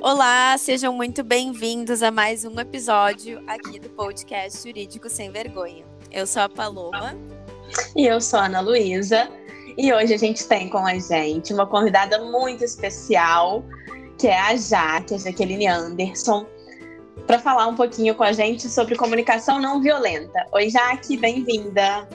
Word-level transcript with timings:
Olá, 0.00 0.56
sejam 0.56 0.92
muito 0.92 1.24
bem-vindos 1.24 2.04
a 2.04 2.10
mais 2.12 2.44
um 2.44 2.58
episódio 2.60 3.42
aqui 3.48 3.80
do 3.80 3.88
podcast 3.90 4.62
Jurídico 4.62 5.10
Sem 5.10 5.32
Vergonha. 5.32 5.84
Eu 6.12 6.24
sou 6.24 6.42
a 6.42 6.48
Paloma. 6.48 7.16
E 7.96 8.06
eu 8.06 8.20
sou 8.20 8.38
a 8.38 8.46
Ana 8.46 8.60
Luísa. 8.60 9.28
E 9.76 9.92
hoje 9.92 10.14
a 10.14 10.16
gente 10.16 10.46
tem 10.46 10.68
com 10.68 10.86
a 10.86 10.96
gente 10.96 11.52
uma 11.52 11.66
convidada 11.66 12.24
muito 12.24 12.64
especial, 12.64 13.64
que 14.16 14.28
é 14.28 14.38
a 14.38 14.56
Jaque, 14.56 15.14
a 15.14 15.18
Jaqueline 15.18 15.66
Anderson, 15.66 16.46
para 17.26 17.40
falar 17.40 17.66
um 17.66 17.74
pouquinho 17.74 18.14
com 18.14 18.22
a 18.22 18.32
gente 18.32 18.68
sobre 18.68 18.94
comunicação 18.94 19.60
não 19.60 19.82
violenta. 19.82 20.46
Oi, 20.52 20.70
Jaque, 20.70 21.16
bem-vinda. 21.16 22.08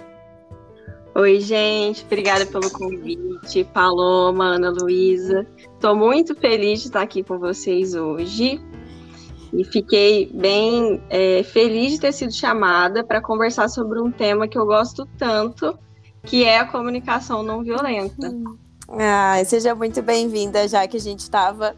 Oi, 1.16 1.39
gente, 1.41 2.04
obrigada 2.05 2.43
pelo 2.43 2.71
convite. 2.71 3.63
Paloma, 3.66 4.55
Ana 4.55 4.71
Luísa. 4.71 5.45
Estou 5.58 5.95
muito 5.95 6.34
feliz 6.34 6.81
de 6.81 6.88
estar 6.88 7.04
aqui 7.04 7.23
com 7.23 7.38
vocês 7.38 7.94
hoje. 7.94 8.59
E 9.54 9.63
fiquei 9.63 10.31
bem 10.34 10.99
é, 11.12 11.44
feliz 11.44 11.91
de 11.91 11.99
ter 11.99 12.12
sido 12.13 12.34
chamada 12.34 13.04
para 13.04 13.21
conversar 13.21 13.70
sobre 13.70 14.02
um 14.02 14.12
tema 14.12 14.48
que 14.48 14.57
eu 14.57 14.66
gosto 14.66 15.05
tanto, 15.16 15.77
que 16.23 16.44
é 16.44 16.57
a 16.57 16.66
comunicação 16.66 17.43
não 17.43 17.63
violenta. 17.63 18.34
Ah, 18.90 19.40
seja 19.45 19.76
muito 19.76 20.02
bem-vinda, 20.02 20.68
já 20.68 20.88
que 20.88 20.98
a 20.98 20.99
gente 20.99 21.20
estava 21.20 21.76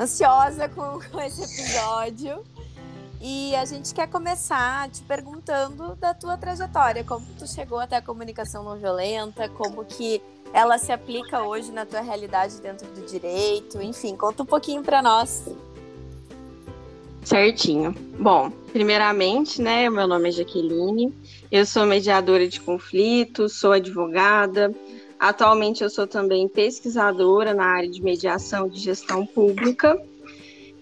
ansiosa 0.00 0.66
com, 0.66 0.98
com 1.12 1.20
esse 1.20 1.42
episódio. 1.42 2.42
E 3.20 3.54
a 3.56 3.64
gente 3.64 3.92
quer 3.92 4.08
começar 4.08 4.88
te 4.90 5.02
perguntando 5.02 5.96
da 5.96 6.14
tua 6.14 6.36
trajetória, 6.36 7.02
como 7.02 7.26
tu 7.36 7.48
chegou 7.48 7.78
até 7.78 7.96
a 7.96 8.02
comunicação 8.02 8.62
não 8.62 8.78
violenta, 8.78 9.48
como 9.48 9.84
que 9.84 10.22
ela 10.52 10.78
se 10.78 10.92
aplica 10.92 11.42
hoje 11.42 11.72
na 11.72 11.84
tua 11.84 12.00
realidade 12.00 12.60
dentro 12.60 12.86
do 12.88 13.04
direito, 13.06 13.82
enfim, 13.82 14.16
conta 14.16 14.42
um 14.44 14.46
pouquinho 14.46 14.82
para 14.82 15.02
nós. 15.02 15.44
Certinho. 17.24 17.94
Bom, 18.18 18.50
primeiramente, 18.72 19.60
né, 19.60 19.90
meu 19.90 20.06
nome 20.06 20.28
é 20.28 20.32
Jaqueline, 20.32 21.12
eu 21.50 21.66
sou 21.66 21.84
mediadora 21.84 22.48
de 22.48 22.60
conflitos, 22.60 23.58
sou 23.58 23.72
advogada, 23.72 24.72
atualmente 25.18 25.82
eu 25.82 25.90
sou 25.90 26.06
também 26.06 26.48
pesquisadora 26.48 27.52
na 27.52 27.66
área 27.66 27.90
de 27.90 28.00
mediação 28.00 28.68
de 28.68 28.78
gestão 28.78 29.26
pública, 29.26 30.00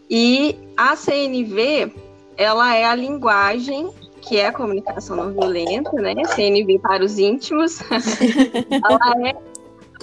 e 0.09 0.55
a 0.77 0.95
CNV 0.95 1.93
ela 2.37 2.75
é 2.75 2.85
a 2.85 2.95
linguagem 2.95 3.91
que 4.21 4.39
é 4.39 4.47
a 4.47 4.53
comunicação 4.53 5.17
não 5.17 5.33
violenta, 5.33 5.93
né? 5.93 6.15
CNV 6.35 6.81
para 6.81 7.05
os 7.05 7.17
íntimos. 7.17 7.79
ela 8.71 9.29
é 9.29 9.37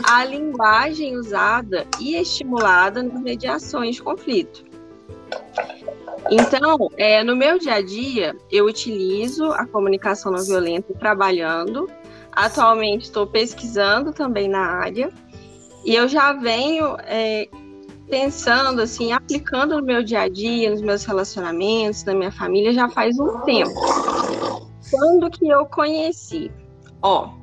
a 0.04 0.26
linguagem 0.26 1.18
usada 1.18 1.86
e 2.00 2.16
estimulada 2.16 3.04
nas 3.04 3.22
mediações 3.22 3.96
de 3.96 4.02
conflito. 4.02 4.64
Então, 6.32 6.90
é, 6.98 7.22
no 7.22 7.36
meu 7.36 7.60
dia 7.60 7.76
a 7.76 7.82
dia, 7.82 8.36
eu 8.50 8.66
utilizo 8.66 9.52
a 9.52 9.66
comunicação 9.68 10.32
não 10.32 10.44
violenta 10.44 10.94
trabalhando. 10.94 11.90
Atualmente, 12.32 13.04
estou 13.04 13.28
pesquisando 13.28 14.14
também 14.14 14.48
na 14.48 14.62
área. 14.62 15.12
E 15.86 15.94
eu 15.94 16.08
já 16.08 16.32
venho 16.32 16.96
é, 17.02 17.50
pensando, 18.14 18.80
assim, 18.80 19.12
aplicando 19.12 19.76
no 19.80 19.84
meu 19.84 20.04
dia 20.04 20.22
a 20.22 20.30
dia, 20.30 20.70
nos 20.70 20.84
meus 20.84 21.04
relacionamentos, 21.04 22.04
na 22.04 22.14
minha 22.14 22.32
família, 22.32 22.72
já 22.72 22.88
faz 22.88 23.18
um 23.18 23.40
tempo. 23.40 23.74
Quando 24.92 25.32
que 25.32 25.48
eu 25.48 25.66
conheci? 25.66 26.52
Ó, 27.02 27.34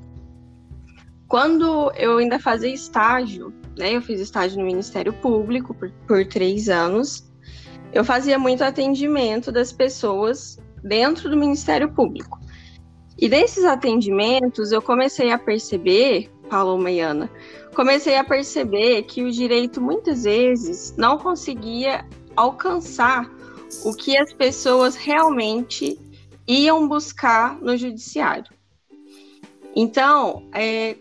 quando 1.26 1.90
eu 1.96 2.18
ainda 2.18 2.38
fazia 2.38 2.72
estágio, 2.72 3.52
né? 3.76 3.96
Eu 3.96 4.00
fiz 4.00 4.20
estágio 4.20 4.60
no 4.60 4.64
Ministério 4.64 5.12
Público 5.12 5.74
por, 5.74 5.90
por 6.06 6.24
três 6.24 6.68
anos. 6.68 7.28
Eu 7.92 8.04
fazia 8.04 8.38
muito 8.38 8.62
atendimento 8.62 9.50
das 9.50 9.72
pessoas 9.72 10.56
dentro 10.84 11.28
do 11.28 11.36
Ministério 11.36 11.90
Público. 11.92 12.38
E 13.18 13.28
desses 13.28 13.64
atendimentos, 13.64 14.70
eu 14.70 14.80
comecei 14.80 15.32
a 15.32 15.38
perceber, 15.38 16.30
Paloma 16.48 16.92
e 16.92 17.00
Ana, 17.00 17.28
comecei 17.74 18.16
a 18.16 18.24
perceber 18.24 19.02
que 19.04 19.22
o 19.22 19.30
direito 19.30 19.80
muitas 19.80 20.24
vezes 20.24 20.94
não 20.96 21.18
conseguia 21.18 22.04
alcançar 22.36 23.30
o 23.84 23.94
que 23.94 24.16
as 24.16 24.32
pessoas 24.32 24.96
realmente 24.96 25.98
iam 26.46 26.88
buscar 26.88 27.60
no 27.60 27.76
judiciário. 27.76 28.52
Então, 29.74 30.48
é, 30.52 30.96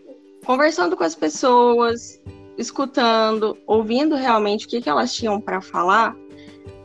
conversando 0.45 0.95
com 0.95 1.03
as 1.03 1.15
pessoas, 1.15 2.21
escutando, 2.57 3.57
ouvindo 3.65 4.15
realmente 4.15 4.65
o 4.65 4.69
que, 4.69 4.81
que 4.81 4.89
elas 4.89 5.13
tinham 5.13 5.41
para 5.41 5.61
falar, 5.61 6.15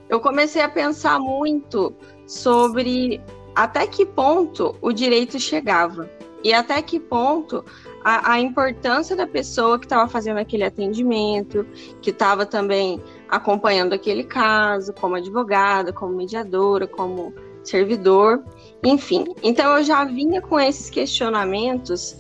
eu 0.08 0.20
comecei 0.20 0.62
a 0.62 0.68
pensar 0.68 1.18
muito 1.18 1.94
sobre 2.26 3.20
até 3.54 3.86
que 3.86 4.06
ponto 4.06 4.76
o 4.80 4.92
direito 4.92 5.38
chegava 5.38 6.10
e 6.42 6.52
até 6.52 6.80
que 6.82 6.98
ponto 7.00 7.64
a, 8.04 8.32
a 8.32 8.41
importância 8.41 9.16
da 9.16 9.26
pessoa 9.26 9.78
que 9.78 9.87
estava 9.87 10.06
fazendo 10.06 10.37
aquele 10.37 10.62
atendimento, 10.62 11.66
que 12.03 12.10
estava 12.10 12.44
também 12.44 13.03
acompanhando 13.31 13.94
aquele 13.94 14.22
caso, 14.22 14.92
como 14.92 15.16
advogada, 15.16 15.92
como 15.92 16.14
mediadora, 16.14 16.87
como 16.87 17.32
servidor, 17.64 18.44
enfim. 18.84 19.25
Então 19.43 19.78
eu 19.78 19.82
já 19.82 20.04
vinha 20.04 20.43
com 20.43 20.60
esses 20.60 20.91
questionamentos 20.91 22.16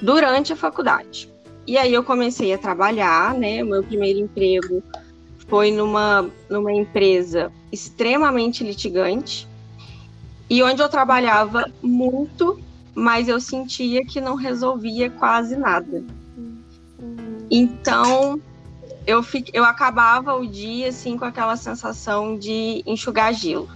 durante 0.00 0.52
a 0.52 0.56
faculdade. 0.56 1.28
E 1.66 1.76
aí 1.76 1.92
eu 1.92 2.04
comecei 2.04 2.52
a 2.54 2.58
trabalhar, 2.58 3.34
né? 3.34 3.62
Meu 3.62 3.82
primeiro 3.82 4.20
emprego 4.20 4.82
foi 5.48 5.72
numa, 5.72 6.30
numa 6.48 6.72
empresa 6.72 7.50
extremamente 7.72 8.62
litigante 8.62 9.48
e 10.48 10.62
onde 10.62 10.80
eu 10.80 10.88
trabalhava 10.88 11.70
muito 11.82 12.58
mas 12.98 13.28
eu 13.28 13.40
sentia 13.40 14.04
que 14.04 14.20
não 14.20 14.34
resolvia 14.34 15.08
quase 15.08 15.56
nada. 15.56 16.04
Então, 17.48 18.40
eu, 19.06 19.22
fiquei, 19.22 19.58
eu 19.58 19.64
acabava 19.64 20.34
o 20.34 20.46
dia 20.46 20.88
assim 20.88 21.16
com 21.16 21.24
aquela 21.24 21.56
sensação 21.56 22.36
de 22.36 22.82
enxugar 22.84 23.32
gelo. 23.32 23.68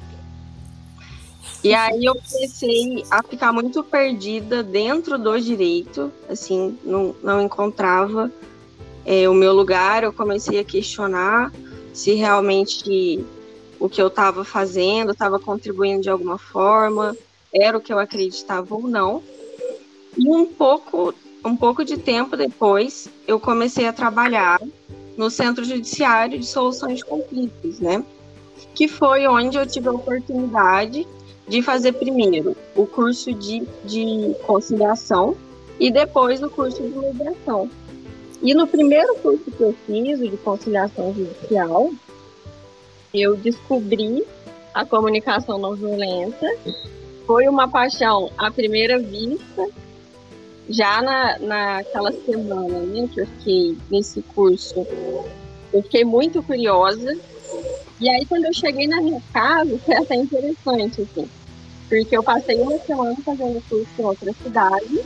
E 1.63 1.73
aí 1.73 2.05
eu 2.05 2.17
comecei 2.17 3.05
a 3.09 3.23
ficar 3.23 3.53
muito 3.53 3.85
perdida 3.85 4.65
dentro 4.65 5.17
do 5.17 5.41
direito, 5.41 6.13
assim, 6.29 6.77
não, 6.85 7.15
não 7.23 7.41
encontrava 7.41 8.31
é, 9.05 9.29
o 9.29 9.35
meu 9.35 9.53
lugar. 9.53 10.03
Eu 10.03 10.13
comecei 10.13 10.59
a 10.59 10.65
questionar 10.65 11.53
se 11.95 12.15
realmente 12.15 13.25
o 13.79 13.89
que 13.89 14.03
eu 14.03 14.09
estava 14.09 14.45
fazendo 14.45 15.13
estava 15.13 15.39
contribuindo 15.39 16.03
de 16.03 16.11
alguma 16.11 16.37
forma, 16.37 17.17
era 17.53 17.77
o 17.77 17.81
que 17.81 17.93
eu 17.93 17.99
acreditava 17.99 18.75
ou 18.75 18.89
não. 18.89 19.23
E 20.17 20.29
um 20.29 20.47
pouco, 20.47 21.15
um 21.45 21.57
pouco 21.57 21.85
de 21.85 21.97
tempo 21.97 22.37
depois, 22.37 23.09
eu 23.27 23.39
comecei 23.39 23.87
a 23.87 23.93
trabalhar 23.93 24.61
no 25.17 25.31
Centro 25.31 25.65
Judiciário 25.65 26.39
de 26.39 26.47
Soluções 26.47 26.99
de 26.99 27.05
Conflitos, 27.05 27.81
né? 27.81 28.05
Que 28.75 28.89
foi 28.89 29.27
onde 29.27 29.57
eu 29.57 29.67
tive 29.67 29.89
a 29.89 29.93
oportunidade 29.93 31.07
de 31.49 31.63
fazer 31.63 31.93
primeiro 31.93 32.57
o 32.75 32.87
curso 32.87 33.33
de, 33.35 33.63
de 33.85 34.35
conciliação 34.47 35.37
e 35.79 35.91
depois 35.91 36.43
o 36.43 36.49
curso 36.49 36.83
de 36.83 36.89
mediação. 36.97 37.69
E 38.43 38.55
no 38.55 38.67
primeiro 38.67 39.15
curso 39.17 39.51
que 39.51 39.61
eu 39.61 39.75
fiz, 39.87 40.19
de 40.19 40.37
conciliação 40.39 41.15
judicial, 41.15 41.91
eu 43.13 43.37
descobri 43.37 44.25
a 44.73 44.85
comunicação 44.85 45.59
não 45.59 45.75
violenta 45.75 46.47
foi 47.27 47.49
uma 47.49 47.69
paixão 47.69 48.31
à 48.39 48.51
primeira 48.51 48.99
vista, 48.99 49.69
já 50.69 51.03
na, 51.03 51.39
naquela 51.39 52.13
semana 52.13 52.81
né, 52.81 53.09
que 53.13 53.21
eu 53.21 53.27
fiquei 53.27 53.77
nesse 53.91 54.23
curso, 54.23 54.87
eu 55.73 55.83
fiquei 55.83 56.05
muito 56.05 56.43
curiosa. 56.43 57.17
E 58.01 58.09
aí, 58.09 58.25
quando 58.27 58.47
eu 58.47 58.53
cheguei 58.53 58.89
na 58.89 59.01
minha 59.01 59.23
casa, 59.33 59.79
foi 59.79 59.95
até 59.95 60.17
interessante, 60.17 61.03
assim, 61.03 61.29
porque 61.89 62.17
eu 62.17 62.23
passei 62.23 62.61
uma 62.61 62.79
semana 62.79 63.17
fazendo 63.25 63.63
curso 63.69 63.89
em 63.99 64.03
outra 64.03 64.33
cidade, 64.43 65.01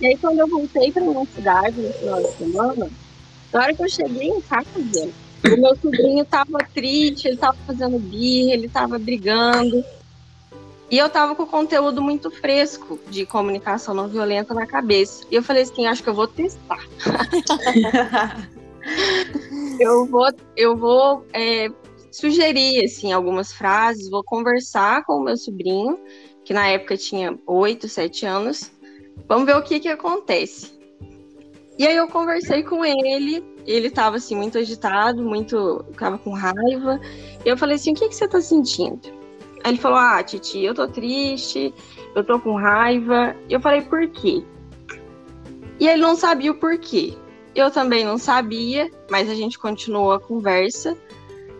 e 0.00 0.06
aí, 0.06 0.16
quando 0.16 0.40
eu 0.40 0.48
voltei 0.48 0.90
para 0.90 1.02
minha 1.02 1.26
cidade 1.26 1.80
no 1.80 1.92
final 1.92 2.20
de 2.20 2.32
semana, 2.32 2.90
na 3.52 3.60
hora 3.60 3.74
que 3.74 3.82
eu 3.82 3.88
cheguei 3.88 4.28
em 4.28 4.40
casa, 4.40 5.08
o 5.44 5.60
meu 5.60 5.76
sobrinho 5.76 6.22
estava 6.22 6.58
triste, 6.74 7.28
ele 7.28 7.34
estava 7.34 7.56
fazendo 7.66 7.98
birra, 7.98 8.54
ele 8.54 8.66
estava 8.66 8.98
brigando. 8.98 9.84
E 10.92 10.98
eu 10.98 11.08
tava 11.08 11.34
com 11.34 11.46
conteúdo 11.46 12.02
muito 12.02 12.30
fresco 12.30 13.00
de 13.08 13.24
comunicação 13.24 13.94
não 13.94 14.08
violenta 14.08 14.52
na 14.52 14.66
cabeça. 14.66 15.24
E 15.30 15.34
eu 15.34 15.42
falei 15.42 15.62
assim, 15.62 15.86
acho 15.86 16.02
que 16.02 16.10
eu 16.10 16.14
vou 16.14 16.28
testar. 16.28 16.86
eu 19.80 20.04
vou, 20.04 20.28
eu 20.54 20.76
vou 20.76 21.24
é, 21.32 21.70
sugerir 22.10 22.84
assim 22.84 23.10
algumas 23.10 23.54
frases, 23.54 24.10
vou 24.10 24.22
conversar 24.22 25.02
com 25.06 25.14
o 25.14 25.24
meu 25.24 25.38
sobrinho, 25.38 25.98
que 26.44 26.52
na 26.52 26.68
época 26.68 26.98
tinha 26.98 27.38
8, 27.46 27.88
7 27.88 28.26
anos. 28.26 28.70
Vamos 29.26 29.46
ver 29.46 29.56
o 29.56 29.62
que 29.62 29.80
que 29.80 29.88
acontece. 29.88 30.78
E 31.78 31.86
aí 31.86 31.96
eu 31.96 32.06
conversei 32.06 32.62
com 32.62 32.84
ele, 32.84 33.42
ele 33.66 33.86
estava 33.86 34.16
assim 34.16 34.36
muito 34.36 34.58
agitado, 34.58 35.22
muito, 35.22 35.86
ficava 35.90 36.18
com 36.18 36.34
raiva. 36.34 37.00
E 37.42 37.48
eu 37.48 37.56
falei 37.56 37.76
assim: 37.76 37.92
"O 37.92 37.94
que 37.94 38.10
que 38.10 38.14
você 38.14 38.26
está 38.26 38.42
sentindo?" 38.42 39.21
Aí 39.64 39.72
ele 39.72 39.78
falou: 39.78 39.98
"Ah, 39.98 40.22
Titi, 40.22 40.60
eu 40.60 40.74
tô 40.74 40.86
triste, 40.88 41.74
eu 42.14 42.24
tô 42.24 42.38
com 42.38 42.54
raiva". 42.56 43.36
Eu 43.48 43.60
falei: 43.60 43.82
"Por 43.82 44.08
quê?" 44.08 44.42
E 45.78 45.88
ele 45.88 46.00
não 46.00 46.14
sabia 46.14 46.52
o 46.52 46.54
porquê. 46.54 47.14
Eu 47.54 47.70
também 47.70 48.04
não 48.04 48.16
sabia, 48.16 48.90
mas 49.10 49.28
a 49.28 49.34
gente 49.34 49.58
continuou 49.58 50.12
a 50.12 50.20
conversa 50.20 50.96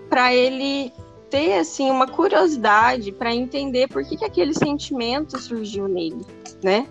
para 0.08 0.34
ele 0.34 0.93
ter 1.28 1.54
assim 1.58 1.90
uma 1.90 2.06
curiosidade 2.06 3.10
para 3.10 3.34
entender 3.34 3.88
por 3.88 4.05
que, 4.05 4.16
que 4.16 4.25
aquele 4.25 4.55
sentimento 4.55 5.38
surgiu 5.38 5.88
nele, 5.88 6.25
né? 6.62 6.87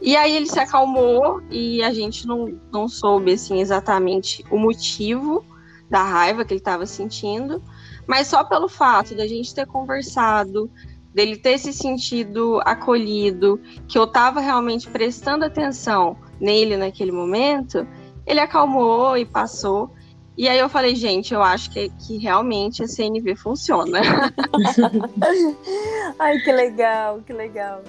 E 0.00 0.16
aí 0.16 0.36
ele 0.36 0.48
se 0.48 0.58
acalmou 0.58 1.40
e 1.48 1.82
a 1.82 1.92
gente 1.92 2.26
não, 2.26 2.58
não 2.72 2.88
soube 2.88 3.32
assim 3.32 3.60
exatamente 3.60 4.44
o 4.50 4.58
motivo 4.58 5.44
da 5.88 6.02
raiva 6.02 6.44
que 6.44 6.52
ele 6.52 6.60
estava 6.60 6.84
sentindo, 6.86 7.62
mas 8.06 8.26
só 8.26 8.44
pelo 8.44 8.68
fato 8.68 9.14
da 9.14 9.26
gente 9.26 9.54
ter 9.54 9.66
conversado, 9.66 10.70
dele 11.14 11.36
ter 11.36 11.58
se 11.58 11.72
sentido 11.72 12.60
acolhido, 12.64 13.60
que 13.86 13.98
eu 13.98 14.04
estava 14.04 14.40
realmente 14.40 14.88
prestando 14.88 15.44
atenção 15.44 16.16
nele 16.40 16.76
naquele 16.76 17.12
momento, 17.12 17.86
ele 18.26 18.40
acalmou 18.40 19.16
e 19.16 19.24
passou. 19.24 19.90
E 20.36 20.48
aí 20.48 20.58
eu 20.58 20.68
falei, 20.68 20.94
gente, 20.94 21.34
eu 21.34 21.42
acho 21.42 21.70
que, 21.70 21.90
que 21.90 22.16
realmente 22.16 22.82
a 22.82 22.88
CNV 22.88 23.36
funciona. 23.36 24.00
Ai, 26.18 26.38
que 26.38 26.52
legal, 26.52 27.20
que 27.26 27.32
legal. 27.32 27.82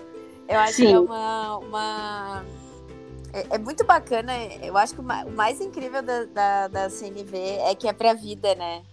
Eu 0.47 0.59
acho 0.59 0.73
Sim. 0.73 0.87
que 0.87 0.93
é 0.93 0.99
uma. 0.99 1.57
uma... 1.59 2.43
É, 3.31 3.55
é, 3.55 3.57
muito 3.57 3.85
bacana. 3.85 4.33
Eu 4.61 4.77
acho 4.77 4.93
que 4.93 5.01
o 5.01 5.03
mais 5.03 5.61
incrível 5.61 6.03
da, 6.03 6.25
da, 6.25 6.67
da 6.67 6.89
CNV 6.89 7.35
é 7.35 7.73
que 7.73 7.87
é 7.87 7.93
pra 7.93 8.13
vida, 8.13 8.53
né? 8.55 8.83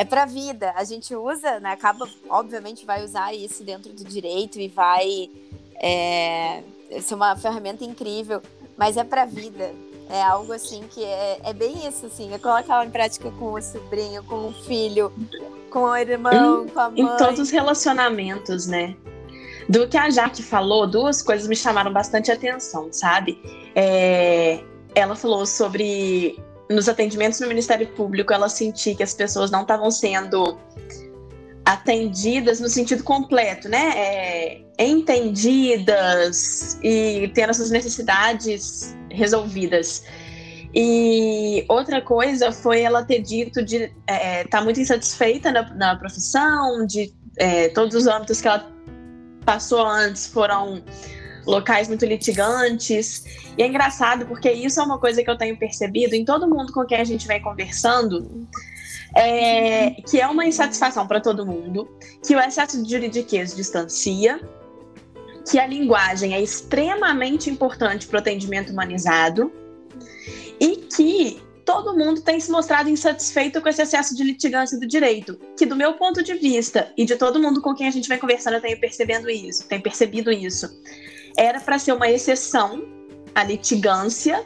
É 0.00 0.04
pra 0.04 0.24
vida. 0.24 0.72
A 0.76 0.82
gente 0.82 1.14
usa, 1.14 1.60
né? 1.60 1.72
Acaba, 1.72 2.08
obviamente, 2.30 2.86
vai 2.86 3.04
usar 3.04 3.34
isso 3.34 3.62
dentro 3.62 3.92
do 3.92 4.02
direito 4.02 4.58
e 4.58 4.66
vai 4.66 5.28
é, 5.74 6.62
ser 7.02 7.14
uma 7.14 7.36
ferramenta 7.36 7.84
incrível, 7.84 8.40
mas 8.78 8.96
é 8.96 9.04
pra 9.04 9.26
vida. 9.26 9.74
É 10.08 10.22
algo 10.22 10.54
assim 10.54 10.84
que 10.88 11.04
é, 11.04 11.40
é 11.44 11.52
bem 11.52 11.86
isso, 11.86 12.06
assim. 12.06 12.32
É 12.32 12.38
colocar 12.38 12.82
em 12.86 12.88
prática 12.88 13.30
com 13.32 13.52
o 13.52 13.60
sobrinho, 13.60 14.24
com 14.24 14.48
o 14.48 14.52
filho, 14.54 15.12
com 15.68 15.80
o 15.80 15.94
irmão, 15.94 16.64
em, 16.64 16.68
com 16.70 16.80
a 16.80 16.90
mãe. 16.90 17.00
Em 17.02 17.16
todos 17.18 17.38
os 17.38 17.50
relacionamentos, 17.50 18.66
né? 18.66 18.96
Do 19.68 19.86
que 19.86 19.98
a 19.98 20.08
Jaque 20.08 20.42
falou, 20.42 20.86
duas 20.86 21.20
coisas 21.20 21.46
me 21.46 21.54
chamaram 21.54 21.92
bastante 21.92 22.32
atenção, 22.32 22.88
sabe? 22.90 23.38
É, 23.74 24.64
ela 24.94 25.14
falou 25.14 25.44
sobre 25.44 26.42
nos 26.70 26.88
atendimentos 26.88 27.40
no 27.40 27.48
Ministério 27.48 27.88
Público, 27.88 28.32
ela 28.32 28.48
sentia 28.48 28.94
que 28.94 29.02
as 29.02 29.12
pessoas 29.12 29.50
não 29.50 29.62
estavam 29.62 29.90
sendo 29.90 30.56
atendidas 31.64 32.60
no 32.60 32.68
sentido 32.68 33.02
completo, 33.02 33.68
né? 33.68 33.92
É, 33.96 34.60
entendidas 34.78 36.78
e 36.82 37.30
tendo 37.34 37.52
suas 37.52 37.70
necessidades 37.70 38.96
resolvidas. 39.10 40.04
E 40.72 41.64
outra 41.68 42.00
coisa 42.00 42.52
foi 42.52 42.82
ela 42.82 43.04
ter 43.04 43.20
dito 43.20 43.64
de 43.64 43.76
estar 43.76 43.94
é, 44.06 44.44
tá 44.44 44.62
muito 44.62 44.80
insatisfeita 44.80 45.50
na, 45.50 45.74
na 45.74 45.96
profissão, 45.96 46.86
de 46.86 47.12
é, 47.36 47.68
todos 47.70 47.96
os 47.96 48.06
âmbitos 48.06 48.40
que 48.40 48.46
ela 48.46 48.70
passou 49.44 49.84
antes 49.84 50.28
foram 50.28 50.84
locais 51.46 51.88
muito 51.88 52.04
litigantes. 52.04 53.24
E 53.56 53.62
é 53.62 53.66
engraçado 53.66 54.26
porque 54.26 54.50
isso 54.50 54.80
é 54.80 54.82
uma 54.82 54.98
coisa 54.98 55.22
que 55.22 55.30
eu 55.30 55.36
tenho 55.36 55.58
percebido 55.58 56.14
em 56.14 56.24
todo 56.24 56.48
mundo 56.48 56.72
com 56.72 56.84
quem 56.84 56.98
a 56.98 57.04
gente 57.04 57.26
vem 57.26 57.40
conversando, 57.40 58.48
é, 59.16 59.90
que 60.08 60.20
é 60.20 60.26
uma 60.26 60.46
insatisfação 60.46 61.06
para 61.06 61.20
todo 61.20 61.46
mundo, 61.46 61.88
que 62.24 62.34
o 62.34 62.40
excesso 62.40 62.82
de 62.82 62.90
juridiquês 62.90 63.54
distancia, 63.54 64.40
que 65.50 65.58
a 65.58 65.66
linguagem 65.66 66.34
é 66.34 66.40
extremamente 66.40 67.50
importante 67.50 68.06
para 68.06 68.16
o 68.16 68.20
atendimento 68.20 68.72
humanizado 68.72 69.52
e 70.60 70.76
que 70.76 71.40
todo 71.64 71.96
mundo 71.96 72.20
tem 72.20 72.40
se 72.40 72.50
mostrado 72.50 72.88
insatisfeito 72.88 73.60
com 73.60 73.68
esse 73.68 73.80
excesso 73.80 74.16
de 74.16 74.24
litigância 74.24 74.78
do 74.78 74.86
direito, 74.86 75.38
que 75.56 75.64
do 75.64 75.76
meu 75.76 75.94
ponto 75.94 76.22
de 76.22 76.34
vista 76.34 76.92
e 76.96 77.04
de 77.04 77.16
todo 77.16 77.40
mundo 77.40 77.60
com 77.62 77.74
quem 77.74 77.86
a 77.86 77.90
gente 77.90 78.08
vem 78.08 78.18
conversando, 78.18 78.54
eu 78.54 78.60
tenho 78.60 78.80
percebendo 78.80 79.30
isso, 79.30 79.66
tenho 79.68 79.82
percebido 79.82 80.30
isso. 80.32 80.68
Era 81.36 81.60
para 81.60 81.78
ser 81.78 81.92
uma 81.92 82.08
exceção 82.08 82.82
a 83.34 83.44
litigância, 83.44 84.44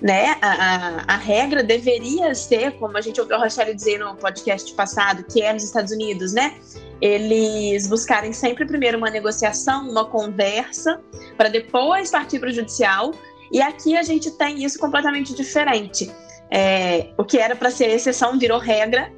né? 0.00 0.36
A, 0.40 0.52
a, 0.52 1.14
a, 1.14 1.16
regra 1.16 1.62
deveria 1.62 2.34
ser, 2.34 2.72
como 2.78 2.96
a 2.96 3.00
gente 3.00 3.20
ouviu 3.20 3.36
a 3.36 3.40
Rochelle 3.40 3.74
dizer 3.74 3.98
no 3.98 4.16
podcast 4.16 4.72
passado, 4.74 5.24
que 5.24 5.42
é 5.42 5.52
nos 5.52 5.64
Estados 5.64 5.92
Unidos, 5.92 6.32
né? 6.32 6.54
Eles 7.00 7.86
buscarem 7.86 8.32
sempre 8.32 8.64
primeiro 8.66 8.98
uma 8.98 9.10
negociação, 9.10 9.88
uma 9.88 10.04
conversa, 10.04 11.00
para 11.36 11.48
depois 11.48 12.10
partir 12.10 12.38
para 12.38 12.50
o 12.50 12.52
judicial 12.52 13.12
e 13.52 13.60
aqui 13.60 13.96
a 13.96 14.02
gente 14.02 14.30
tem 14.30 14.64
isso 14.64 14.78
completamente 14.78 15.34
diferente. 15.34 16.10
É, 16.50 17.10
o 17.18 17.24
que 17.24 17.38
era 17.38 17.54
para 17.54 17.70
ser 17.70 17.90
exceção 17.90 18.38
virou 18.38 18.58
regra, 18.58 19.12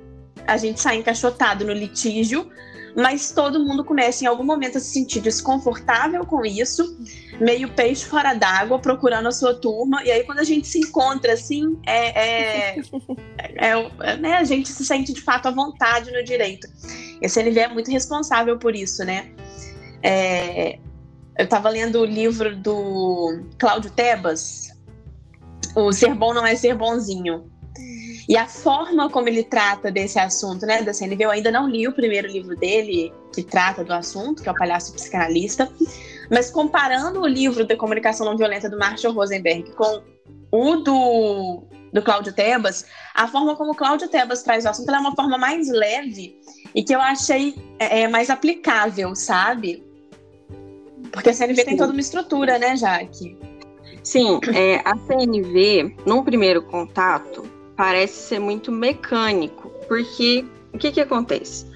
a 0.46 0.56
gente 0.56 0.80
sai 0.80 0.96
encaixotado 0.96 1.64
no 1.64 1.72
litígio, 1.72 2.50
mas 2.96 3.32
todo 3.32 3.58
mundo 3.58 3.84
começa 3.84 4.24
em 4.24 4.26
algum 4.26 4.44
momento 4.44 4.78
a 4.78 4.80
se 4.80 4.92
sentir 4.92 5.20
desconfortável 5.20 6.24
com 6.24 6.44
isso, 6.44 6.96
meio 7.40 7.68
peixe 7.72 8.04
fora 8.04 8.34
d'água, 8.34 8.78
procurando 8.78 9.26
a 9.26 9.32
sua 9.32 9.54
turma, 9.54 10.02
e 10.04 10.12
aí 10.12 10.22
quando 10.24 10.38
a 10.38 10.44
gente 10.44 10.68
se 10.68 10.78
encontra 10.78 11.32
assim, 11.32 11.78
é, 11.86 12.76
é, 12.76 12.80
é, 13.56 13.70
é 14.00 14.16
né, 14.16 14.34
a 14.34 14.44
gente 14.44 14.68
se 14.68 14.84
sente 14.84 15.12
de 15.12 15.20
fato 15.20 15.48
à 15.48 15.50
vontade 15.50 16.12
no 16.12 16.22
direito. 16.22 16.68
E 17.20 17.26
a 17.26 17.28
CNV 17.28 17.60
é 17.60 17.68
muito 17.68 17.90
responsável 17.90 18.58
por 18.58 18.74
isso, 18.76 19.04
né? 19.04 19.30
É, 20.02 20.78
eu 21.36 21.44
estava 21.44 21.68
lendo 21.68 22.00
o 22.00 22.04
livro 22.04 22.54
do 22.54 23.40
Cláudio 23.58 23.90
Tebas, 23.90 24.68
O 25.74 25.92
Ser 25.92 26.14
Bom 26.14 26.32
Não 26.32 26.46
É 26.46 26.54
Ser 26.54 26.76
Bonzinho. 26.76 27.50
E 28.28 28.36
a 28.36 28.46
forma 28.46 29.10
como 29.10 29.28
ele 29.28 29.42
trata 29.42 29.90
desse 29.90 30.18
assunto, 30.18 30.64
né, 30.64 30.82
da 30.82 30.94
CNV, 30.94 31.24
eu 31.24 31.30
ainda 31.30 31.50
não 31.50 31.68
li 31.68 31.86
o 31.86 31.92
primeiro 31.92 32.28
livro 32.28 32.56
dele, 32.56 33.12
que 33.34 33.42
trata 33.42 33.84
do 33.84 33.92
assunto, 33.92 34.42
que 34.42 34.48
é 34.48 34.52
o 34.52 34.56
Palhaço 34.56 34.94
Psicanalista, 34.94 35.70
mas 36.30 36.50
comparando 36.50 37.20
o 37.20 37.26
livro 37.26 37.66
da 37.66 37.76
comunicação 37.76 38.24
não 38.26 38.36
violenta 38.36 38.68
do 38.68 38.78
Marshall 38.78 39.12
Rosenberg 39.12 39.70
com 39.72 40.02
o 40.50 40.76
do, 40.76 41.64
do 41.92 42.02
Cláudio 42.02 42.32
Tebas, 42.32 42.86
a 43.14 43.28
forma 43.28 43.56
como 43.56 43.72
o 43.72 43.74
Cláudio 43.74 44.08
Tebas 44.08 44.42
traz 44.42 44.64
o 44.64 44.68
assunto 44.68 44.90
é 44.90 44.98
uma 44.98 45.14
forma 45.14 45.36
mais 45.36 45.68
leve 45.68 46.38
e 46.74 46.82
que 46.82 46.94
eu 46.94 47.00
achei 47.00 47.54
é, 47.78 48.02
é 48.02 48.08
mais 48.08 48.30
aplicável, 48.30 49.14
sabe? 49.14 49.84
Porque 51.12 51.30
a 51.30 51.34
CNV 51.34 51.56
Sim. 51.56 51.64
tem 51.64 51.76
toda 51.76 51.92
uma 51.92 52.00
estrutura, 52.00 52.58
né, 52.58 52.76
Jaque? 52.76 53.36
Sim, 54.02 54.38
é, 54.54 54.82
a 54.84 54.96
CNV, 54.96 55.96
num 56.04 56.22
primeiro 56.22 56.62
contato, 56.62 57.48
parece 57.76 58.28
ser 58.28 58.38
muito 58.38 58.70
mecânico, 58.70 59.70
porque 59.88 60.44
o 60.72 60.78
que, 60.78 60.92
que 60.92 61.00
acontece? 61.00 61.66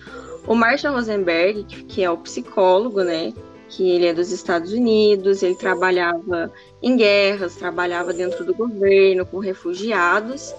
O 0.46 0.54
Marshall 0.54 0.94
Rosenberg, 0.94 1.64
que 1.64 2.02
é 2.02 2.10
o 2.10 2.16
psicólogo, 2.16 3.02
né, 3.02 3.32
que 3.68 3.90
ele 3.90 4.06
é 4.06 4.14
dos 4.14 4.32
Estados 4.32 4.72
Unidos, 4.72 5.42
ele 5.42 5.54
trabalhava 5.54 6.50
em 6.82 6.96
guerras, 6.96 7.56
trabalhava 7.56 8.12
dentro 8.14 8.44
do 8.44 8.54
governo 8.54 9.26
com 9.26 9.38
refugiados, 9.38 10.54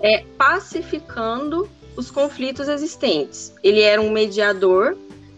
é, 0.00 0.24
pacificando 0.38 1.68
os 1.96 2.10
conflitos 2.10 2.68
existentes. 2.68 3.52
Ele 3.64 3.80
era 3.80 4.00
um 4.00 4.10
mediador, 4.10 4.96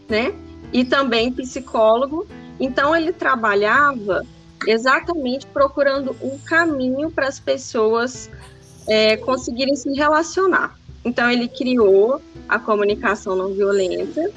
né, 0.08 0.34
e 0.72 0.84
também 0.84 1.32
psicólogo 1.32 2.26
então 2.58 2.94
ele 2.94 3.12
trabalhava 3.12 4.24
exatamente 4.66 5.46
procurando 5.46 6.16
um 6.22 6.38
caminho 6.38 7.10
para 7.10 7.28
as 7.28 7.38
pessoas 7.38 8.30
é, 8.86 9.16
conseguirem 9.16 9.76
se 9.76 9.90
relacionar. 9.92 10.78
Então 11.04 11.30
ele 11.30 11.48
criou 11.48 12.20
a 12.48 12.58
comunicação 12.58 13.36
não 13.36 13.52
violenta 13.52 14.30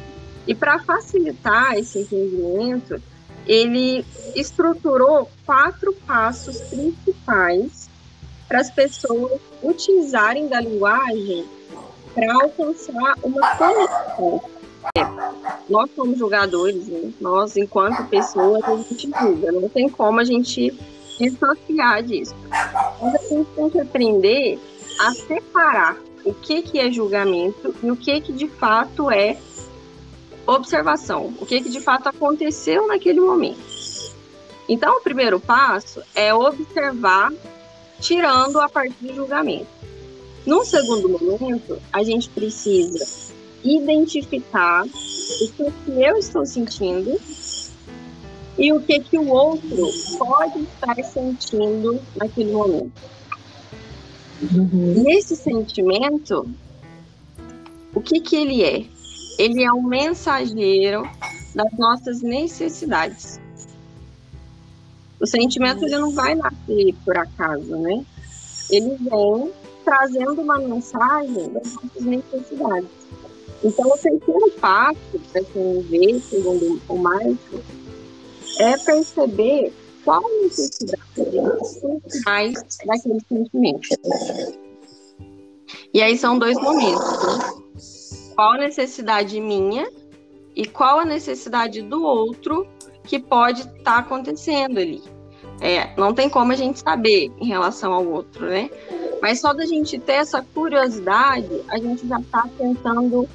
e 0.46 0.56
para 0.56 0.80
facilitar 0.80 1.78
esse 1.78 2.00
entendimento, 2.00 3.02
ele 3.46 4.06
estruturou 4.36 5.30
quatro 5.46 5.94
passos 6.06 6.60
principais 6.62 7.90
para 8.48 8.60
as 8.60 8.72
pessoas 8.72 9.42
utilizarem 9.62 10.48
da 10.48 10.62
linguagem 10.62 11.46
para 12.14 12.34
alcançar 12.34 13.16
uma 13.24 13.56
conexão 13.56 14.42
é, 14.96 15.02
nós 15.70 15.90
somos 15.96 16.18
jogadores, 16.18 16.88
né? 16.88 17.12
nós, 17.20 17.58
enquanto 17.58 18.08
pessoas, 18.10 18.64
a 18.64 18.76
gente 18.78 19.10
julga, 19.10 19.52
não 19.52 19.68
tem 19.68 19.90
como 19.90 20.20
a 20.20 20.24
gente 20.24 20.78
dissociar 21.20 22.04
disso. 22.04 22.36
Mas 23.02 23.16
a 23.16 23.28
gente 23.30 23.50
tem 23.56 23.70
que 23.70 23.80
aprender 23.80 24.60
a 25.00 25.12
separar 25.14 25.98
o 26.24 26.34
que, 26.34 26.62
que 26.62 26.80
é 26.80 26.92
julgamento 26.92 27.74
e 27.82 27.92
o 27.92 27.96
que, 27.96 28.20
que 28.22 28.34
de 28.34 28.48
fato 28.48 29.10
é 29.12 29.38
observação, 30.46 31.34
o 31.40 31.46
que, 31.46 31.62
que 31.62 31.70
de 31.70 31.80
fato 31.80 32.08
aconteceu 32.08 32.88
naquele 32.88 33.20
momento. 33.20 33.60
Então, 34.70 34.98
o 34.98 35.02
primeiro 35.02 35.40
passo 35.40 36.02
é 36.14 36.34
observar 36.34 37.32
tirando 38.00 38.60
a 38.60 38.68
parte 38.68 38.96
do 39.02 39.14
julgamento. 39.14 39.68
Num 40.46 40.64
segundo 40.64 41.10
momento, 41.10 41.82
a 41.92 42.04
gente 42.04 42.30
precisa 42.30 43.06
identificar 43.64 44.86
o 44.86 45.52
que 45.52 45.74
eu 45.88 46.18
estou 46.18 46.46
sentindo 46.46 47.20
e 48.58 48.74
o 48.74 48.82
que, 48.82 49.00
que 49.00 49.18
o 49.18 49.28
outro 49.28 49.88
pode 50.18 50.64
estar 50.64 50.96
sentindo 51.04 52.02
naquele 52.16 52.52
momento. 52.52 52.92
Uhum. 54.42 55.04
Nesse 55.04 55.36
sentimento, 55.36 56.50
o 57.94 58.02
que, 58.02 58.20
que 58.20 58.36
ele 58.36 58.64
é? 58.64 58.86
Ele 59.38 59.64
é 59.64 59.72
um 59.72 59.84
mensageiro 59.84 61.08
das 61.54 61.72
nossas 61.78 62.22
necessidades. 62.22 63.40
O 65.20 65.26
sentimento 65.26 65.84
ele 65.84 65.98
não 65.98 66.12
vai 66.12 66.36
nascer 66.36 66.96
por 67.04 67.18
acaso, 67.18 67.76
né? 67.78 68.06
Ele 68.70 68.96
vem 68.98 69.52
trazendo 69.84 70.42
uma 70.42 70.60
mensagem 70.60 71.50
das 71.54 71.74
nossas 71.74 72.04
necessidades. 72.04 72.90
Então, 73.64 73.88
o 73.88 73.98
terceiro 73.98 74.52
passo 74.60 75.20
para 75.32 75.44
quem 75.44 75.82
vê, 75.82 76.20
segundo 76.20 76.80
o 76.88 76.98
Marco, 76.98 77.64
é 78.60 78.78
perceber 78.78 79.74
qual 80.04 80.24
necessidade 80.42 81.02
gente 81.16 82.22
mais 82.26 82.54
daquele 82.86 83.20
sentimento. 83.28 83.90
E 85.94 86.02
aí 86.02 86.18
são 86.18 86.40
dois 86.40 86.56
momentos. 86.62 87.28
Né? 87.28 88.34
Qual 88.36 88.54
a 88.54 88.58
necessidade 88.58 89.40
minha 89.42 89.90
e 90.56 90.66
qual 90.66 91.00
a 91.00 91.06
necessidade 91.06 91.82
do 91.82 92.04
outro 92.04 92.68
que 93.04 93.20
pode 93.20 93.62
estar 93.62 93.84
tá 93.84 93.98
acontecendo 93.98 94.78
ali. 94.80 95.02
É, 95.62 95.96
não 95.98 96.14
tem 96.14 96.30
como 96.30 96.52
a 96.52 96.56
gente 96.56 96.80
saber 96.80 97.32
em 97.40 97.48
relação 97.48 97.94
ao 97.94 98.06
outro, 98.06 98.46
né? 98.46 98.70
Mas 99.22 99.40
só 99.40 99.54
da 99.54 99.66
gente 99.66 99.98
ter 99.98 100.14
essa 100.14 100.42
curiosidade, 100.54 101.64
a 101.70 101.78
gente 101.80 102.08
já 102.08 102.20
está 102.20 102.48
tentando 102.58 103.28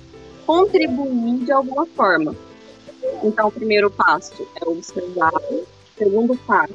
contribuir 0.46 1.44
de 1.44 1.50
alguma 1.50 1.86
forma. 1.86 2.36
Então, 3.22 3.48
o 3.48 3.52
primeiro 3.52 3.90
passo 3.90 4.46
é 4.60 4.68
observar, 4.68 5.32
o 5.50 5.64
segundo 5.96 6.36
passo 6.46 6.72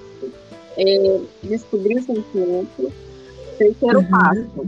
é 0.77 1.21
descobrir 1.43 1.97
o 1.97 2.03
sentimento, 2.03 2.91
terceiro 3.57 3.99
uhum. 3.99 4.09
passo 4.09 4.67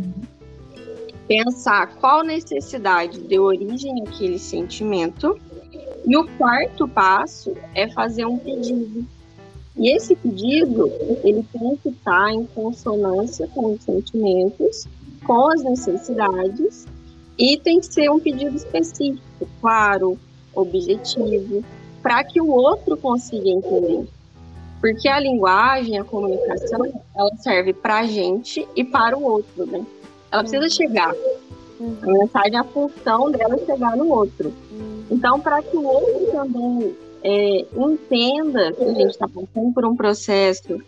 pensar 1.30 1.96
qual 2.00 2.24
necessidade 2.24 3.20
deu 3.20 3.44
origem 3.44 4.02
àquele 4.02 4.40
sentimento, 4.40 5.40
e 6.04 6.18
o 6.18 6.28
quarto 6.38 6.88
passo 6.88 7.54
é 7.76 7.88
fazer 7.88 8.26
um 8.26 8.40
pedido. 8.40 9.06
E 9.78 9.96
esse 9.96 10.16
pedido, 10.16 10.92
ele 11.24 11.46
tem 11.54 11.78
que 11.78 11.90
estar 11.90 12.34
em 12.34 12.46
consonância 12.48 13.48
com 13.54 13.74
os 13.74 13.84
sentimentos, 13.84 14.88
com 15.24 15.52
as 15.52 15.64
necessidades, 15.64 16.88
e 17.38 17.58
tem 17.58 17.80
que 17.80 17.94
ser 17.94 18.10
um 18.10 18.20
pedido 18.20 18.56
específico, 18.56 19.48
claro, 19.62 20.18
objetivo, 20.62 21.64
para 22.02 22.24
que 22.24 22.40
o 22.40 22.50
outro 22.50 22.98
consiga 22.98 23.50
entender. 23.50 24.08
Porque 24.80 25.10
a 25.10 25.20
linguagem, 25.20 26.00
a 26.00 26.04
comunicação, 26.04 26.86
ela 27.16 27.36
serve 27.38 27.74
para 27.74 28.00
a 28.00 28.06
gente 28.06 28.66
e 28.76 28.84
para 28.84 29.18
o 29.18 29.24
outro, 29.24 29.66
né? 29.66 29.86
Ela 30.32 30.44
precisa 30.44 30.70
chegar. 30.70 31.14
Uhum. 31.80 31.98
A 32.02 32.06
mensagem, 32.06 32.58
a 32.58 32.64
função 32.64 33.32
dela 33.32 33.56
é 33.56 33.66
chegar 33.66 33.98
no 33.98 34.10
outro. 34.10 34.54
Uhum. 34.72 35.04
Então, 35.12 35.40
para 35.40 35.62
que 35.62 35.76
o 35.76 35.86
outro 35.86 36.32
também 36.32 36.96
é, 37.24 37.66
entenda 37.76 38.72
que 38.74 38.84
a 38.84 38.94
gente 38.94 39.12
está 39.12 39.28
passando 39.28 39.74
por 39.74 39.86
um 39.86 39.96
processo 39.96 40.82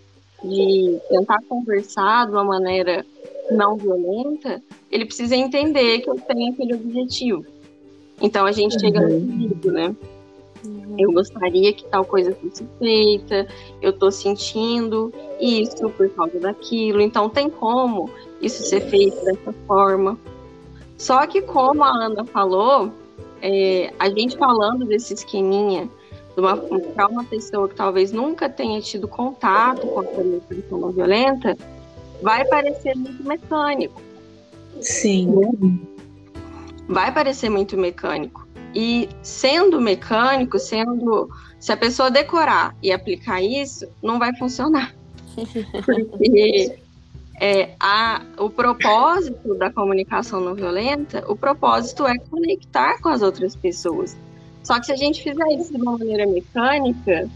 de 0.43 0.99
tentar 1.09 1.39
conversar 1.47 2.25
de 2.25 2.31
uma 2.31 2.43
maneira 2.43 3.05
não 3.51 3.75
violenta, 3.75 4.61
ele 4.89 5.05
precisa 5.05 5.35
entender 5.35 5.99
que 5.99 6.09
eu 6.09 6.15
tenho 6.15 6.53
aquele 6.53 6.73
objetivo. 6.75 7.45
Então 8.21 8.45
a 8.45 8.51
gente 8.51 8.73
uhum. 8.73 8.79
chega 8.79 9.01
no 9.01 9.09
pedido, 9.09 9.71
né? 9.71 9.95
Uhum. 10.65 10.95
Eu 10.97 11.11
gostaria 11.11 11.73
que 11.73 11.85
tal 11.85 12.05
coisa 12.05 12.35
fosse 12.35 12.65
feita, 12.77 13.47
eu 13.81 13.91
estou 13.91 14.11
sentindo 14.11 15.11
isso 15.39 15.89
por 15.89 16.09
causa 16.09 16.39
daquilo. 16.39 17.01
Então 17.01 17.29
tem 17.29 17.49
como 17.49 18.09
isso 18.41 18.63
ser 18.63 18.81
feito 18.81 19.23
dessa 19.25 19.53
forma. 19.67 20.17
Só 20.97 21.25
que 21.25 21.41
como 21.41 21.83
a 21.83 21.89
Ana 21.89 22.23
falou, 22.25 22.91
é, 23.41 23.91
a 23.97 24.09
gente 24.09 24.37
falando 24.37 24.85
desse 24.85 25.13
esqueminha 25.15 25.89
para 26.95 27.07
uma 27.07 27.23
pessoa 27.23 27.67
que 27.67 27.75
talvez 27.75 28.11
nunca 28.11 28.47
tenha 28.47 28.79
tido 28.81 29.07
contato 29.07 29.85
com 29.87 29.99
a 29.99 30.03
comunicação 30.03 30.79
não 30.79 30.91
violenta, 30.91 31.57
vai 32.21 32.45
parecer 32.45 32.95
muito 32.95 33.23
mecânico. 33.23 34.01
Sim. 34.79 35.27
Vai 36.87 37.13
parecer 37.13 37.49
muito 37.49 37.77
mecânico. 37.77 38.47
E 38.73 39.09
sendo 39.21 39.81
mecânico, 39.81 40.57
sendo. 40.59 41.29
Se 41.59 41.71
a 41.71 41.77
pessoa 41.77 42.09
decorar 42.09 42.75
e 42.81 42.91
aplicar 42.91 43.41
isso, 43.41 43.87
não 44.01 44.17
vai 44.17 44.35
funcionar. 44.35 44.95
Porque 45.85 46.79
é, 47.39 47.75
a, 47.79 48.21
o 48.37 48.49
propósito 48.49 49.55
da 49.55 49.71
comunicação 49.71 50.39
não 50.39 50.53
violenta, 50.53 51.23
o 51.27 51.35
propósito 51.35 52.05
é 52.05 52.17
conectar 52.17 53.01
com 53.01 53.09
as 53.09 53.21
outras 53.21 53.55
pessoas. 53.55 54.15
Só 54.63 54.79
que 54.79 54.85
se 54.85 54.91
a 54.91 54.95
gente 54.95 55.23
fizer 55.23 55.47
isso 55.53 55.73
de 55.73 55.81
uma 55.81 55.97
maneira 55.97 56.27
mecânica, 56.27 57.27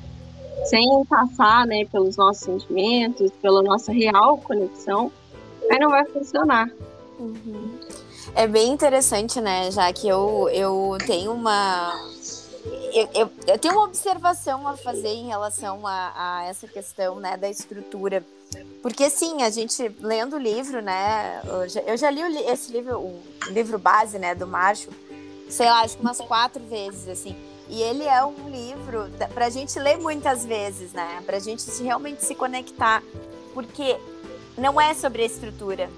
sem 0.65 1.03
passar 1.05 1.65
né, 1.65 1.85
pelos 1.85 2.17
nossos 2.17 2.43
sentimentos, 2.43 3.31
pela 3.41 3.61
nossa 3.61 3.91
real 3.91 4.37
conexão, 4.37 5.11
aí 5.71 5.79
não 5.79 5.89
vai 5.89 6.05
funcionar. 6.05 6.69
Uhum. 7.19 7.71
É 8.33 8.47
bem 8.47 8.71
interessante, 8.71 9.39
né? 9.39 9.69
Já 9.71 9.91
que 9.93 10.07
eu, 10.07 10.49
eu 10.49 10.97
tenho 11.05 11.31
uma. 11.33 11.93
Eu, 12.93 13.09
eu, 13.13 13.31
eu 13.47 13.59
tenho 13.59 13.75
uma 13.75 13.83
observação 13.83 14.67
a 14.67 14.75
fazer 14.75 15.09
em 15.09 15.27
relação 15.27 15.85
a, 15.85 16.13
a, 16.15 16.45
essa 16.45 16.67
questão 16.67 17.19
né, 17.19 17.37
da 17.37 17.49
estrutura. 17.49 18.25
Porque, 18.81 19.09
sim, 19.09 19.43
a 19.43 19.49
gente 19.49 19.93
lendo 19.99 20.37
o 20.37 20.39
livro, 20.39 20.81
né? 20.81 21.41
Eu 21.45 21.69
já, 21.69 21.81
eu 21.81 21.97
já 21.97 22.09
li 22.09 22.23
o, 22.23 22.51
esse 22.51 22.71
livro, 22.71 22.97
o 22.97 23.21
livro 23.49 23.77
base 23.77 24.17
né, 24.17 24.33
do 24.33 24.47
Marshall, 24.47 24.93
sei 25.49 25.67
lá, 25.67 25.81
acho 25.81 25.97
que 25.97 26.01
umas 26.01 26.21
quatro 26.21 26.63
vezes, 26.63 27.07
assim. 27.07 27.35
E 27.67 27.81
ele 27.81 28.03
é 28.03 28.23
um 28.23 28.49
livro 28.49 29.09
para 29.33 29.47
a 29.47 29.49
gente 29.49 29.77
ler 29.79 29.97
muitas 29.97 30.45
vezes, 30.45 30.93
né? 30.93 31.21
Para 31.25 31.37
a 31.37 31.39
gente 31.39 31.69
realmente 31.81 32.23
se 32.23 32.35
conectar, 32.35 33.03
porque 33.53 33.97
não 34.57 34.79
é 34.79 34.93
sobre 34.93 35.23
a 35.23 35.25
estrutura, 35.25 35.89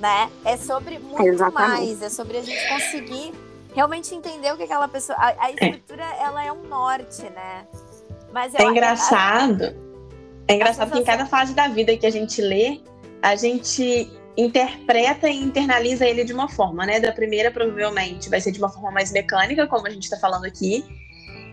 né? 0.00 0.30
É 0.44 0.56
sobre 0.56 0.98
muito 0.98 1.22
Exatamente. 1.22 1.80
mais, 1.80 2.02
é 2.02 2.08
sobre 2.08 2.38
a 2.38 2.42
gente 2.42 2.68
conseguir 2.68 3.32
realmente 3.74 4.14
entender 4.14 4.52
o 4.52 4.56
que 4.56 4.64
aquela 4.64 4.88
pessoa. 4.88 5.16
A, 5.18 5.46
a 5.46 5.50
estrutura, 5.50 6.02
é. 6.02 6.22
ela 6.24 6.44
é 6.44 6.50
um 6.50 6.64
norte, 6.66 7.22
né? 7.22 7.66
Mas 8.32 8.54
é 8.54 8.62
engraçado. 8.62 9.64
A, 9.64 10.52
é 10.52 10.54
engraçado 10.54 10.90
que 10.90 10.98
em 10.98 11.04
cada 11.04 11.26
fase 11.26 11.54
da 11.54 11.68
vida 11.68 11.96
que 11.96 12.06
a 12.06 12.10
gente 12.10 12.40
lê, 12.40 12.80
a 13.22 13.36
gente 13.36 14.10
interpreta 14.36 15.28
e 15.28 15.36
internaliza 15.36 16.06
ele 16.06 16.24
de 16.24 16.32
uma 16.32 16.48
forma, 16.48 16.86
né? 16.86 16.98
Da 16.98 17.12
primeira, 17.12 17.50
provavelmente, 17.50 18.30
vai 18.30 18.40
ser 18.40 18.52
de 18.52 18.58
uma 18.58 18.68
forma 18.68 18.90
mais 18.90 19.12
mecânica, 19.12 19.66
como 19.66 19.86
a 19.86 19.90
gente 19.90 20.04
está 20.04 20.16
falando 20.16 20.46
aqui, 20.46 20.84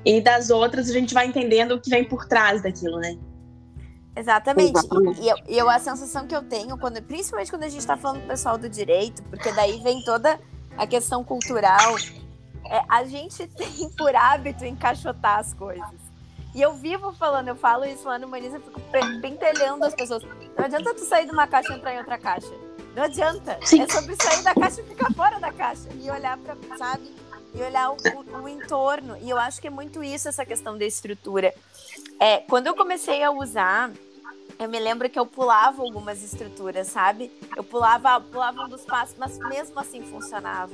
e 0.06 0.22
das 0.22 0.50
outras 0.50 0.90
a 0.90 0.94
gente 0.94 1.14
vai 1.14 1.28
entendendo 1.28 1.74
o 1.74 1.82
que 1.82 1.90
vem 1.90 2.06
por 2.06 2.26
trás 2.26 2.64
daquilo, 2.64 2.98
né? 3.00 3.18
Exatamente. 4.18 4.78
Exatamente. 4.78 5.22
E, 5.22 5.30
eu, 5.30 5.38
eu, 5.48 5.70
a 5.70 5.80
sensação 5.80 6.28
que 6.28 6.36
eu 6.36 6.42
tenho, 6.44 6.78
quando, 6.78 7.02
principalmente 7.02 7.52
quando 7.52 7.64
a 7.64 7.70
gente 7.70 7.80
está 7.80 7.96
falando 7.96 8.20
com 8.20 8.26
o 8.26 8.30
pessoal 8.30 8.58
do 8.58 8.68
direito, 8.68 9.22
porque 9.24 9.52
daí 9.52 9.82
vem 9.82 10.04
toda 10.04 10.40
a 10.78 10.88
questão 10.88 11.24
cultural, 11.24 11.96
é, 12.66 12.82
a 12.90 13.04
gente 13.04 13.48
tem 13.56 13.90
por 13.98 14.16
hábito 14.16 14.66
encaixotar 14.66 15.40
as 15.40 15.54
coisas. 15.54 16.08
E 16.56 16.62
eu 16.62 16.74
vivo 16.74 17.14
falando, 17.14 17.50
eu 17.50 17.56
falo 17.56 17.86
isso 17.86 18.08
lá 18.08 18.18
no 18.18 18.28
Maniza, 18.28 18.58
eu 18.58 18.62
fico 18.62 18.82
pentelhando 19.22 19.86
as 19.86 19.94
pessoas. 19.94 20.24
Não 20.58 20.66
adianta 20.66 20.94
tu 20.96 21.06
sair 21.06 21.26
de 21.26 21.32
uma 21.32 21.46
caixa 21.46 21.74
e 21.74 21.76
entrar 21.78 21.94
em 21.94 22.00
outra 22.00 22.18
caixa. 22.18 22.52
Não 22.96 23.04
adianta. 23.04 23.60
Sim. 23.62 23.84
É 23.84 23.88
sobre 23.88 24.16
sair 24.16 24.42
da 24.42 24.56
caixa 24.56 24.82
e 24.82 24.84
ficar 24.84 25.14
fora 25.14 25.40
da 25.40 25.52
caixa. 25.54 25.88
E 26.02 26.10
olhar 26.10 26.36
para, 26.40 26.58
sabe? 26.76 27.14
E 27.54 27.62
olhar 27.62 27.92
o, 27.92 27.96
o, 27.96 28.42
o, 28.42 28.50
entorno. 28.50 29.16
E 29.22 29.30
eu 29.30 29.38
acho 29.38 29.62
que 29.62 29.68
é 29.68 29.70
muito 29.70 30.04
isso, 30.04 30.28
essa 30.28 30.44
questão 30.44 30.76
da 30.76 30.84
estrutura. 30.84 31.54
É, 32.20 32.38
quando 32.38 32.66
eu 32.66 32.76
comecei 32.76 33.24
a 33.24 33.30
usar, 33.30 33.92
eu 34.60 34.68
me 34.68 34.80
lembro 34.80 35.10
que 35.10 35.20
eu 35.20 35.26
pulava 35.26 35.82
algumas 35.82 36.24
estruturas, 36.24 36.88
sabe? 36.88 37.32
Eu 37.56 37.64
pulava, 37.64 38.20
pulava 38.20 38.64
um 38.64 38.70
dos 38.70 38.84
passos, 38.84 39.16
mas 39.18 39.38
mesmo 39.38 39.80
assim 39.80 40.02
funcionava. 40.02 40.74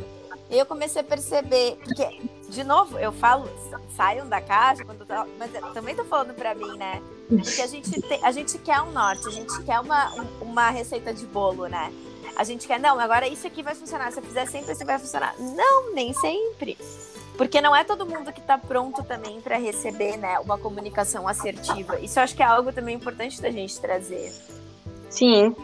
E 0.49 0.57
eu 0.57 0.65
comecei 0.65 1.01
a 1.01 1.03
perceber, 1.03 1.77
porque, 1.83 2.21
de 2.49 2.63
novo, 2.63 2.97
eu 2.99 3.11
falo, 3.11 3.49
saiam 3.95 4.27
da 4.27 4.41
caixa, 4.41 4.85
quando 4.85 5.05
tô, 5.05 5.13
mas 5.37 5.51
também 5.73 5.95
tô 5.95 6.05
falando 6.05 6.33
para 6.33 6.53
mim, 6.53 6.77
né? 6.77 7.01
Porque 7.27 7.61
a 7.61 7.67
gente, 7.67 8.01
tem, 8.01 8.23
a 8.23 8.31
gente 8.31 8.57
quer 8.59 8.81
um 8.81 8.91
norte, 8.91 9.27
a 9.27 9.31
gente 9.31 9.63
quer 9.63 9.79
uma, 9.79 10.11
uma 10.41 10.69
receita 10.69 11.13
de 11.13 11.25
bolo, 11.25 11.67
né? 11.67 11.91
A 12.35 12.43
gente 12.43 12.67
quer, 12.67 12.79
não, 12.79 12.99
agora 12.99 13.27
isso 13.27 13.45
aqui 13.45 13.61
vai 13.61 13.75
funcionar. 13.75 14.11
Se 14.11 14.19
eu 14.19 14.23
fizer 14.23 14.47
sempre, 14.47 14.71
assim 14.71 14.85
vai 14.85 14.97
funcionar. 14.97 15.35
Não, 15.37 15.93
nem 15.93 16.13
sempre. 16.13 16.77
Porque 17.37 17.61
não 17.61 17.75
é 17.75 17.83
todo 17.83 18.05
mundo 18.05 18.31
que 18.31 18.39
está 18.39 18.57
pronto 18.57 19.03
também 19.03 19.41
para 19.41 19.57
receber 19.57 20.17
né, 20.17 20.39
uma 20.39 20.57
comunicação 20.57 21.27
assertiva. 21.27 21.99
Isso 21.99 22.19
eu 22.19 22.23
acho 22.23 22.35
que 22.35 22.43
é 22.43 22.45
algo 22.45 22.71
também 22.71 22.95
importante 22.95 23.41
da 23.41 23.49
gente 23.49 23.79
trazer. 23.79 24.31
Sim. 25.09 25.55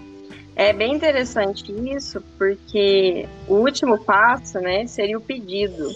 É 0.55 0.73
bem 0.73 0.93
interessante 0.93 1.71
isso, 1.89 2.21
porque 2.37 3.27
o 3.47 3.55
último 3.55 4.03
passo, 4.03 4.59
né, 4.59 4.85
seria 4.87 5.17
o 5.17 5.21
pedido. 5.21 5.89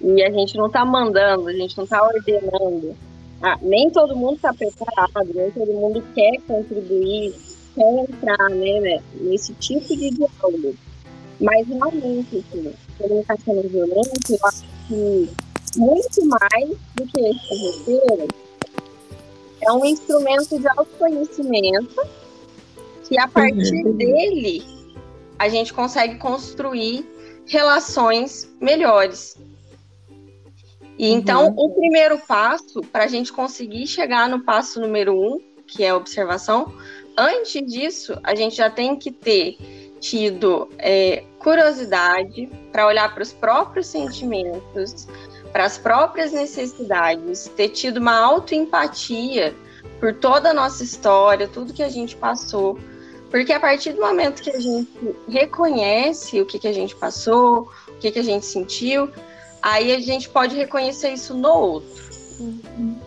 E 0.00 0.22
a 0.22 0.30
gente 0.30 0.56
não 0.56 0.66
está 0.66 0.84
mandando, 0.84 1.48
a 1.48 1.52
gente 1.52 1.76
não 1.76 1.84
está 1.84 2.02
ordenando. 2.02 2.94
Ah, 3.42 3.58
nem 3.60 3.90
todo 3.90 4.14
mundo 4.14 4.36
está 4.36 4.52
preparado, 4.52 5.34
nem 5.34 5.50
todo 5.50 5.72
mundo 5.72 6.04
quer 6.14 6.40
contribuir, 6.46 7.34
quer 7.74 8.04
entrar 8.08 8.50
né, 8.50 8.80
né, 8.80 9.02
nesse 9.14 9.52
tipo 9.54 9.88
de 9.96 10.10
diálogo. 10.10 10.74
Mas 11.40 11.66
realmente, 11.66 12.38
assim, 12.38 12.72
comunicação 12.98 13.60
violenta, 13.62 14.10
eu 14.30 14.38
acho 14.44 14.73
que 14.88 15.30
muito 15.76 16.26
mais 16.26 16.70
do 16.94 17.06
que 17.06 17.20
esse 17.20 17.88
roteiro, 17.88 18.28
é 19.60 19.72
um 19.72 19.84
instrumento 19.84 20.58
de 20.58 20.68
autoconhecimento 20.68 22.02
que 23.08 23.18
a 23.18 23.26
partir 23.26 23.84
uhum. 23.84 23.96
dele 23.96 24.62
a 25.38 25.48
gente 25.48 25.72
consegue 25.72 26.16
construir 26.16 27.06
relações 27.46 28.50
melhores. 28.60 29.36
E 30.96 31.10
então 31.10 31.48
uhum. 31.48 31.54
o 31.56 31.74
primeiro 31.74 32.18
passo 32.18 32.80
para 32.80 33.04
a 33.04 33.08
gente 33.08 33.32
conseguir 33.32 33.86
chegar 33.86 34.28
no 34.28 34.44
passo 34.44 34.80
número 34.80 35.14
um, 35.14 35.40
que 35.66 35.82
é 35.82 35.90
a 35.90 35.96
observação, 35.96 36.72
antes 37.16 37.66
disso 37.66 38.18
a 38.22 38.34
gente 38.34 38.56
já 38.56 38.70
tem 38.70 38.96
que 38.96 39.10
ter 39.10 39.56
tido 39.98 40.68
é, 40.78 41.24
curiosidade 41.44 42.48
para 42.72 42.86
olhar 42.86 43.12
para 43.12 43.22
os 43.22 43.30
próprios 43.30 43.86
sentimentos, 43.86 45.06
para 45.52 45.66
as 45.66 45.76
próprias 45.76 46.32
necessidades, 46.32 47.48
ter 47.54 47.68
tido 47.68 47.98
uma 47.98 48.18
autoempatia 48.18 49.54
por 50.00 50.14
toda 50.14 50.50
a 50.50 50.54
nossa 50.54 50.82
história, 50.82 51.46
tudo 51.46 51.74
que 51.74 51.82
a 51.82 51.88
gente 51.90 52.16
passou. 52.16 52.78
Porque 53.30 53.52
a 53.52 53.60
partir 53.60 53.92
do 53.92 54.00
momento 54.00 54.42
que 54.42 54.50
a 54.50 54.58
gente 54.58 55.14
reconhece 55.28 56.40
o 56.40 56.46
que, 56.46 56.58
que 56.58 56.68
a 56.68 56.72
gente 56.72 56.96
passou, 56.96 57.70
o 57.88 57.98
que, 57.98 58.10
que 58.10 58.18
a 58.18 58.24
gente 58.24 58.46
sentiu, 58.46 59.10
aí 59.60 59.92
a 59.92 60.00
gente 60.00 60.30
pode 60.30 60.56
reconhecer 60.56 61.10
isso 61.10 61.34
no 61.34 61.52
outro. 61.52 62.04
Uhum. 62.40 62.98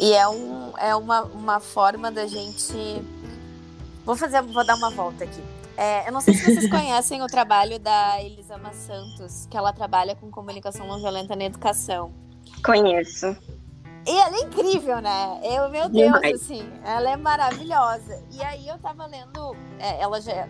E 0.00 0.12
é, 0.12 0.26
um, 0.26 0.72
é 0.76 0.96
uma, 0.96 1.22
uma 1.22 1.60
forma 1.60 2.10
da 2.10 2.26
gente. 2.26 2.74
Vou 4.04 4.16
fazer, 4.16 4.42
vou 4.42 4.66
dar 4.66 4.74
uma 4.74 4.90
volta 4.90 5.22
aqui. 5.22 5.53
É, 5.76 6.08
eu 6.08 6.12
não 6.12 6.20
sei 6.20 6.34
se 6.34 6.44
vocês 6.44 6.70
conhecem 6.70 7.22
o 7.22 7.26
trabalho 7.26 7.78
da 7.78 8.22
Elisama 8.22 8.72
Santos, 8.72 9.46
que 9.50 9.56
ela 9.56 9.72
trabalha 9.72 10.14
com 10.14 10.30
comunicação 10.30 10.86
não 10.86 11.00
violenta 11.00 11.34
na 11.34 11.44
educação. 11.44 12.12
Conheço. 12.64 13.36
E 14.06 14.10
ela 14.10 14.36
é 14.36 14.40
incrível, 14.42 15.00
né? 15.00 15.40
Eu, 15.42 15.68
meu 15.70 15.88
Deus, 15.88 16.12
Demais. 16.12 16.42
assim, 16.42 16.70
ela 16.84 17.10
é 17.10 17.16
maravilhosa. 17.16 18.22
E 18.30 18.42
aí 18.42 18.68
eu 18.68 18.78
tava 18.78 19.06
lendo, 19.06 19.56
é, 19.78 20.00
ela 20.00 20.20
já, 20.20 20.46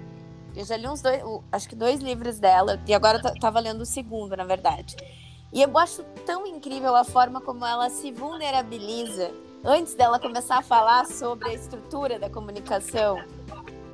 eu 0.55 0.65
já 0.65 0.77
li 0.77 0.89
uns 0.89 1.01
dois, 1.01 1.23
acho 1.53 1.69
que 1.69 1.77
dois 1.77 2.01
livros 2.01 2.39
dela, 2.39 2.81
e 2.87 2.93
agora 2.93 3.21
eu 3.23 3.41
tava 3.41 3.61
lendo 3.61 3.81
o 3.81 3.87
segundo, 3.87 4.37
na 4.37 4.45
verdade. 4.45 4.97
E 5.53 5.63
eu 5.63 5.79
acho 5.79 6.03
tão 6.27 6.45
incrível 6.47 6.97
a 6.97 7.05
forma 7.05 7.41
como 7.41 7.65
ela 7.65 7.89
se 7.89 8.11
vulnerabiliza 8.11 9.31
antes 9.65 9.95
dela 9.95 10.19
começar 10.19 10.59
a 10.59 10.63
falar 10.63 11.07
sobre 11.07 11.49
a 11.49 11.55
estrutura 11.55 12.19
da 12.19 12.29
comunicação. 12.29 13.23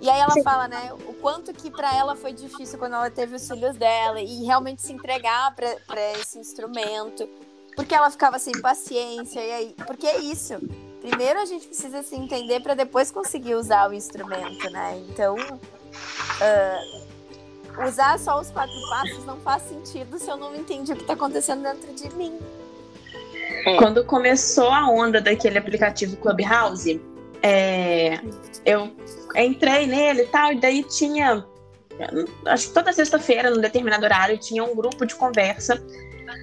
E 0.00 0.08
aí 0.08 0.18
ela 0.18 0.32
Sim. 0.32 0.42
fala, 0.42 0.66
né, 0.66 0.92
o 1.06 1.12
quanto 1.14 1.52
que 1.52 1.70
para 1.70 1.94
ela 1.94 2.16
foi 2.16 2.32
difícil 2.32 2.78
quando 2.78 2.94
ela 2.94 3.10
teve 3.10 3.36
os 3.36 3.46
filhos 3.46 3.76
dela 3.76 4.20
e 4.20 4.44
realmente 4.44 4.80
se 4.80 4.92
entregar 4.92 5.54
para 5.54 6.12
esse 6.18 6.38
instrumento, 6.38 7.28
porque 7.76 7.94
ela 7.94 8.10
ficava 8.10 8.38
sem 8.38 8.58
paciência 8.60 9.40
e 9.40 9.52
aí, 9.52 9.74
porque 9.86 10.06
é 10.06 10.18
isso. 10.18 10.54
Primeiro 11.02 11.40
a 11.40 11.44
gente 11.44 11.66
precisa 11.66 12.02
se 12.02 12.14
entender 12.14 12.60
para 12.60 12.74
depois 12.74 13.10
conseguir 13.10 13.54
usar 13.54 13.90
o 13.90 13.94
instrumento, 13.94 14.70
né? 14.70 15.02
Então, 15.08 15.34
uh, 15.34 17.00
usar 17.86 18.18
só 18.18 18.40
os 18.40 18.50
quatro 18.50 18.74
passos 18.88 19.24
não 19.24 19.36
faz 19.38 19.62
sentido 19.64 20.18
se 20.18 20.30
eu 20.30 20.36
não 20.36 20.54
entendi 20.54 20.92
o 20.92 20.96
que 20.96 21.02
está 21.02 21.14
acontecendo 21.14 21.62
dentro 21.62 21.92
de 21.94 22.14
mim. 22.14 22.38
É. 23.66 23.76
Quando 23.76 24.04
começou 24.04 24.70
a 24.70 24.88
onda 24.88 25.20
daquele 25.20 25.58
aplicativo 25.58 26.16
Clubhouse, 26.16 27.00
é, 27.42 28.20
eu 28.64 28.94
entrei 29.36 29.86
nele 29.86 30.22
e 30.22 30.26
tal, 30.26 30.52
e 30.52 30.60
daí 30.60 30.82
tinha. 30.84 31.44
Acho 32.46 32.68
que 32.68 32.74
toda 32.74 32.92
sexta-feira, 32.92 33.50
num 33.50 33.60
determinado 33.60 34.04
horário, 34.04 34.38
tinha 34.38 34.64
um 34.64 34.74
grupo 34.74 35.04
de 35.04 35.14
conversa 35.14 35.82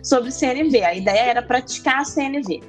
sobre 0.04 0.32
CNV. 0.32 0.84
A 0.84 0.94
ideia 0.94 1.32
era 1.32 1.42
praticar 1.42 2.02
a 2.02 2.06
CNV. 2.06 2.62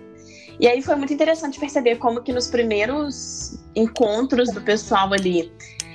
E 0.60 0.66
aí 0.66 0.82
foi 0.82 0.96
muito 0.96 1.12
interessante 1.12 1.60
perceber 1.60 1.96
como 1.96 2.22
que 2.22 2.32
nos 2.32 2.48
primeiros 2.48 3.58
encontros 3.76 4.50
do 4.50 4.60
pessoal 4.60 5.12
ali 5.12 5.52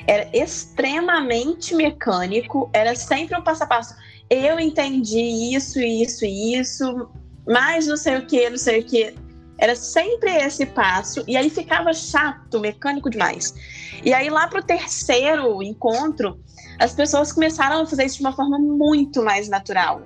era 0.07 0.29
extremamente 0.33 1.75
mecânico, 1.75 2.69
era 2.73 2.95
sempre 2.95 3.37
um 3.37 3.41
passo 3.41 3.63
a 3.63 3.67
passo. 3.67 3.95
Eu 4.29 4.59
entendi 4.59 5.53
isso, 5.55 5.79
isso 5.79 6.25
e 6.25 6.55
isso, 6.55 7.09
mas 7.45 7.87
não 7.87 7.97
sei 7.97 8.17
o 8.17 8.25
que, 8.25 8.49
não 8.49 8.57
sei 8.57 8.79
o 8.79 8.85
que. 8.85 9.13
Era 9.63 9.77
sempre 9.77 10.29
esse 10.29 10.65
passo, 10.65 11.23
e 11.25 11.37
aí 11.37 11.49
ficava 11.49 11.93
chato, 11.93 12.59
mecânico 12.59 13.09
demais. 13.09 13.55
E 14.03 14.13
aí, 14.13 14.29
lá 14.29 14.45
para 14.45 14.59
o 14.59 14.61
terceiro 14.61 15.63
encontro, 15.63 16.37
as 16.77 16.93
pessoas 16.93 17.31
começaram 17.31 17.81
a 17.81 17.85
fazer 17.85 18.03
isso 18.03 18.17
de 18.17 18.23
uma 18.23 18.35
forma 18.35 18.59
muito 18.59 19.23
mais 19.23 19.47
natural. 19.47 20.01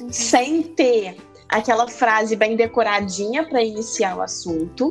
Uhum. 0.00 0.10
Sem 0.10 0.62
ter 0.62 1.18
aquela 1.46 1.86
frase 1.88 2.36
bem 2.36 2.56
decoradinha 2.56 3.46
para 3.46 3.62
iniciar 3.62 4.16
o 4.16 4.22
assunto 4.22 4.90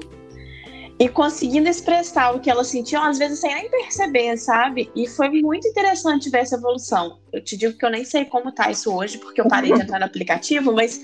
e 0.99 1.09
conseguindo 1.09 1.67
expressar 1.67 2.35
o 2.35 2.39
que 2.39 2.51
elas 2.51 2.67
sentiam, 2.67 3.03
às 3.03 3.17
vezes 3.17 3.39
sem 3.39 3.55
nem 3.55 3.71
perceber, 3.71 4.37
sabe? 4.37 4.91
E 4.95 5.07
foi 5.07 5.29
muito 5.41 5.67
interessante 5.67 6.29
ver 6.29 6.41
essa 6.41 6.57
evolução. 6.57 7.17
Eu 7.33 7.43
te 7.43 7.57
digo 7.57 7.75
que 7.75 7.83
eu 7.83 7.89
nem 7.89 8.05
sei 8.05 8.25
como 8.25 8.51
tá 8.51 8.69
isso 8.69 8.93
hoje, 8.93 9.17
porque 9.17 9.41
eu 9.41 9.47
parei 9.47 9.73
de 9.73 9.81
entrar 9.81 9.97
no 9.97 10.05
aplicativo, 10.05 10.71
mas 10.71 11.01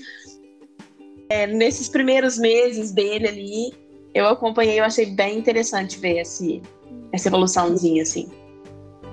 é, 1.34 1.48
nesses 1.48 1.88
primeiros 1.88 2.38
meses 2.38 2.92
dele 2.92 3.26
ali, 3.26 3.74
eu 4.14 4.28
acompanhei, 4.28 4.78
eu 4.78 4.84
achei 4.84 5.06
bem 5.06 5.36
interessante 5.36 5.98
ver 5.98 6.20
esse, 6.20 6.62
essa 7.12 7.26
evoluçãozinha, 7.28 8.02
assim. 8.02 8.30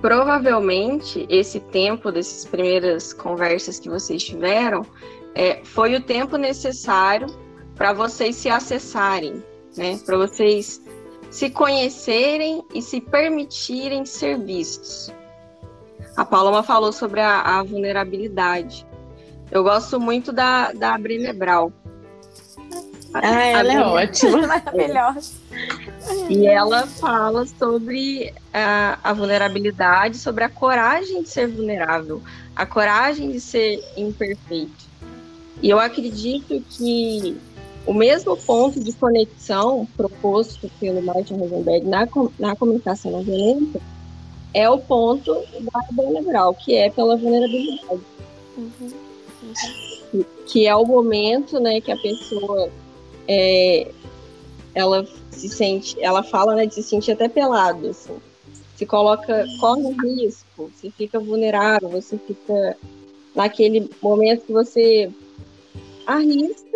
Provavelmente, 0.02 1.26
esse 1.30 1.60
tempo 1.60 2.12
dessas 2.12 2.46
primeiras 2.46 3.12
conversas 3.12 3.80
que 3.80 3.90
vocês 3.90 4.24
tiveram 4.24 4.86
é, 5.34 5.62
foi 5.64 5.96
o 5.96 6.02
tempo 6.02 6.38
necessário 6.38 7.28
para 7.76 7.92
vocês 7.92 8.36
se 8.36 8.50
acessarem, 8.50 9.44
né? 9.76 10.00
Para 10.06 10.18
vocês 10.18 10.80
se 11.32 11.50
conhecerem 11.50 12.64
e 12.72 12.84
se 12.84 13.02
permitirem 13.02 14.06
ser 14.06 14.38
vistos. 14.38 15.12
A 16.16 16.24
Paloma 16.24 16.62
falou 16.62 16.92
sobre 16.92 17.20
a, 17.20 17.42
a 17.42 17.64
vulnerabilidade. 17.64 18.86
Eu 19.50 19.64
gosto 19.64 20.00
muito 20.00 20.32
da, 20.32 20.72
da 20.72 20.96
Brené. 20.98 21.34
Ah, 23.13 23.45
ela 23.45 23.74
é 23.74 23.82
ótima. 23.82 24.45
Maravilhosa. 24.47 25.34
E 26.30 26.47
ela 26.47 26.88
fala 26.88 27.45
sobre 27.45 28.34
a, 28.54 28.97
a, 29.04 29.13
vulnerabilidade, 29.13 30.17
sobre 30.17 30.43
a 30.43 30.50
coragem 30.50 31.24
de 31.24 31.30
ser 31.30 31.47
vulnerável, 31.47 32.21
a 32.56 32.65
coragem 32.65 33.32
de 33.32 33.39
ser 33.39 33.84
imperfeito. 33.97 34.89
E 35.62 35.69
eu 35.69 35.80
acredito 35.80 36.63
que 36.69 37.38
o 37.86 37.93
mesmo 37.93 38.38
ponto 38.38 38.80
de 38.80 38.93
conexão 38.93 39.88
proposto 39.97 40.69
pelo 40.80 41.02
Martin 41.02 41.36
Rosenberg 41.36 41.86
na, 41.88 42.08
na 42.39 42.56
comunicação 42.56 43.12
não 43.12 43.24
violenta 43.24 43.80
é 44.54 44.69
o 44.69 44.80
ponto 44.80 45.34
da 45.34 45.82
vulnerabilidade, 45.91 46.58
que 46.63 46.76
é 46.76 46.89
pela 46.89 47.15
vulnerabilidade. 47.15 48.02
Uhum, 48.58 48.91
uhum. 50.13 50.26
Que 50.45 50.67
é 50.67 50.76
o 50.76 50.86
momento 50.86 51.60
né, 51.60 51.80
que 51.80 51.91
a 51.91 51.97
pessoa 51.97 52.69
é, 53.28 53.92
ela 54.74 55.06
se 55.32 55.50
sente, 55.50 56.02
ela 56.02 56.24
fala 56.24 56.56
né, 56.56 56.66
de 56.66 56.76
se 56.76 56.84
sentir 56.84 57.12
até 57.12 57.28
pelado, 57.28 57.90
assim. 57.90 58.16
Se 58.76 58.86
coloca, 58.86 59.46
corre 59.60 59.96
risco, 60.04 60.72
se 60.76 60.90
fica 60.92 61.20
vulnerável, 61.20 61.90
você 61.90 62.18
fica 62.18 62.76
naquele 63.36 63.90
momento 64.02 64.46
que 64.46 64.54
você 64.54 65.12
arrisca 66.06 66.72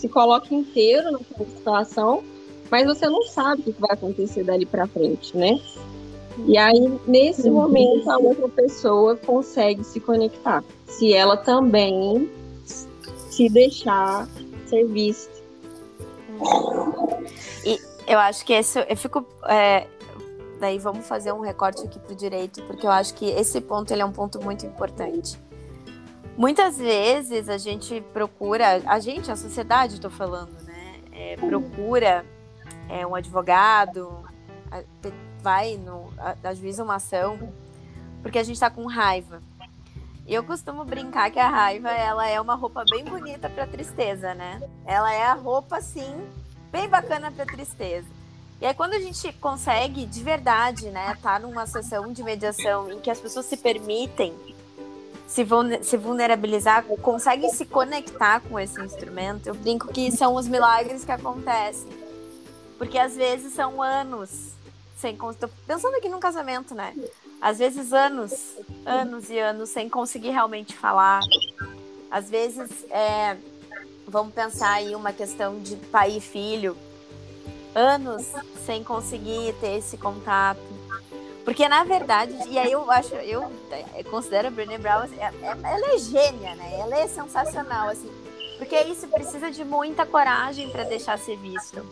se 0.00 0.08
coloca 0.08 0.54
inteiro 0.54 1.10
naquela 1.10 1.48
situação, 1.48 2.22
mas 2.70 2.86
você 2.86 3.06
não 3.06 3.22
sabe 3.24 3.60
o 3.60 3.72
que 3.72 3.80
vai 3.80 3.90
acontecer 3.92 4.44
dali 4.44 4.64
para 4.64 4.86
frente, 4.86 5.36
né? 5.36 5.60
E 6.46 6.56
aí, 6.56 6.98
nesse 7.06 7.48
uhum. 7.48 7.56
momento, 7.56 8.10
a 8.10 8.16
outra 8.16 8.48
pessoa 8.48 9.16
consegue 9.16 9.84
se 9.84 10.00
conectar. 10.00 10.64
Se 10.86 11.12
ela 11.12 11.36
também 11.36 12.30
se 12.64 13.48
deixar 13.48 14.26
ser 14.66 14.84
vista. 14.86 15.29
E 17.64 17.80
eu 18.06 18.18
acho 18.18 18.44
que 18.44 18.52
esse, 18.52 18.78
eu 18.88 18.96
fico. 18.96 19.26
É, 19.46 19.86
daí 20.58 20.78
vamos 20.78 21.06
fazer 21.06 21.32
um 21.32 21.40
recorte 21.40 21.82
aqui 21.82 21.98
para 21.98 22.12
o 22.12 22.16
direito, 22.16 22.62
porque 22.64 22.86
eu 22.86 22.90
acho 22.90 23.14
que 23.14 23.26
esse 23.26 23.60
ponto 23.60 23.92
ele 23.92 24.02
é 24.02 24.04
um 24.04 24.12
ponto 24.12 24.42
muito 24.42 24.66
importante. 24.66 25.38
Muitas 26.36 26.78
vezes 26.78 27.48
a 27.48 27.58
gente 27.58 28.00
procura, 28.12 28.82
a 28.86 28.98
gente, 28.98 29.30
a 29.30 29.36
sociedade, 29.36 29.94
estou 29.94 30.10
falando, 30.10 30.52
né? 30.62 31.00
É, 31.12 31.36
procura 31.36 32.24
é, 32.88 33.06
um 33.06 33.14
advogado, 33.14 34.24
vai 35.42 35.76
no 35.76 36.10
ajuiza 36.44 36.84
uma 36.84 36.96
ação 36.96 37.38
porque 38.22 38.38
a 38.38 38.42
gente 38.42 38.56
está 38.56 38.70
com 38.70 38.86
raiva. 38.86 39.42
Eu 40.26 40.44
costumo 40.44 40.84
brincar 40.84 41.30
que 41.30 41.38
a 41.38 41.48
raiva 41.48 41.90
ela 41.90 42.28
é 42.28 42.40
uma 42.40 42.54
roupa 42.54 42.84
bem 42.88 43.04
bonita 43.04 43.48
para 43.50 43.66
tristeza, 43.66 44.34
né? 44.34 44.60
Ela 44.86 45.12
é 45.12 45.24
a 45.24 45.34
roupa 45.34 45.78
assim 45.78 46.14
bem 46.70 46.88
bacana 46.88 47.32
para 47.32 47.44
tristeza. 47.46 48.06
E 48.60 48.66
aí 48.66 48.74
quando 48.74 48.94
a 48.94 49.00
gente 49.00 49.32
consegue 49.34 50.06
de 50.06 50.22
verdade, 50.22 50.90
né, 50.90 51.16
tá 51.22 51.38
numa 51.38 51.66
sessão 51.66 52.12
de 52.12 52.22
mediação 52.22 52.92
em 52.92 53.00
que 53.00 53.10
as 53.10 53.18
pessoas 53.18 53.46
se 53.46 53.56
permitem 53.56 54.34
se, 55.30 55.96
vulnerabilizar, 55.96 56.84
conseguem 56.84 57.50
se 57.50 57.64
conectar 57.64 58.40
com 58.40 58.58
esse 58.58 58.80
instrumento, 58.80 59.46
eu 59.46 59.54
brinco 59.54 59.86
que 59.86 60.10
são 60.10 60.34
os 60.34 60.48
milagres 60.48 61.04
que 61.04 61.12
acontecem. 61.12 61.88
Porque 62.76 62.98
às 62.98 63.14
vezes 63.14 63.52
são 63.52 63.80
anos 63.80 64.52
sem. 64.96 65.16
Pensando 65.66 65.94
aqui 65.96 66.08
num 66.08 66.18
casamento, 66.18 66.74
né? 66.74 66.94
Às 67.40 67.58
vezes 67.58 67.92
anos, 67.92 68.56
anos 68.84 69.30
e 69.30 69.38
anos 69.38 69.70
sem 69.70 69.88
conseguir 69.88 70.30
realmente 70.30 70.76
falar. 70.76 71.20
Às 72.10 72.28
vezes, 72.28 72.70
é, 72.90 73.36
vamos 74.06 74.34
pensar 74.34 74.72
aí 74.72 74.94
uma 74.94 75.12
questão 75.12 75.58
de 75.60 75.76
pai 75.76 76.16
e 76.16 76.20
filho. 76.20 76.76
Anos 77.74 78.26
sem 78.66 78.82
conseguir 78.82 79.54
ter 79.60 79.78
esse 79.78 79.96
contato 79.96 80.60
porque, 81.44 81.68
na 81.68 81.84
verdade, 81.84 82.32
e 82.48 82.58
aí 82.58 82.70
eu 82.70 82.88
acho, 82.90 83.14
eu 83.14 83.50
considero 84.10 84.48
a 84.48 84.50
Brené 84.50 84.78
Brown, 84.78 85.02
assim, 85.02 85.18
é, 85.18 85.32
é, 85.42 85.56
ela 85.64 85.94
é 85.94 85.98
gênia, 85.98 86.54
né? 86.54 86.78
Ela 86.78 86.98
é 86.98 87.08
sensacional, 87.08 87.88
assim. 87.88 88.10
Porque 88.58 88.78
isso 88.82 89.08
precisa 89.08 89.50
de 89.50 89.64
muita 89.64 90.04
coragem 90.04 90.70
para 90.70 90.84
deixar 90.84 91.18
ser 91.18 91.36
visto. 91.36 91.84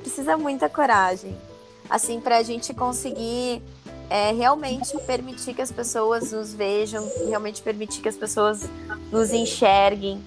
Precisa 0.00 0.36
muita 0.36 0.68
coragem. 0.68 1.38
Assim, 1.88 2.20
para 2.20 2.38
a 2.38 2.42
gente 2.42 2.74
conseguir 2.74 3.62
é, 4.10 4.32
realmente 4.32 4.96
permitir 5.06 5.54
que 5.54 5.62
as 5.62 5.72
pessoas 5.72 6.32
nos 6.32 6.52
vejam, 6.52 7.10
realmente 7.26 7.62
permitir 7.62 8.00
que 8.00 8.08
as 8.08 8.16
pessoas 8.16 8.68
nos 9.10 9.32
enxerguem, 9.32 10.22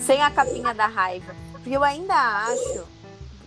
sem 0.00 0.22
a 0.22 0.30
capinha 0.30 0.72
da 0.74 0.86
raiva. 0.86 1.34
Porque 1.52 1.76
eu 1.76 1.84
ainda 1.84 2.14
acho, 2.14 2.84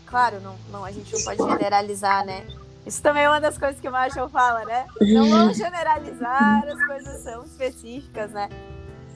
claro, 0.05 0.39
não, 0.41 0.55
não, 0.71 0.85
a 0.85 0.91
gente 0.91 1.13
não 1.13 1.21
pode 1.23 1.43
generalizar, 1.43 2.25
né? 2.25 2.45
Isso 2.85 3.01
também 3.01 3.23
é 3.23 3.29
uma 3.29 3.39
das 3.39 3.57
coisas 3.57 3.79
que 3.79 3.87
o 3.87 3.91
Marshall 3.91 4.27
fala, 4.27 4.65
né? 4.65 4.87
Não 5.01 5.29
vamos 5.29 5.57
generalizar, 5.57 6.63
as 6.67 6.85
coisas 6.85 7.23
são 7.23 7.43
específicas, 7.43 8.31
né? 8.31 8.49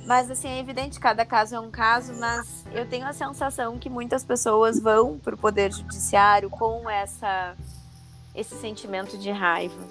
Mas, 0.05 0.29
assim, 0.29 0.47
é 0.47 0.59
evidente, 0.59 0.99
cada 0.99 1.25
caso 1.25 1.55
é 1.55 1.59
um 1.59 1.71
caso, 1.71 2.13
mas 2.19 2.63
eu 2.71 2.87
tenho 2.87 3.07
a 3.07 3.13
sensação 3.13 3.79
que 3.79 3.89
muitas 3.89 4.23
pessoas 4.23 4.79
vão 4.79 5.17
para 5.17 5.33
o 5.33 5.37
Poder 5.37 5.71
Judiciário 5.71 6.47
com 6.47 6.87
essa, 6.87 7.55
esse 8.35 8.55
sentimento 8.55 9.17
de 9.17 9.31
raiva. 9.31 9.81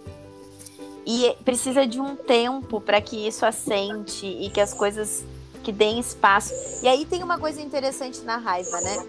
E 1.06 1.36
precisa 1.44 1.86
de 1.86 2.00
um 2.00 2.16
tempo 2.16 2.80
para 2.80 3.00
que 3.00 3.26
isso 3.26 3.44
assente 3.44 4.26
e 4.26 4.50
que 4.50 4.60
as 4.60 4.72
coisas 4.72 5.24
que 5.62 5.70
deem 5.70 5.98
espaço. 5.98 6.52
E 6.82 6.88
aí 6.88 7.04
tem 7.04 7.22
uma 7.22 7.38
coisa 7.38 7.60
interessante 7.60 8.20
na 8.22 8.36
raiva, 8.36 8.80
né? 8.80 9.06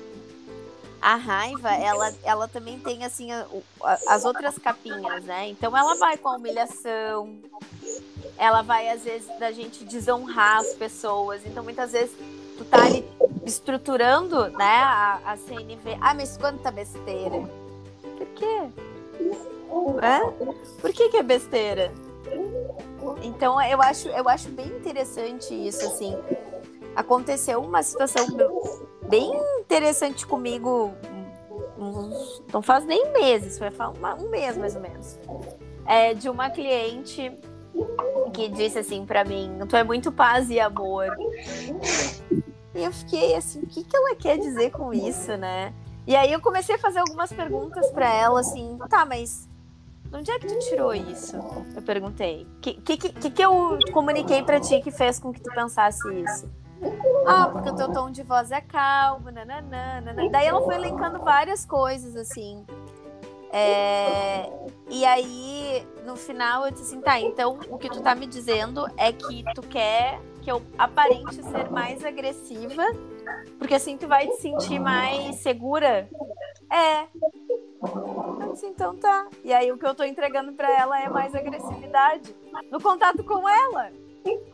a 1.05 1.15
raiva, 1.17 1.69
ela, 1.71 2.11
ela 2.23 2.47
também 2.47 2.79
tem, 2.79 3.05
assim, 3.05 3.29
as 4.07 4.25
outras 4.25 4.57
capinhas, 4.57 5.23
né? 5.23 5.47
Então, 5.49 5.77
ela 5.77 5.93
vai 5.93 6.17
com 6.17 6.29
a 6.29 6.35
humilhação, 6.35 7.37
ela 8.35 8.63
vai, 8.63 8.89
às 8.89 9.03
vezes, 9.03 9.27
da 9.39 9.51
gente 9.51 9.83
desonrar 9.85 10.61
as 10.61 10.73
pessoas. 10.73 11.45
Então, 11.45 11.63
muitas 11.63 11.91
vezes, 11.91 12.15
tu 12.57 12.65
tá 12.65 12.83
ali 12.83 13.05
estruturando, 13.45 14.49
né, 14.49 14.77
a, 14.77 15.21
a 15.25 15.37
CNV. 15.37 15.95
Ah, 16.01 16.15
mas 16.15 16.37
quanta 16.37 16.71
besteira. 16.71 17.47
Por 18.17 18.27
quê? 18.33 18.69
É? 20.01 20.19
Por 20.81 20.91
que 20.93 21.09
que 21.09 21.17
é 21.17 21.23
besteira? 21.23 21.91
Então, 23.23 23.61
eu 23.61 23.81
acho, 23.81 24.07
eu 24.09 24.27
acho 24.27 24.49
bem 24.49 24.67
interessante 24.67 25.53
isso, 25.53 25.85
assim. 25.85 26.17
Aconteceu 26.95 27.61
uma 27.61 27.83
situação 27.83 28.25
bem 29.07 29.31
interessante 29.59 30.25
comigo. 30.25 30.93
Não 32.51 32.61
faz 32.61 32.85
nem 32.85 33.11
meses, 33.11 33.57
foi 33.57 33.67
um 34.19 34.29
mês 34.29 34.57
mais 34.57 34.75
ou 34.75 34.81
menos. 34.81 35.19
É, 35.85 36.13
de 36.13 36.29
uma 36.29 36.49
cliente 36.49 37.31
que 38.33 38.49
disse 38.49 38.79
assim 38.79 39.05
para 39.05 39.23
mim: 39.23 39.59
Tu 39.67 39.75
é 39.75 39.83
muito 39.83 40.11
paz 40.11 40.49
e 40.49 40.59
amor. 40.59 41.07
E 42.73 42.83
eu 42.83 42.91
fiquei 42.91 43.35
assim: 43.35 43.59
o 43.59 43.67
que, 43.67 43.83
que 43.83 43.95
ela 43.95 44.15
quer 44.15 44.38
dizer 44.38 44.71
com 44.71 44.93
isso, 44.93 45.35
né? 45.38 45.73
E 46.07 46.15
aí 46.15 46.31
eu 46.31 46.39
comecei 46.39 46.75
a 46.75 46.79
fazer 46.79 46.99
algumas 46.99 47.31
perguntas 47.31 47.91
para 47.91 48.11
ela, 48.13 48.39
assim: 48.39 48.77
tá, 48.89 49.05
mas 49.05 49.49
de 50.15 50.19
onde 50.19 50.32
é 50.32 50.39
que 50.39 50.47
tu 50.47 50.60
tirou 50.60 50.93
isso? 50.93 51.36
Eu 51.75 51.82
perguntei. 51.82 52.47
O 52.58 52.60
que, 52.60 52.73
que, 52.73 52.97
que, 52.97 53.30
que 53.32 53.41
eu 53.41 53.78
comuniquei 53.91 54.43
para 54.43 54.60
ti 54.60 54.80
que 54.82 54.91
fez 54.91 55.19
com 55.19 55.34
que 55.34 55.41
tu 55.41 55.54
pensasse 55.54 56.01
isso? 56.21 56.49
Ah, 57.28 57.49
porque 57.51 57.69
o 57.69 57.75
teu 57.75 57.91
tom 57.91 58.12
de 58.12 58.23
voz 58.23 58.51
é 58.51 58.62
calmo, 58.62 59.32
nananana. 59.32 60.13
Daí 60.32 60.47
ela 60.47 60.62
foi 60.62 60.75
elencando 60.75 61.19
várias 61.19 61.65
coisas, 61.65 62.15
assim. 62.15 62.65
É... 63.51 64.49
E 64.89 65.06
aí, 65.06 65.86
no 66.06 66.15
final, 66.15 66.65
eu 66.65 66.71
disse 66.71 66.84
assim, 66.84 67.01
tá, 67.01 67.19
então 67.19 67.60
o 67.69 67.78
que 67.78 67.89
tu 67.89 68.01
tá 68.01 68.13
me 68.13 68.28
dizendo 68.28 68.86
é 68.97 69.12
que 69.12 69.43
tu 69.54 69.62
quer 69.62 70.19
que 70.41 70.51
eu 70.51 70.62
aparente 70.78 71.41
ser 71.41 71.69
mais 71.71 72.06
agressiva, 72.06 72.84
porque 73.57 73.73
assim 73.73 73.97
tu 73.97 74.07
vai 74.07 74.27
te 74.27 74.35
sentir 74.38 74.79
mais 74.79 75.38
segura? 75.38 76.09
É. 76.71 77.03
Eu 78.41 78.53
disse, 78.53 78.65
então 78.65 78.95
tá. 78.95 79.27
E 79.43 79.53
aí 79.53 79.71
o 79.71 79.77
que 79.77 79.85
eu 79.85 79.95
tô 79.95 80.03
entregando 80.03 80.53
para 80.53 80.69
ela 80.69 80.99
é 80.99 81.09
mais 81.09 81.35
agressividade 81.35 82.35
no 82.71 82.81
contato 82.81 83.23
com 83.23 83.47
ela. 83.47 83.91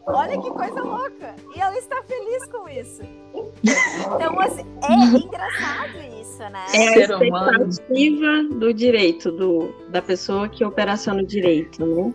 Olha 0.06 0.42
que 0.42 0.50
coisa 0.50 0.82
louca! 0.82 1.34
E 1.56 1.62
ela 1.62 1.78
está 1.78 2.04
feliz 2.04 2.46
com 2.48 2.68
isso. 2.68 3.02
Então, 3.34 4.38
assim, 4.40 4.66
é 4.84 5.18
engraçado 5.18 5.98
isso, 6.20 6.40
né? 6.40 6.66
É 6.74 6.88
a 6.90 7.00
expectativa 7.00 8.44
do 8.56 8.74
direito, 8.74 9.32
do, 9.32 9.74
da 9.90 10.02
pessoa 10.02 10.50
que 10.50 10.66
operaciona 10.66 11.22
o 11.22 11.26
direito, 11.26 11.86
né? 11.86 12.14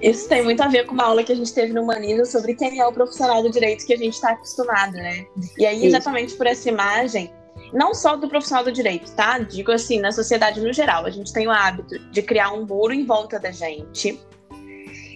Isso 0.00 0.28
tem 0.28 0.42
muito 0.42 0.62
a 0.62 0.68
ver 0.68 0.86
com 0.86 0.92
uma 0.92 1.04
aula 1.04 1.24
que 1.24 1.32
a 1.32 1.36
gente 1.36 1.52
teve 1.52 1.72
no 1.72 1.86
Manilo 1.86 2.26
sobre 2.26 2.54
quem 2.54 2.80
é 2.80 2.86
o 2.86 2.92
profissional 2.92 3.42
do 3.42 3.50
direito 3.50 3.86
que 3.86 3.94
a 3.94 3.96
gente 3.96 4.14
está 4.14 4.30
acostumado, 4.30 4.92
né? 4.92 5.26
E 5.58 5.64
aí, 5.64 5.86
exatamente 5.86 6.34
por 6.34 6.46
essa 6.46 6.68
imagem, 6.68 7.32
não 7.72 7.94
só 7.94 8.14
do 8.16 8.28
profissional 8.28 8.64
do 8.64 8.72
direito, 8.72 9.10
tá? 9.12 9.38
Digo 9.38 9.72
assim, 9.72 9.98
na 9.98 10.12
sociedade 10.12 10.60
no 10.60 10.72
geral, 10.72 11.06
a 11.06 11.10
gente 11.10 11.32
tem 11.32 11.46
o 11.48 11.50
hábito 11.50 11.98
de 12.10 12.22
criar 12.22 12.52
um 12.52 12.66
muro 12.66 12.92
em 12.92 13.06
volta 13.06 13.38
da 13.38 13.50
gente 13.50 14.20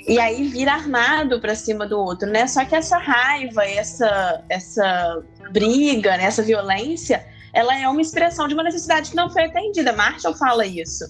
e 0.09 0.19
aí 0.19 0.49
vira 0.49 0.73
armado 0.73 1.41
para 1.41 1.55
cima 1.55 1.87
do 1.87 1.99
outro, 1.99 2.29
né? 2.29 2.47
Só 2.47 2.65
que 2.65 2.75
essa 2.75 2.99
raiva, 2.99 3.65
essa 3.65 4.45
essa 4.49 5.23
briga, 5.53 6.17
né? 6.17 6.25
essa 6.25 6.43
violência, 6.43 7.25
ela 7.53 7.79
é 7.79 7.89
uma 7.89 8.01
expressão 8.01 8.49
de 8.49 8.55
uma 8.55 8.63
necessidade 8.63 9.11
que 9.11 9.17
não 9.17 9.31
foi 9.31 9.45
atendida. 9.45 9.93
Marshall 9.93 10.35
fala 10.35 10.67
isso. 10.67 11.05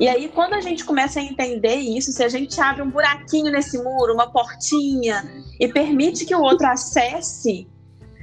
E 0.00 0.08
aí, 0.08 0.28
quando 0.28 0.54
a 0.54 0.60
gente 0.60 0.84
começa 0.84 1.18
a 1.18 1.22
entender 1.22 1.74
isso, 1.74 2.12
se 2.12 2.22
a 2.22 2.28
gente 2.28 2.60
abre 2.60 2.82
um 2.82 2.90
buraquinho 2.90 3.50
nesse 3.50 3.82
muro, 3.82 4.14
uma 4.14 4.30
portinha, 4.30 5.28
e 5.58 5.66
permite 5.66 6.24
que 6.24 6.34
o 6.34 6.40
outro 6.40 6.66
acesse 6.66 7.68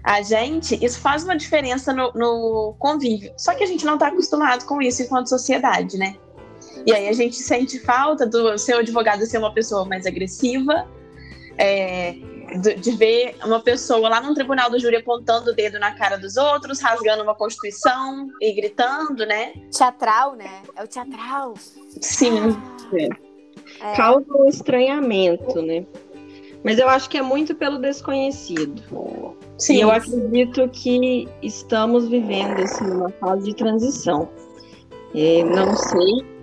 a 0.02 0.22
gente, 0.22 0.78
isso 0.86 1.00
faz 1.00 1.24
uma 1.24 1.36
diferença 1.36 1.92
no, 1.92 2.12
no 2.14 2.76
convívio. 2.80 3.34
Só 3.38 3.54
que 3.54 3.64
a 3.64 3.68
gente 3.68 3.86
não 3.86 3.96
está 3.96 4.08
acostumado 4.08 4.66
com 4.66 4.82
isso 4.82 5.02
enquanto 5.02 5.28
sociedade, 5.28 5.98
né? 5.98 6.16
E 6.86 6.94
aí 6.94 7.10
a 7.10 7.14
gente 7.14 7.36
sente 7.36 7.80
falta 7.80 8.26
do 8.26 8.58
seu 8.58 8.78
advogado 8.78 9.26
ser 9.26 9.40
uma 9.40 9.52
pessoa 9.52 9.84
mais 9.84 10.06
agressiva, 10.06 10.88
é, 11.58 12.16
de, 12.60 12.76
de, 12.76 12.92
ver 12.92 13.36
uma 13.44 13.60
pessoa 13.60 14.10
lá 14.10 14.22
no 14.22 14.34
tribunal 14.34 14.70
do 14.70 14.80
júri 14.80 14.98
apontando 14.98 15.52
o 15.52 15.54
dedo 15.54 15.80
na 15.80 15.94
cara 15.94 16.18
dos 16.18 16.38
outros, 16.38 16.82
rasgando 16.82 17.24
uma 17.24 17.36
constituição 17.36 18.30
e 18.42 18.54
gritando, 18.54 19.26
né? 19.26 19.54
Teatral, 19.72 20.36
né? 20.36 20.62
É 20.76 20.84
o 20.84 20.88
teatral. 20.88 21.54
Sim. 22.02 22.56
Ah. 23.82 23.92
É. 23.92 23.96
Causa 23.96 24.26
um 24.30 24.48
estranhamento, 24.48 25.62
né? 25.62 25.86
Mas 26.64 26.80
eu 26.80 26.90
acho 26.90 27.10
que 27.10 27.18
é 27.18 27.22
muito 27.22 27.54
pelo 27.54 27.78
desconhecido. 27.78 28.82
Sim. 29.58 29.76
E 29.76 29.82
eu 29.82 29.92
acredito 29.92 30.68
que 30.70 31.28
estamos 31.42 32.08
vivendo 32.08 32.62
assim, 32.62 32.86
uma 32.86 33.10
fase 33.12 33.46
de 33.46 33.56
transição. 33.56 34.30
É, 35.14 35.44
não 35.44 35.76
sei 35.76 36.36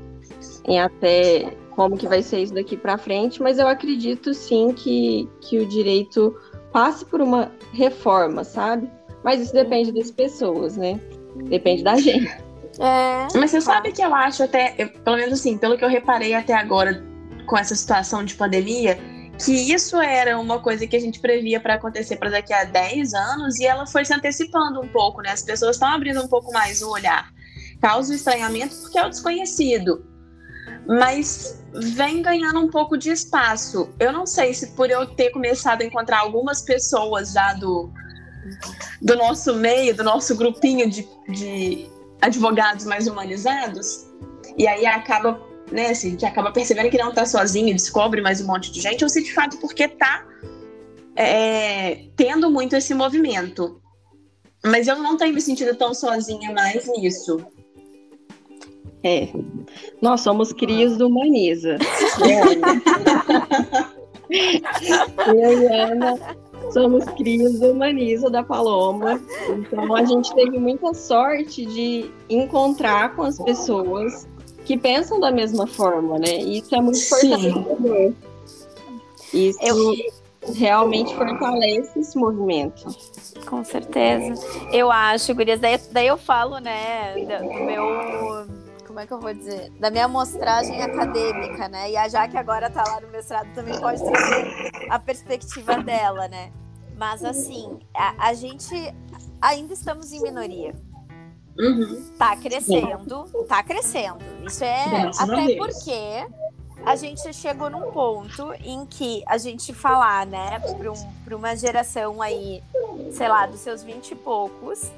em 0.66 0.80
até 0.80 1.56
como 1.74 1.96
que 1.96 2.08
vai 2.08 2.22
ser 2.22 2.40
isso 2.40 2.54
daqui 2.54 2.76
para 2.76 2.98
frente, 2.98 3.42
mas 3.42 3.58
eu 3.58 3.66
acredito 3.66 4.32
sim 4.34 4.72
que, 4.72 5.28
que 5.40 5.58
o 5.58 5.66
direito 5.66 6.36
passe 6.72 7.04
por 7.04 7.20
uma 7.20 7.52
reforma, 7.72 8.44
sabe? 8.44 8.90
Mas 9.22 9.40
isso 9.40 9.52
depende 9.52 9.92
das 9.92 10.10
pessoas, 10.10 10.76
né? 10.76 11.00
Depende 11.48 11.82
da 11.82 11.96
gente. 11.96 12.28
É, 12.78 13.28
mas 13.34 13.50
você 13.50 13.60
sabe 13.60 13.92
que 13.92 14.02
eu 14.02 14.14
acho 14.14 14.42
até, 14.42 14.74
eu, 14.78 14.88
pelo 14.88 15.16
menos 15.16 15.34
assim, 15.34 15.58
pelo 15.58 15.76
que 15.76 15.84
eu 15.84 15.88
reparei 15.88 16.34
até 16.34 16.54
agora 16.54 17.04
com 17.46 17.58
essa 17.58 17.74
situação 17.74 18.24
de 18.24 18.34
pandemia, 18.34 18.98
que 19.38 19.52
isso 19.52 20.00
era 20.00 20.38
uma 20.38 20.60
coisa 20.60 20.86
que 20.86 20.96
a 20.96 21.00
gente 21.00 21.20
previa 21.20 21.60
para 21.60 21.74
acontecer 21.74 22.16
para 22.16 22.30
daqui 22.30 22.52
a 22.52 22.64
10 22.64 23.12
anos 23.14 23.60
e 23.60 23.66
ela 23.66 23.86
foi 23.86 24.04
se 24.04 24.14
antecipando 24.14 24.80
um 24.80 24.88
pouco, 24.88 25.20
né? 25.20 25.30
As 25.30 25.42
pessoas 25.42 25.76
estão 25.76 25.88
abrindo 25.88 26.22
um 26.22 26.28
pouco 26.28 26.52
mais 26.52 26.80
o 26.82 26.90
olhar. 26.90 27.30
Causa 27.80 28.12
o 28.12 28.16
estranhamento 28.16 28.74
porque 28.76 28.98
é 28.98 29.04
o 29.04 29.10
desconhecido. 29.10 30.11
Mas 30.86 31.62
vem 31.72 32.22
ganhando 32.22 32.60
um 32.60 32.68
pouco 32.68 32.96
de 32.96 33.10
espaço. 33.10 33.88
Eu 33.98 34.12
não 34.12 34.26
sei 34.26 34.52
se 34.52 34.72
por 34.72 34.90
eu 34.90 35.06
ter 35.06 35.30
começado 35.30 35.82
a 35.82 35.84
encontrar 35.84 36.20
algumas 36.20 36.62
pessoas 36.62 37.32
já 37.32 37.54
do, 37.54 37.90
do 39.00 39.16
nosso 39.16 39.54
meio, 39.54 39.96
do 39.96 40.04
nosso 40.04 40.36
grupinho 40.36 40.88
de, 40.88 41.08
de 41.28 41.86
advogados 42.20 42.84
mais 42.84 43.06
humanizados, 43.06 44.06
e 44.56 44.66
aí 44.66 44.86
acaba, 44.86 45.40
né, 45.70 45.90
assim, 45.90 46.08
a 46.08 46.10
gente 46.10 46.26
acaba 46.26 46.52
percebendo 46.52 46.90
que 46.90 46.98
não 46.98 47.10
está 47.10 47.24
sozinho, 47.24 47.72
descobre 47.72 48.20
mais 48.20 48.40
um 48.40 48.46
monte 48.46 48.70
de 48.70 48.80
gente, 48.80 49.02
ou 49.02 49.08
se 49.08 49.22
de 49.22 49.32
fato 49.32 49.56
porque 49.58 49.84
está 49.84 50.26
é, 51.16 52.06
tendo 52.16 52.50
muito 52.50 52.76
esse 52.76 52.94
movimento. 52.94 53.80
Mas 54.64 54.86
eu 54.86 54.96
não 54.96 55.16
tenho 55.16 55.34
me 55.34 55.40
sentido 55.40 55.76
tão 55.76 55.92
sozinha 55.92 56.52
mais 56.52 56.86
nisso. 56.86 57.44
É. 59.04 59.28
Nós 60.00 60.20
somos 60.20 60.52
crias 60.52 60.96
do 60.96 61.08
Humaniza. 61.08 61.76
eu 64.30 65.62
e 65.62 65.66
Ana 65.66 66.16
somos 66.70 67.04
crias 67.04 67.58
do 67.58 67.72
Humaniza 67.72 68.30
da 68.30 68.42
Paloma. 68.42 69.20
Então 69.48 69.94
a 69.94 70.04
gente 70.04 70.32
teve 70.34 70.58
muita 70.58 70.94
sorte 70.94 71.66
de 71.66 72.10
encontrar 72.28 73.14
com 73.14 73.22
as 73.22 73.38
pessoas 73.38 74.26
que 74.64 74.76
pensam 74.76 75.18
da 75.18 75.30
mesma 75.30 75.66
forma, 75.66 76.18
né? 76.18 76.38
E 76.38 76.58
isso 76.58 76.74
é 76.74 76.80
muito 76.80 76.98
importante. 76.98 78.16
Isso 79.32 79.58
eu... 79.62 79.94
realmente 80.54 81.14
fortalece 81.14 81.98
esse 81.98 82.16
movimento. 82.16 82.84
Com 83.46 83.64
certeza. 83.64 84.40
Eu 84.72 84.90
acho, 84.90 85.34
Gurias, 85.34 85.58
daí, 85.58 85.78
daí 85.90 86.06
eu 86.06 86.16
falo, 86.16 86.58
né, 86.58 87.14
do 87.14 87.64
meu 87.64 88.61
como 88.92 89.00
é 89.00 89.06
que 89.06 89.12
eu 89.14 89.20
vou 89.20 89.32
dizer? 89.32 89.70
Da 89.80 89.90
minha 89.90 90.04
amostragem 90.04 90.82
acadêmica, 90.82 91.66
né? 91.66 91.90
E 91.90 91.96
a 91.96 92.08
Jaque 92.08 92.36
agora 92.36 92.68
tá 92.68 92.84
lá 92.86 93.00
no 93.00 93.08
mestrado 93.08 93.48
também 93.54 93.80
pode 93.80 94.04
trazer 94.04 94.70
a 94.90 94.98
perspectiva 94.98 95.82
dela, 95.82 96.28
né? 96.28 96.52
Mas 96.98 97.24
assim, 97.24 97.78
a, 97.96 98.28
a 98.28 98.34
gente 98.34 98.94
ainda 99.40 99.72
estamos 99.72 100.12
em 100.12 100.20
minoria. 100.20 100.74
Uhum. 101.58 102.04
Tá 102.18 102.36
crescendo, 102.36 103.24
tá 103.48 103.62
crescendo. 103.62 104.18
Isso 104.44 104.62
é 104.62 104.88
Graças 104.88 105.30
até 105.30 105.56
porque 105.56 106.26
a 106.84 106.94
gente 106.94 107.32
chegou 107.32 107.70
num 107.70 107.90
ponto 107.92 108.52
em 108.62 108.84
que 108.84 109.22
a 109.26 109.38
gente 109.38 109.72
falar, 109.72 110.26
né, 110.26 110.58
para 110.58 110.92
um, 110.92 111.36
uma 111.38 111.56
geração 111.56 112.20
aí, 112.20 112.62
sei 113.10 113.28
lá, 113.28 113.46
dos 113.46 113.60
seus 113.60 113.82
vinte 113.82 114.10
e 114.10 114.14
poucos, 114.14 114.90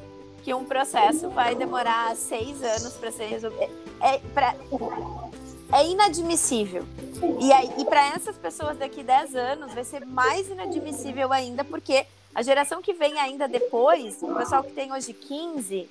que 0.43 0.53
um 0.53 0.65
processo 0.65 1.31
vai 1.31 1.55
demorar 1.55 2.15
seis 2.17 2.63
anos 2.63 2.93
para 2.95 3.11
ser 3.11 3.27
resolvido. 3.27 3.84
É, 4.05 4.19
pra, 4.35 4.55
é 5.73 5.87
inadmissível. 5.89 6.85
E, 7.41 7.53
aí, 7.53 7.71
e 7.79 7.85
para 7.85 8.15
essas 8.15 8.37
pessoas 8.37 8.77
daqui 8.77 9.03
dez 9.03 9.35
anos 9.35 9.73
vai 9.73 9.83
ser 9.85 10.05
mais 10.05 10.49
inadmissível 10.49 11.33
ainda, 11.33 11.65
porque 11.65 12.07
a 12.35 12.43
geração 12.43 12.83
que 12.83 12.93
vem 12.93 13.19
ainda 13.19 13.49
depois, 13.49 14.23
o 14.23 14.35
pessoal 14.35 14.63
que 14.63 14.73
tem 14.73 14.93
hoje 14.93 15.13
15, 15.13 15.89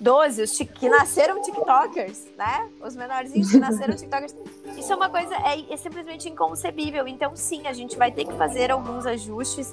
12, 0.00 0.42
os 0.42 0.58
que 0.58 0.88
nasceram 0.88 1.40
TikTokers, 1.40 2.26
né? 2.36 2.68
Os 2.84 2.96
menorzinhos 2.96 3.50
que 3.50 3.58
nasceram 3.58 3.94
TikTokers. 3.94 4.34
Isso 4.76 4.92
é 4.92 4.96
uma 4.96 5.08
coisa, 5.08 5.34
é, 5.36 5.72
é 5.72 5.76
simplesmente 5.76 6.28
inconcebível. 6.28 7.06
Então, 7.06 7.36
sim, 7.36 7.68
a 7.68 7.72
gente 7.72 7.96
vai 7.96 8.10
ter 8.10 8.24
que 8.24 8.32
fazer 8.32 8.72
alguns 8.72 9.06
ajustes 9.06 9.72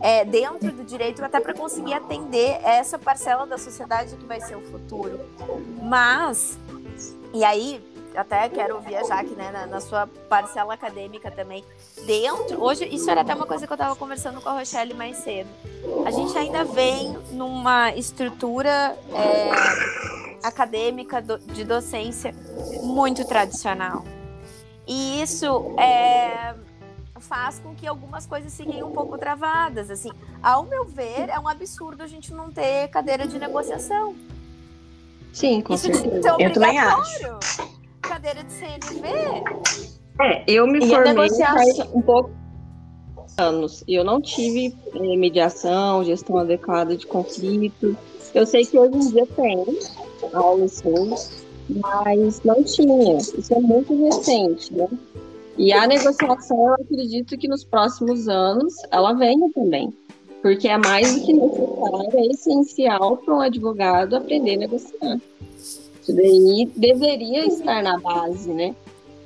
é, 0.00 0.24
dentro 0.24 0.72
do 0.72 0.84
direito 0.84 1.24
até 1.24 1.40
para 1.40 1.54
conseguir 1.54 1.94
atender 1.94 2.60
essa 2.64 2.98
parcela 2.98 3.46
da 3.46 3.56
sociedade 3.56 4.16
que 4.16 4.24
vai 4.24 4.40
ser 4.40 4.56
o 4.56 4.60
futuro. 4.60 5.20
Mas, 5.82 6.58
e 7.32 7.44
aí, 7.44 7.84
até 8.14 8.48
quero 8.48 8.76
ouvir 8.76 8.96
a 8.96 9.04
Jaque, 9.04 9.34
né, 9.34 9.50
na, 9.50 9.66
na, 9.66 9.80
sua 9.80 10.06
parcela 10.28 10.74
acadêmica 10.74 11.30
também. 11.30 11.64
Dentro, 12.06 12.62
hoje, 12.62 12.84
isso 12.86 13.08
era 13.10 13.20
até 13.20 13.34
uma 13.34 13.46
coisa 13.46 13.66
que 13.66 13.72
eu 13.72 13.76
estava 13.76 13.94
conversando 13.94 14.40
com 14.40 14.48
a 14.48 14.58
Rochelle 14.58 14.94
mais 14.94 15.18
cedo. 15.18 15.48
A 16.04 16.10
gente 16.10 16.36
ainda 16.36 16.64
vem 16.64 17.16
numa 17.32 17.94
estrutura 17.94 18.96
é, 19.14 20.46
acadêmica 20.46 21.22
do, 21.22 21.38
de 21.38 21.64
docência 21.64 22.34
muito 22.82 23.24
tradicional. 23.24 24.04
E 24.86 25.22
isso 25.22 25.74
é 25.78 26.54
faz 27.20 27.58
com 27.58 27.74
que 27.74 27.86
algumas 27.86 28.26
coisas 28.26 28.56
fiquem 28.56 28.82
um 28.82 28.90
pouco 28.90 29.16
travadas. 29.16 29.90
Assim, 29.90 30.10
ao 30.42 30.64
meu 30.64 30.84
ver, 30.84 31.28
é 31.28 31.38
um 31.38 31.46
absurdo 31.46 32.02
a 32.02 32.06
gente 32.06 32.32
não 32.32 32.50
ter 32.50 32.88
cadeira 32.88 33.26
de 33.26 33.38
negociação. 33.38 34.16
Sim, 35.32 35.60
com 35.60 35.74
Isso 35.74 35.86
certeza. 35.92 36.36
Eu 36.38 36.52
também 36.52 36.78
acho. 36.78 37.38
Cadeira 38.02 38.42
de 38.42 38.52
CNV. 38.52 39.08
É, 40.20 40.44
eu 40.46 40.66
me 40.66 40.78
e 40.78 40.88
formei 40.88 41.30
faz 41.30 41.78
um 41.94 42.02
pouco 42.02 42.30
anos. 43.38 43.82
Eu 43.88 44.04
não 44.04 44.20
tive 44.20 44.74
é, 44.94 45.16
mediação, 45.16 46.04
gestão 46.04 46.38
adequada 46.38 46.96
de 46.96 47.06
conflito. 47.06 47.96
Eu 48.34 48.46
sei 48.46 48.64
que 48.64 48.78
hoje 48.78 48.96
em 48.96 49.10
dia 49.10 49.26
tem 49.26 49.64
aulas 50.32 50.82
mas 51.68 52.42
não 52.44 52.62
tinha. 52.62 53.16
Isso 53.16 53.54
é 53.54 53.60
muito 53.60 54.04
recente, 54.04 54.72
né? 54.74 54.88
E 55.56 55.72
a 55.72 55.86
negociação, 55.86 56.68
eu 56.68 56.74
acredito 56.74 57.36
que 57.36 57.46
nos 57.46 57.64
próximos 57.64 58.28
anos 58.28 58.74
ela 58.90 59.12
venha 59.12 59.50
também, 59.52 59.92
porque 60.42 60.68
é 60.68 60.78
mais 60.78 61.14
do 61.14 61.26
que 61.26 61.32
necessário, 61.32 62.10
é 62.14 62.26
essencial 62.26 63.16
para 63.18 63.34
um 63.34 63.40
advogado 63.40 64.16
aprender 64.16 64.54
a 64.54 64.58
negociar. 64.58 65.20
Isso 65.58 66.14
daí 66.14 66.70
deveria 66.76 67.46
estar 67.46 67.82
na 67.82 67.98
base, 67.98 68.50
né? 68.50 68.74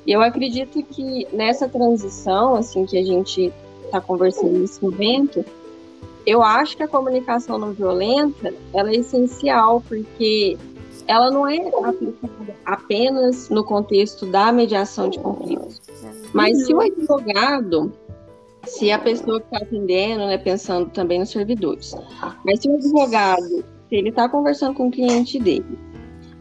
E 0.07 0.13
eu 0.13 0.21
acredito 0.21 0.83
que 0.83 1.27
nessa 1.33 1.69
transição, 1.69 2.57
assim, 2.57 2.85
que 2.85 2.99
a 2.99 3.05
gente 3.05 3.53
está 3.85 4.01
conversando 4.01 4.59
nesse 4.59 4.83
momento, 4.83 5.45
eu 6.27 6.43
acho 6.43 6.77
que 6.77 6.83
a 6.83 6.89
comunicação 6.89 7.59
não 7.59 7.73
violenta, 7.73 8.53
ela 8.73 8.91
é 8.91 8.97
essencial, 8.97 9.83
porque 9.87 10.59
ela 11.07 11.31
não 11.31 11.47
é 11.47 11.59
aplicada 11.83 12.57
apenas 12.65 13.49
no 13.49 13.63
contexto 13.63 14.27
da 14.27 14.51
mediação 14.51 15.09
de 15.09 15.19
conflitos. 15.19 15.81
Mas 16.33 16.67
se 16.67 16.75
o 16.75 16.81
advogado, 16.81 17.93
se 18.67 18.91
a 18.91 18.99
pessoa 18.99 19.41
que 19.41 19.47
está 19.47 19.59
atendendo, 19.65 20.27
né, 20.27 20.39
pensando 20.39 20.91
também 20.91 21.19
nos 21.19 21.31
servidores, 21.31 21.95
mas 22.45 22.61
se 22.61 22.69
o 22.69 22.77
advogado, 22.77 23.65
se 23.89 23.95
ele 23.95 24.11
está 24.11 24.29
conversando 24.29 24.75
com 24.75 24.89
o 24.89 24.91
cliente 24.91 25.39
dele, 25.39 25.79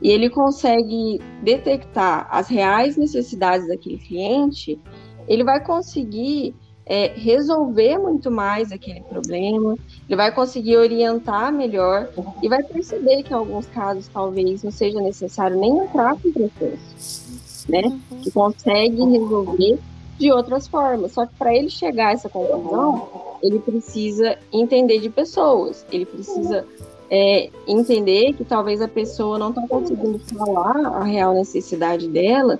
e 0.01 0.09
ele 0.09 0.29
consegue 0.29 1.21
detectar 1.41 2.27
as 2.29 2.47
reais 2.47 2.97
necessidades 2.97 3.67
daquele 3.67 3.97
cliente, 3.97 4.79
ele 5.27 5.43
vai 5.43 5.63
conseguir 5.63 6.53
é, 6.85 7.13
resolver 7.15 7.97
muito 7.97 8.29
mais 8.29 8.71
aquele 8.73 9.01
problema, 9.01 9.77
ele 10.09 10.15
vai 10.17 10.33
conseguir 10.33 10.75
orientar 10.75 11.53
melhor 11.53 12.09
e 12.41 12.49
vai 12.49 12.61
perceber 12.61 13.23
que 13.23 13.31
em 13.31 13.37
alguns 13.37 13.65
casos 13.67 14.09
talvez 14.09 14.63
não 14.63 14.71
seja 14.71 14.99
necessário 14.99 15.57
nem 15.57 15.77
entrar 15.77 16.17
com 16.19 16.27
o 16.27 16.33
processo 16.33 17.23
né? 17.67 17.81
Que 18.21 18.31
consegue 18.31 19.03
resolver 19.03 19.79
de 20.17 20.31
outras 20.31 20.67
formas. 20.67 21.13
Só 21.13 21.25
que 21.25 21.35
para 21.35 21.55
ele 21.55 21.69
chegar 21.69 22.09
a 22.09 22.11
essa 22.11 22.29
conclusão, 22.29 23.37
ele 23.41 23.59
precisa 23.59 24.37
entender 24.51 24.99
de 24.99 25.09
pessoas, 25.09 25.85
ele 25.91 26.05
precisa 26.05 26.65
é, 27.09 27.49
entender 27.67 28.33
que 28.33 28.43
talvez 28.43 28.81
a 28.81 28.87
pessoa 28.87 29.37
não 29.37 29.49
está 29.49 29.67
conseguindo 29.67 30.19
falar 30.19 30.77
a 30.87 31.03
real 31.03 31.33
necessidade 31.33 32.07
dela, 32.07 32.59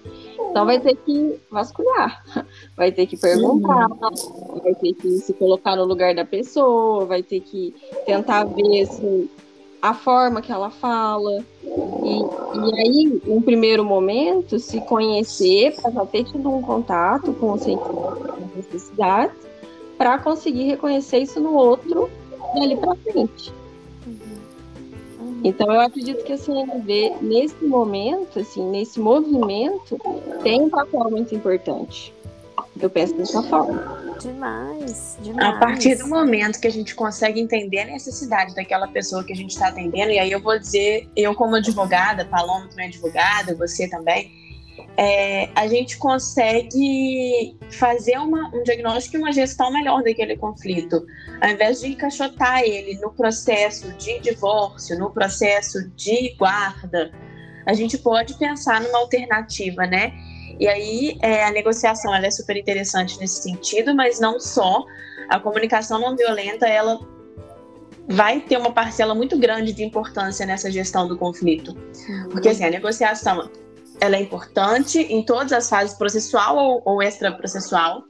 então 0.51 0.65
vai 0.65 0.79
ter 0.79 0.95
que 0.95 1.39
vasculhar, 1.49 2.23
vai 2.77 2.91
ter 2.91 3.07
que 3.07 3.17
perguntar, 3.17 3.89
uhum. 3.89 4.59
vai 4.61 4.75
ter 4.75 4.93
que 4.93 5.17
se 5.17 5.33
colocar 5.33 5.75
no 5.75 5.85
lugar 5.85 6.13
da 6.13 6.23
pessoa, 6.23 7.05
vai 7.05 7.23
ter 7.23 7.39
que 7.39 7.73
tentar 8.05 8.43
ver 8.43 8.85
se 8.85 9.29
a 9.83 9.93
forma 9.93 10.41
que 10.41 10.49
ela 10.49 10.69
fala. 10.69 11.43
E, 11.61 12.21
e 12.57 12.79
aí, 12.79 13.21
um 13.27 13.41
primeiro 13.41 13.83
momento, 13.83 14.57
se 14.57 14.79
conhecer 14.79 15.75
para 15.75 15.91
já 15.91 16.05
ter 16.05 16.23
tido 16.23 16.49
um 16.49 16.61
contato 16.61 17.33
com 17.33 17.51
o 17.51 17.57
sentimento 17.57 18.23
das 18.23 18.55
necessidades, 18.55 19.35
para 19.97 20.17
conseguir 20.17 20.63
reconhecer 20.63 21.19
isso 21.19 21.37
no 21.41 21.53
outro 21.53 22.09
dali 22.55 22.77
para 22.77 22.95
frente. 22.95 23.51
Então 25.43 25.69
eu 25.69 25.81
acredito 25.81 26.23
que 26.23 26.31
a 26.31 26.37
CNV, 26.37 27.17
nesse 27.21 27.65
momento, 27.65 28.39
assim, 28.39 28.65
nesse 28.69 29.01
movimento, 29.01 29.99
tem 30.41 30.61
um 30.61 30.69
papel 30.69 31.11
muito 31.11 31.35
importante. 31.35 32.13
Eu 32.79 32.89
penso 32.89 33.15
dessa 33.15 33.41
forma. 33.43 34.15
Demais, 34.19 35.17
demais. 35.21 35.47
A 35.47 35.59
partir 35.59 35.95
do 35.95 36.07
momento 36.07 36.59
que 36.59 36.67
a 36.67 36.71
gente 36.71 36.95
consegue 36.95 37.39
entender 37.39 37.79
a 37.79 37.85
necessidade 37.85 38.55
daquela 38.55 38.87
pessoa 38.87 39.23
que 39.23 39.33
a 39.33 39.35
gente 39.35 39.51
está 39.51 39.67
atendendo, 39.67 40.11
e 40.11 40.19
aí 40.19 40.31
eu 40.31 40.41
vou 40.41 40.57
dizer, 40.57 41.07
eu 41.15 41.35
como 41.35 41.55
advogada, 41.55 42.25
Paloma 42.25 42.67
também 42.69 42.85
é 42.85 42.89
advogada, 42.89 43.55
você 43.55 43.87
também, 43.87 44.31
é, 44.97 45.49
a 45.55 45.67
gente 45.67 45.97
consegue 45.97 47.57
fazer 47.71 48.17
uma, 48.17 48.49
um 48.55 48.63
diagnóstico 48.63 49.17
e 49.17 49.19
uma 49.19 49.31
gestão 49.31 49.71
melhor 49.71 50.03
daquele 50.03 50.37
conflito. 50.37 51.05
Ao 51.41 51.49
invés 51.49 51.81
de 51.81 51.87
encaixotar 51.87 52.61
ele 52.61 52.99
no 52.99 53.11
processo 53.11 53.91
de 53.93 54.19
divórcio, 54.19 54.97
no 54.97 55.11
processo 55.11 55.89
de 55.95 56.35
guarda, 56.37 57.11
a 57.65 57.73
gente 57.73 57.97
pode 57.97 58.33
pensar 58.35 58.81
numa 58.81 58.99
alternativa, 58.99 59.85
né? 59.85 60.13
E 60.59 60.67
aí 60.67 61.17
é, 61.21 61.43
a 61.43 61.51
negociação 61.51 62.13
ela 62.13 62.27
é 62.27 62.31
super 62.31 62.55
interessante 62.55 63.19
nesse 63.19 63.41
sentido, 63.41 63.95
mas 63.95 64.19
não 64.19 64.39
só. 64.39 64.85
A 65.29 65.39
comunicação 65.39 65.99
não 65.99 66.15
violenta 66.15 66.67
ela 66.67 66.99
vai 68.07 68.41
ter 68.41 68.57
uma 68.57 68.71
parcela 68.71 69.15
muito 69.15 69.37
grande 69.37 69.71
de 69.71 69.83
importância 69.83 70.45
nessa 70.45 70.69
gestão 70.69 71.07
do 71.07 71.17
conflito. 71.17 71.73
Porque 72.31 72.49
assim, 72.49 72.65
a 72.65 72.69
negociação 72.69 73.49
ela 74.01 74.15
é 74.17 74.21
importante 74.21 74.99
em 74.99 75.23
todas 75.23 75.53
as 75.53 75.69
fases, 75.69 75.97
processual 75.97 76.57
ou, 76.57 76.81
ou 76.83 77.01
extraprocessual, 77.01 78.03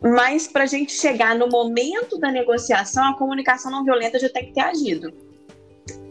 mas 0.00 0.46
para 0.46 0.64
a 0.64 0.66
gente 0.66 0.92
chegar 0.92 1.34
no 1.34 1.48
momento 1.48 2.18
da 2.18 2.30
negociação, 2.30 3.04
a 3.04 3.14
comunicação 3.14 3.70
não 3.70 3.84
violenta 3.84 4.18
já 4.18 4.28
tem 4.28 4.46
que 4.46 4.52
ter 4.52 4.60
agido. 4.60 5.12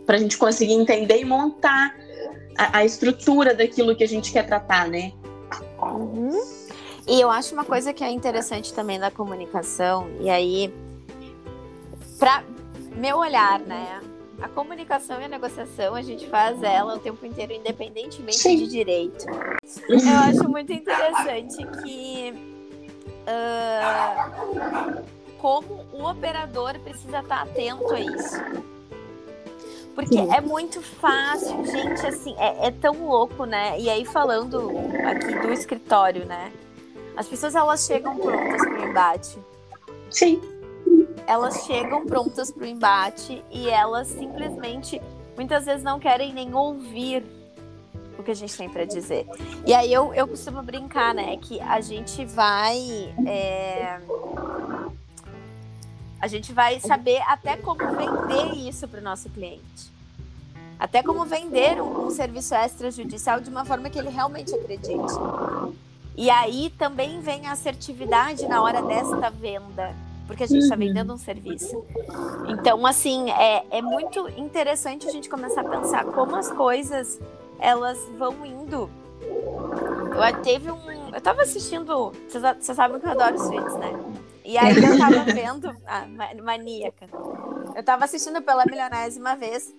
Para 0.06 0.16
a 0.16 0.20
gente 0.20 0.38
conseguir 0.38 0.74
entender 0.74 1.20
e 1.20 1.26
montar 1.26 1.96
a, 2.58 2.80
a, 2.80 2.86
estrutura 2.86 3.54
daquilo 3.54 3.96
que 3.96 4.04
a 4.04 4.08
gente 4.08 4.32
quer 4.32 4.46
tratar, 4.46 4.88
né? 4.88 5.12
Uhum. 5.82 6.42
E 7.08 7.22
eu 7.22 7.30
acho 7.30 7.54
uma 7.54 7.66
coisa 7.66 7.94
que 7.94 8.04
é 8.04 8.10
interessante 8.10 8.74
também 8.74 9.00
da 9.00 9.12
comunicação, 9.12 10.10
e 10.20 10.30
aí, 10.30 10.74
para 12.18 12.44
meu 12.96 13.18
olhar, 13.18 13.60
né? 13.60 14.02
A 14.42 14.50
comunicação 14.50 15.22
e 15.22 15.26
a 15.26 15.28
negociação, 15.28 15.96
a 15.96 16.02
gente 16.02 16.28
faz 16.28 16.62
ela 16.62 16.96
o 16.96 17.00
tempo 17.00 17.26
inteiro, 17.26 17.54
independentemente 17.54 18.38
Sim. 18.38 18.58
de 18.58 18.68
direito. 18.68 19.26
Eu 19.88 20.20
acho 20.28 20.50
muito 20.50 20.74
interessante 20.74 21.66
que 21.84 22.34
uh, 23.26 25.04
como 25.38 25.86
o 25.94 26.10
operador 26.10 26.78
precisa 26.80 27.20
estar 27.20 27.44
atento 27.44 27.94
a 27.94 28.00
isso. 28.00 28.42
Porque 29.96 30.14
Sim. 30.14 30.32
é 30.32 30.42
muito 30.42 30.82
fácil, 30.82 31.66
gente, 31.66 32.06
assim, 32.06 32.36
é, 32.38 32.68
é, 32.68 32.72
tão 32.72 33.08
louco, 33.08 33.46
né? 33.46 33.80
E 33.80 33.90
aí, 33.90 34.04
falando 34.06 34.70
aqui 35.08 35.40
do 35.40 35.54
escritório, 35.54 36.26
né? 36.26 36.52
As 37.16 37.28
pessoas, 37.28 37.56
elas 37.56 37.86
chegam 37.86 38.18
prontas 38.18 38.62
para 38.62 38.82
o 38.82 38.90
embate. 38.90 39.40
Sim 40.10 40.42
elas 41.28 41.66
chegam 41.66 42.06
prontas 42.06 42.52
para 42.52 42.64
o 42.64 42.66
embate 42.66 43.44
e 43.52 43.70
elas 43.70 44.08
simplesmente 44.08 45.02
muitas 45.36 45.66
vezes 45.66 45.84
não 45.84 46.00
querem 46.00 46.34
nem 46.34 46.54
ouvir 46.54 47.24
o 48.18 48.24
que 48.24 48.32
a 48.32 48.36
gente 48.36 48.56
tem 48.56 48.70
para 48.70 48.86
dizer. 48.86 49.26
E 49.66 49.74
aí 49.74 49.92
eu, 49.92 50.14
eu 50.14 50.28
costumo 50.28 50.62
brincar, 50.62 51.14
né, 51.14 51.38
que 51.38 51.60
a 51.60 51.82
gente 51.82 52.24
vai 52.26 53.14
é... 53.26 54.00
a 56.22 56.28
gente 56.28 56.54
vai 56.54 56.80
saber 56.80 57.22
até 57.28 57.58
como 57.58 57.80
vender 57.80 58.68
isso 58.68 58.88
para 58.88 59.00
o 59.00 59.04
nosso 59.04 59.30
cliente. 59.30 59.94
Até 60.80 61.02
como 61.02 61.26
vender 61.26 61.82
um, 61.82 62.08
um 62.08 62.12
serviço 62.12 62.54
extrajudicial 62.54 63.40
de 63.40 63.50
uma 63.50 63.64
forma 63.64 63.90
que 63.90 63.98
ele 63.98 64.10
realmente 64.10 64.54
acredite. 64.54 65.14
E 66.18 66.30
aí 66.30 66.70
também 66.78 67.22
vem 67.22 67.48
a 67.48 67.54
assertividade 67.54 68.48
na 68.48 68.62
hora 68.62 68.82
desta 68.82 69.30
venda 69.30 69.94
porque 70.28 70.44
a 70.44 70.48
gente 70.48 70.64
está 70.64 70.76
vendendo 70.76 71.14
um 71.14 71.18
serviço. 71.18 71.86
Então, 72.48 72.86
assim, 72.86 73.30
é, 73.32 73.64
é 73.70 73.82
muito 73.82 74.28
interessante 74.30 75.08
a 75.08 75.12
gente 75.12 75.30
começar 75.30 75.62
a 75.62 75.64
pensar 75.64 76.06
como 76.06 76.36
as 76.36 76.52
coisas 76.52 77.20
elas 77.60 77.98
vão 78.18 78.46
indo. 78.46 78.90
Eu 79.22 80.42
teve 80.42 80.72
um. 80.72 81.14
Eu 81.14 81.22
tava 81.22 81.44
assistindo. 81.44 82.12
Vocês 82.28 82.76
sabem 82.76 83.00
que 83.00 83.06
eu 83.06 83.12
adoro 83.12 83.38
suítes, 83.40 83.76
né? 83.76 83.94
E 84.46 84.58
aí 84.58 84.76
eu 84.78 84.98
tava 84.98 85.24
vendo. 85.34 85.76
Ah, 85.86 86.06
maníaca. 86.42 87.10
Eu 87.76 87.84
tava 87.84 88.06
assistindo 88.06 88.42
pela 88.42 88.64
milionésima 88.66 89.36
vez 89.36 89.74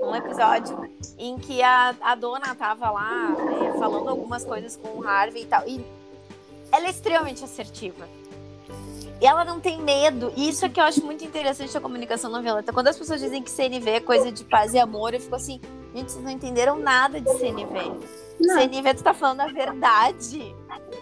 um 0.00 0.14
episódio 0.14 0.88
em 1.18 1.36
que 1.36 1.60
a, 1.60 1.94
a 2.00 2.14
dona 2.14 2.54
tava 2.54 2.88
lá 2.90 3.34
é, 3.66 3.78
falando 3.78 4.08
algumas 4.08 4.44
coisas 4.44 4.76
com 4.76 5.00
o 5.00 5.06
Harvey 5.06 5.42
e 5.42 5.46
tal. 5.46 5.66
E 5.66 5.84
ela 6.70 6.86
é 6.86 6.90
extremamente 6.90 7.42
assertiva. 7.42 8.08
E 9.20 9.26
ela 9.26 9.44
não 9.44 9.58
tem 9.58 9.82
medo. 9.82 10.32
E 10.36 10.48
isso 10.48 10.64
é 10.64 10.68
que 10.68 10.78
eu 10.78 10.84
acho 10.84 11.04
muito 11.04 11.24
interessante 11.24 11.72
da 11.74 11.80
comunicação 11.80 12.30
não 12.30 12.40
violenta. 12.40 12.72
Quando 12.72 12.86
as 12.86 12.96
pessoas 12.96 13.20
dizem 13.20 13.42
que 13.42 13.50
CNV 13.50 13.90
é 13.90 14.00
coisa 14.00 14.30
de 14.30 14.44
paz 14.44 14.74
e 14.74 14.78
amor, 14.78 15.12
eu 15.12 15.20
fico 15.20 15.34
assim, 15.34 15.60
gente, 15.92 16.12
vocês 16.12 16.24
não 16.24 16.30
entenderam 16.30 16.78
nada 16.78 17.20
de 17.20 17.28
CNV. 17.36 17.92
Não. 18.40 18.54
CNV, 18.54 18.94
tu 18.94 19.02
tá 19.02 19.12
falando 19.12 19.40
a 19.40 19.46
verdade. 19.48 20.54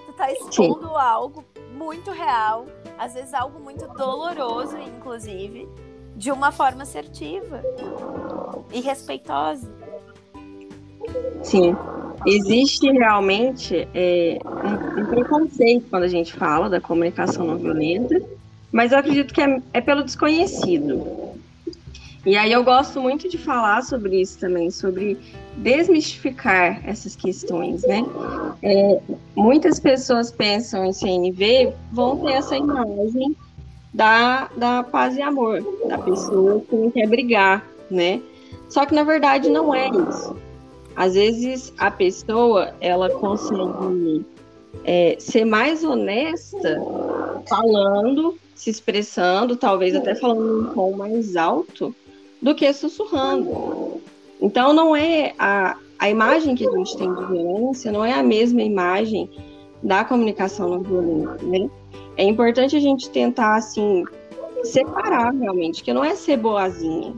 Tu 0.06 0.12
tá 0.14 0.32
expondo 0.32 0.88
Sim. 0.88 0.94
algo 0.96 1.44
muito 1.77 2.11
real, 2.11 2.67
às 2.99 3.15
vezes 3.15 3.35
algo 3.35 3.61
muito 3.61 3.87
doloroso, 3.89 4.77
inclusive, 4.79 5.69
de 6.17 6.33
uma 6.33 6.51
forma 6.51 6.83
assertiva 6.83 7.62
e 8.73 8.81
respeitosa. 8.81 9.71
Sim. 11.43 11.77
Existe 12.27 12.91
realmente 12.91 13.87
é, 13.95 14.39
um, 14.45 15.03
um, 15.03 15.07
preconceito 15.07 15.87
quando 15.91 16.05
a 16.05 16.09
gente 16.09 16.33
fala 16.33 16.69
da 16.69 16.81
comunicação 16.81 17.47
não 17.47 17.57
violenta, 17.57 18.21
mas 18.73 18.91
eu 18.91 18.99
acredito 18.99 19.33
que 19.33 19.43
é, 19.43 19.62
é 19.75 19.81
pelo 19.81 20.03
desconhecido. 20.03 21.26
E 22.27 22.37
aí 22.37 22.51
eu 22.51 22.65
gosto 22.65 23.01
muito 23.01 23.29
de 23.29 23.39
falar 23.39 23.85
sobre 23.85 24.21
isso 24.21 24.37
também, 24.41 24.69
sobre 24.69 25.17
desmistificar 25.59 26.83
essas 26.85 27.15
questões, 27.15 27.83
né? 27.83 28.05
É, 28.65 29.01
muitas 29.37 29.79
pessoas 29.79 30.33
pensam 30.33 30.85
em 30.85 30.93
CNV, 30.93 31.73
vão 31.93 32.19
ter 32.19 32.33
essa 32.33 32.57
imagem 32.57 33.37
da, 33.95 34.51
da 34.57 34.83
paz 34.83 35.17
e 35.17 35.23
amor, 35.23 35.62
da 35.87 35.99
pessoa 35.99 36.61
que 36.69 36.75
não 36.75 36.91
quer 36.91 37.07
brigar, 37.07 37.65
né? 37.89 38.21
Só 38.69 38.85
que 38.85 38.93
na 38.93 39.05
verdade 39.05 39.49
não 39.49 39.73
é 39.73 39.89
isso. 39.89 40.37
Às 40.97 41.15
vezes 41.15 41.73
a 41.79 41.93
pessoa 41.93 42.75
ela 42.81 43.09
consegue 43.09 44.27
é, 44.83 45.15
ser 45.21 45.45
mais 45.45 45.85
honesta 45.85 46.83
falando, 47.49 48.37
se 48.53 48.69
expressando, 48.69 49.55
talvez 49.55 49.95
até 49.95 50.17
falando 50.17 50.71
um 50.71 50.75
tom 50.75 50.91
mais 50.97 51.37
alto 51.37 51.95
do 52.46 52.54
que 52.54 52.72
sussurrando. 52.72 54.00
Então 54.40 54.72
não 54.72 54.94
é 54.94 55.35
a, 55.37 55.76
a 55.98 56.09
imagem 56.09 56.54
que 56.54 56.64
a 56.64 56.70
gente 56.70 56.96
tem 56.96 57.12
de 57.12 57.24
violência, 57.24 57.90
não 57.90 58.04
é 58.04 58.12
a 58.12 58.22
mesma 58.22 58.62
imagem 58.62 59.28
da 59.82 60.04
comunicação 60.04 60.68
não 60.68 60.80
violenta, 60.80 61.44
né? 61.44 61.68
É 62.16 62.22
importante 62.22 62.76
a 62.76 62.80
gente 62.80 63.11
tentar 63.11 63.56
assim 63.56 64.04
separar 64.62 65.35
realmente, 65.35 65.82
que 65.82 65.92
não 65.92 66.04
é 66.04 66.14
ser 66.14 66.37
boazinha, 66.37 67.14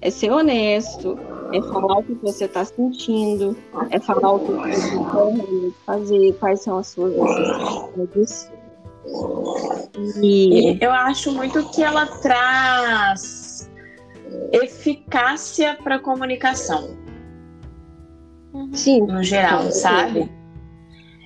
é 0.00 0.10
ser 0.10 0.32
honesto, 0.32 1.16
é 1.52 1.62
falar 1.62 1.98
o 1.98 2.02
que 2.02 2.14
você 2.14 2.46
está 2.46 2.64
sentindo, 2.64 3.56
é 3.90 4.00
falar 4.00 4.32
o 4.32 4.40
que 4.40 4.52
você 4.52 4.98
quer 4.98 5.72
fazer, 5.86 6.32
quais 6.40 6.60
são 6.62 6.78
as 6.78 6.88
suas 6.88 7.14
necessidades. 7.96 8.50
E 10.20 10.78
eu 10.80 10.90
acho 10.90 11.30
muito 11.30 11.62
que 11.70 11.80
ela 11.80 12.06
traz 12.06 13.43
eficácia 14.52 15.76
para 15.82 15.96
a 15.96 15.98
comunicação. 15.98 16.96
Sim. 18.72 19.02
No 19.02 19.22
geral, 19.22 19.70
sabe? 19.70 20.30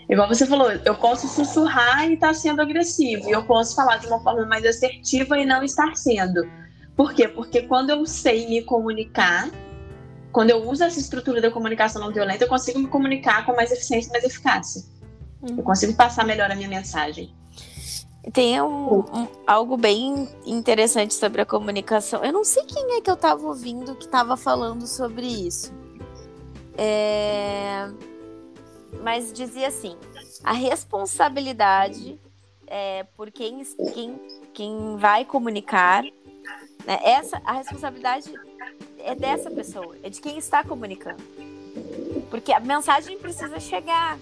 Igual 0.09 0.29
você 0.29 0.47
falou, 0.47 0.71
eu 0.73 0.94
posso 0.94 1.29
sussurrar 1.29 2.09
e 2.09 2.14
estar 2.14 2.29
tá 2.29 2.35
sendo 2.35 2.62
agressivo, 2.62 3.29
e 3.29 3.33
eu 3.33 3.44
posso 3.44 3.77
falar 3.77 3.99
de 3.99 4.07
uma 4.07 4.21
forma 4.23 4.47
mais 4.47 4.64
assertiva 4.64 5.38
e 5.38 5.44
não 5.44 5.62
estar 5.62 5.94
sendo. 5.97 6.49
Por 6.97 7.12
quê? 7.12 7.29
Porque 7.29 7.62
quando 7.62 7.90
eu 7.90 8.07
sei 8.07 8.49
me 8.49 8.62
comunicar, 8.62 9.51
quando 10.33 10.51
eu 10.51 10.66
uso 10.68 10.83
essa 10.83 10.99
estrutura 10.99 11.40
da 11.40 11.51
comunicação 11.51 12.01
não 12.01 12.12
violenta, 12.12 12.44
eu 12.44 12.49
consigo 12.49 12.79
me 12.79 12.88
comunicar 12.88 13.44
com 13.44 13.55
mais 13.55 13.71
eficiência 13.71 14.09
e 14.09 14.12
mais 14.12 14.25
eficácia. 14.25 14.83
Uhum. 15.42 15.59
Eu 15.59 15.62
consigo 15.62 15.94
passar 15.94 16.25
melhor 16.25 16.51
a 16.51 16.55
minha 16.55 16.68
mensagem. 16.68 17.35
Tem 18.33 18.61
um, 18.61 19.01
um, 19.01 19.29
algo 19.47 19.77
bem 19.77 20.29
interessante 20.45 21.14
sobre 21.14 21.41
a 21.41 21.47
comunicação. 21.47 22.25
Eu 22.25 22.33
não 22.33 22.45
sei 22.45 22.64
quem 22.64 22.97
é 22.97 23.01
que 23.01 23.11
eu 23.11 23.14
estava 23.14 23.47
ouvindo 23.47 23.95
que 23.95 24.05
estava 24.05 24.37
falando 24.37 24.87
sobre 24.87 25.26
isso. 25.26 25.72
É... 26.76 27.89
Mas 29.03 29.33
dizia 29.33 29.68
assim: 29.68 29.97
a 30.45 30.53
responsabilidade 30.53 32.20
é, 32.66 33.05
por 33.16 33.31
quem, 33.31 33.62
quem, 33.95 34.20
quem 34.53 34.97
vai 34.97 35.24
comunicar 35.24 36.05
né? 36.89 36.99
Essa, 37.03 37.39
a 37.45 37.53
responsabilidade 37.53 38.33
é 38.99 39.14
dessa 39.14 39.51
pessoa, 39.51 39.95
é 40.03 40.09
de 40.09 40.22
quem 40.22 40.39
está 40.39 40.64
comunicando. 40.64 41.22
Porque 42.31 42.51
a 42.51 42.61
mensagem 42.61 43.18
precisa 43.18 43.61
chegar. 43.61 44.18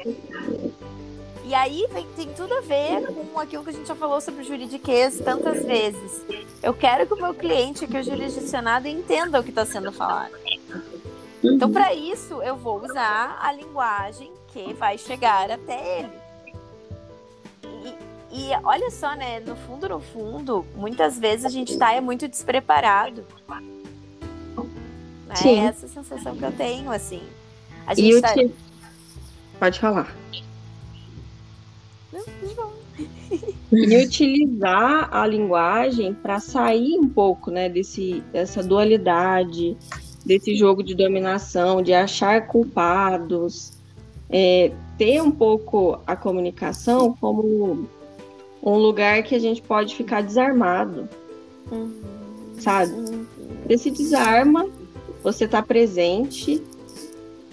E 1.46 1.54
aí 1.54 1.86
vem, 1.92 2.04
tem 2.16 2.28
tudo 2.32 2.52
a 2.54 2.60
ver 2.60 3.06
com 3.32 3.38
aquilo 3.38 3.62
que 3.62 3.70
a 3.70 3.72
gente 3.72 3.86
já 3.86 3.94
falou 3.94 4.20
sobre 4.20 4.42
juridiquês 4.42 5.20
tantas 5.20 5.64
vezes. 5.64 6.24
Eu 6.60 6.74
quero 6.74 7.06
que 7.06 7.14
o 7.14 7.16
meu 7.16 7.32
cliente, 7.32 7.86
que 7.86 7.96
é 7.96 8.00
o 8.00 8.02
jurisdicionado, 8.02 8.88
entenda 8.88 9.38
o 9.38 9.44
que 9.44 9.50
está 9.50 9.64
sendo 9.64 9.92
falado. 9.92 10.32
Então, 11.44 11.70
para 11.70 11.94
isso, 11.94 12.42
eu 12.42 12.56
vou 12.56 12.84
usar 12.84 13.38
a 13.40 13.52
linguagem 13.52 14.32
que 14.52 14.74
vai 14.74 14.98
chegar 14.98 15.48
até 15.48 16.00
ele. 16.00 16.26
E 18.32 18.50
olha 18.64 18.90
só, 18.90 19.14
né? 19.14 19.38
No 19.38 19.54
fundo, 19.54 19.88
no 19.88 20.00
fundo, 20.00 20.66
muitas 20.74 21.16
vezes 21.16 21.46
a 21.46 21.48
gente 21.48 21.78
tá 21.78 21.92
é 21.92 22.00
muito 22.00 22.26
despreparado. 22.26 23.24
É 25.44 25.54
essa 25.58 25.86
sensação 25.86 26.36
que 26.36 26.44
eu 26.44 26.50
tenho, 26.50 26.90
assim. 26.90 27.22
A 27.86 27.94
gente 27.94 28.16
e 28.16 28.20
tá... 28.20 28.34
te... 28.34 28.52
Pode 29.60 29.78
falar. 29.78 30.12
E 33.72 34.04
utilizar 34.04 35.08
a 35.14 35.26
linguagem 35.26 36.14
para 36.14 36.40
sair 36.40 36.98
um 36.98 37.08
pouco, 37.08 37.50
né, 37.50 37.68
desse 37.68 38.22
dessa 38.32 38.62
dualidade, 38.62 39.76
desse 40.24 40.56
jogo 40.56 40.82
de 40.82 40.94
dominação, 40.94 41.82
de 41.82 41.92
achar 41.92 42.46
culpados, 42.46 43.72
é, 44.30 44.72
ter 44.98 45.22
um 45.22 45.30
pouco 45.30 46.00
a 46.06 46.16
comunicação 46.16 47.16
como 47.20 47.88
um 48.62 48.76
lugar 48.76 49.22
que 49.22 49.34
a 49.34 49.38
gente 49.38 49.62
pode 49.62 49.94
ficar 49.94 50.22
desarmado, 50.22 51.08
uhum. 51.70 51.92
sabe? 52.58 52.92
Uhum. 52.92 53.26
Você 53.68 53.90
desarma, 53.90 54.68
você 55.22 55.44
está 55.44 55.62
presente 55.62 56.62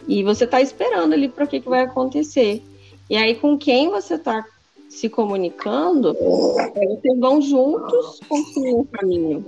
e 0.08 0.24
você 0.24 0.46
está 0.46 0.62
esperando 0.62 1.14
ali 1.14 1.30
para 1.30 1.46
o 1.46 1.48
que, 1.48 1.60
que 1.60 1.70
vai 1.70 1.82
acontecer. 1.82 2.64
E 3.10 3.16
aí, 3.16 3.36
com 3.36 3.58
quem 3.58 3.90
você 3.90 4.16
está 4.16 4.46
se 4.94 5.10
comunicando, 5.10 6.16
é, 6.76 6.88
vocês 6.88 7.20
vão 7.20 7.42
juntos 7.42 8.20
construir 8.30 8.76
um 8.76 8.86
caminho, 8.86 9.44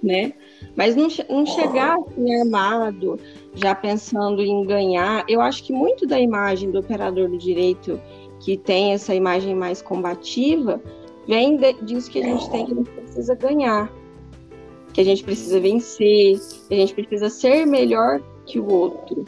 né? 0.00 0.32
Mas 0.76 0.94
não, 0.94 1.08
não 1.28 1.44
chegar 1.44 1.98
assim 1.98 2.34
armado, 2.36 3.18
já 3.54 3.74
pensando 3.74 4.40
em 4.40 4.64
ganhar. 4.64 5.24
Eu 5.28 5.40
acho 5.40 5.64
que 5.64 5.72
muito 5.72 6.06
da 6.06 6.18
imagem 6.20 6.70
do 6.70 6.78
operador 6.78 7.28
do 7.28 7.36
direito, 7.36 8.00
que 8.38 8.56
tem 8.56 8.92
essa 8.92 9.12
imagem 9.12 9.52
mais 9.52 9.82
combativa, 9.82 10.80
vem 11.26 11.56
de, 11.56 11.72
disso 11.82 12.08
que 12.08 12.20
a 12.20 12.24
gente 12.24 12.48
tem 12.50 12.64
que 12.64 12.74
precisa 12.74 13.34
ganhar, 13.34 13.92
que 14.92 15.00
a 15.00 15.04
gente 15.04 15.24
precisa 15.24 15.58
vencer, 15.58 16.38
que 16.68 16.74
a 16.74 16.76
gente 16.76 16.94
precisa 16.94 17.28
ser 17.28 17.66
melhor 17.66 18.22
que 18.46 18.60
o 18.60 18.72
outro. 18.72 19.24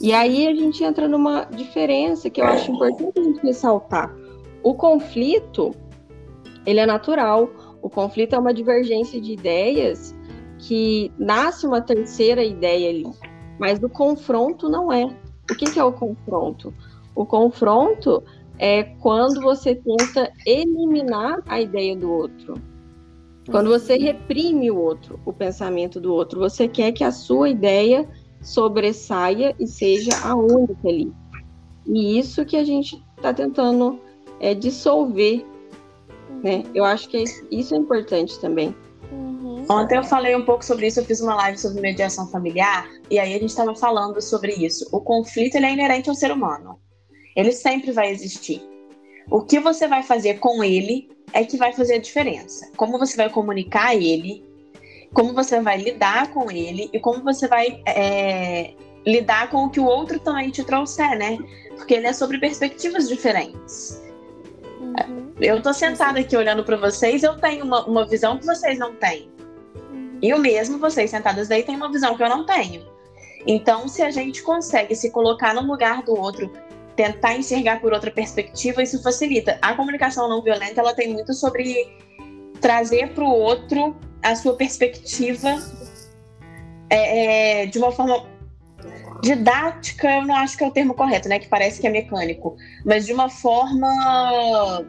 E 0.00 0.12
aí 0.12 0.48
a 0.48 0.54
gente 0.54 0.82
entra 0.82 1.06
numa 1.06 1.44
diferença 1.44 2.28
que 2.28 2.40
eu 2.40 2.46
acho 2.46 2.72
importante 2.72 3.20
a 3.20 3.22
gente 3.22 3.40
ressaltar. 3.46 4.21
O 4.62 4.74
conflito, 4.74 5.74
ele 6.64 6.80
é 6.80 6.86
natural. 6.86 7.50
O 7.82 7.90
conflito 7.90 8.34
é 8.34 8.38
uma 8.38 8.54
divergência 8.54 9.20
de 9.20 9.32
ideias 9.32 10.14
que 10.58 11.10
nasce 11.18 11.66
uma 11.66 11.80
terceira 11.80 12.44
ideia 12.44 12.90
ali, 12.90 13.10
mas 13.58 13.82
o 13.82 13.88
confronto 13.88 14.68
não 14.68 14.92
é. 14.92 15.04
O 15.50 15.54
que, 15.56 15.64
que 15.64 15.78
é 15.78 15.84
o 15.84 15.92
confronto? 15.92 16.72
O 17.14 17.26
confronto 17.26 18.22
é 18.58 18.84
quando 18.84 19.40
você 19.40 19.74
tenta 19.74 20.32
eliminar 20.46 21.42
a 21.46 21.60
ideia 21.60 21.96
do 21.96 22.10
outro. 22.10 22.54
Quando 23.50 23.70
você 23.70 23.96
reprime 23.96 24.70
o 24.70 24.78
outro, 24.78 25.18
o 25.26 25.32
pensamento 25.32 26.00
do 26.00 26.14
outro, 26.14 26.38
você 26.38 26.68
quer 26.68 26.92
que 26.92 27.02
a 27.02 27.10
sua 27.10 27.48
ideia 27.48 28.08
sobressaia 28.40 29.54
e 29.58 29.66
seja 29.66 30.12
a 30.22 30.36
única 30.36 30.88
ali. 30.88 31.12
E 31.84 32.18
isso 32.18 32.44
que 32.44 32.56
a 32.56 32.62
gente 32.62 33.02
está 33.16 33.34
tentando 33.34 33.98
é, 34.42 34.54
dissolver, 34.54 35.46
né? 36.42 36.64
Eu 36.74 36.84
acho 36.84 37.08
que 37.08 37.24
isso 37.50 37.74
é 37.74 37.78
importante 37.78 38.38
também. 38.40 38.74
Uhum. 39.10 39.64
Ontem 39.70 39.96
eu 39.96 40.02
falei 40.02 40.34
um 40.34 40.44
pouco 40.44 40.64
sobre 40.64 40.88
isso, 40.88 41.00
eu 41.00 41.04
fiz 41.04 41.20
uma 41.20 41.36
live 41.36 41.56
sobre 41.56 41.80
mediação 41.80 42.26
familiar, 42.26 42.90
e 43.08 43.18
aí 43.18 43.34
a 43.34 43.38
gente 43.38 43.50
estava 43.50 43.74
falando 43.74 44.20
sobre 44.20 44.52
isso. 44.52 44.86
O 44.92 45.00
conflito 45.00 45.54
ele 45.54 45.66
é 45.66 45.72
inerente 45.72 46.10
ao 46.10 46.14
ser 46.14 46.32
humano. 46.32 46.78
Ele 47.36 47.52
sempre 47.52 47.92
vai 47.92 48.10
existir. 48.10 48.60
O 49.30 49.40
que 49.40 49.60
você 49.60 49.86
vai 49.86 50.02
fazer 50.02 50.40
com 50.40 50.62
ele 50.62 51.08
é 51.32 51.44
que 51.44 51.56
vai 51.56 51.72
fazer 51.72 51.94
a 51.94 52.00
diferença. 52.00 52.70
Como 52.76 52.98
você 52.98 53.16
vai 53.16 53.30
comunicar 53.30 53.94
ele, 53.94 54.44
como 55.14 55.32
você 55.32 55.60
vai 55.60 55.78
lidar 55.78 56.32
com 56.32 56.50
ele 56.50 56.90
e 56.92 56.98
como 56.98 57.22
você 57.22 57.46
vai 57.46 57.80
é, 57.86 58.74
lidar 59.06 59.48
com 59.50 59.64
o 59.64 59.70
que 59.70 59.80
o 59.80 59.84
outro 59.84 60.18
também 60.18 60.50
te 60.50 60.64
trouxer, 60.64 61.16
né? 61.16 61.38
Porque 61.76 61.94
ele 61.94 62.06
é 62.06 62.12
sobre 62.12 62.38
perspectivas 62.38 63.08
diferentes. 63.08 64.02
Uhum. 64.82 65.32
Eu 65.40 65.62
tô 65.62 65.72
sentada 65.72 66.20
aqui 66.20 66.36
olhando 66.36 66.64
para 66.64 66.76
vocês, 66.76 67.22
eu 67.22 67.36
tenho 67.36 67.64
uma, 67.64 67.84
uma 67.86 68.06
visão 68.06 68.36
que 68.36 68.44
vocês 68.44 68.78
não 68.78 68.94
têm. 68.94 69.30
Uhum. 69.76 70.18
E 70.20 70.34
o 70.34 70.38
mesmo, 70.38 70.78
vocês 70.78 71.10
sentadas 71.10 71.50
aí, 71.50 71.62
têm 71.62 71.76
uma 71.76 71.90
visão 71.90 72.16
que 72.16 72.22
eu 72.22 72.28
não 72.28 72.44
tenho. 72.44 72.84
Então, 73.46 73.88
se 73.88 74.02
a 74.02 74.10
gente 74.10 74.42
consegue 74.42 74.94
se 74.94 75.10
colocar 75.10 75.54
no 75.54 75.62
lugar 75.62 76.02
do 76.02 76.16
outro 76.18 76.50
tentar 76.94 77.36
enxergar 77.36 77.80
por 77.80 77.92
outra 77.92 78.10
perspectiva, 78.10 78.82
isso 78.82 79.02
facilita. 79.02 79.58
A 79.62 79.74
comunicação 79.74 80.28
não 80.28 80.42
violenta, 80.42 80.80
ela 80.80 80.94
tem 80.94 81.12
muito 81.12 81.32
sobre 81.32 81.96
trazer 82.60 83.14
para 83.14 83.24
o 83.24 83.30
outro 83.30 83.96
a 84.22 84.36
sua 84.36 84.54
perspectiva 84.54 85.58
é, 86.88 87.62
é, 87.62 87.66
de 87.66 87.78
uma 87.78 87.90
forma 87.90 88.24
didática, 89.22 90.10
eu 90.10 90.26
não 90.26 90.34
acho 90.34 90.58
que 90.58 90.64
é 90.64 90.66
o 90.66 90.70
termo 90.70 90.94
correto, 90.94 91.28
né? 91.28 91.38
Que 91.38 91.48
parece 91.48 91.80
que 91.80 91.86
é 91.86 91.90
mecânico, 91.90 92.56
mas 92.84 93.06
de 93.06 93.12
uma 93.12 93.30
forma 93.30 94.84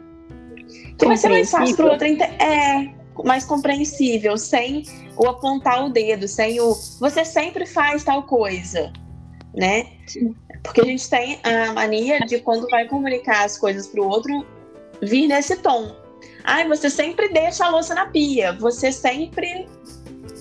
que 0.98 1.06
vai 1.06 1.16
ser 1.16 1.28
mais 1.28 1.50
fácil 1.50 1.76
para 1.76 1.86
o 1.86 1.90
outro 1.90 2.06
é 2.06 2.92
mais 3.24 3.44
compreensível, 3.44 4.36
sem 4.36 4.84
o 5.16 5.28
apontar 5.28 5.86
o 5.86 5.88
dedo, 5.88 6.26
sem 6.26 6.60
o 6.60 6.74
você 6.98 7.24
sempre 7.24 7.64
faz 7.64 8.02
tal 8.02 8.24
coisa, 8.24 8.92
né? 9.54 9.86
Sim. 10.06 10.34
Porque 10.64 10.80
a 10.80 10.84
gente 10.84 11.08
tem 11.08 11.38
a 11.44 11.72
mania 11.72 12.18
de 12.20 12.40
quando 12.40 12.68
vai 12.68 12.88
comunicar 12.88 13.44
as 13.44 13.56
coisas 13.56 13.86
para 13.86 14.02
o 14.02 14.08
outro 14.08 14.44
vir 15.00 15.28
nesse 15.28 15.56
tom. 15.58 15.94
Ai, 16.42 16.66
você 16.66 16.90
sempre 16.90 17.28
deixa 17.28 17.66
a 17.66 17.68
louça 17.68 17.94
na 17.94 18.06
pia, 18.06 18.52
você 18.54 18.90
sempre. 18.90 19.68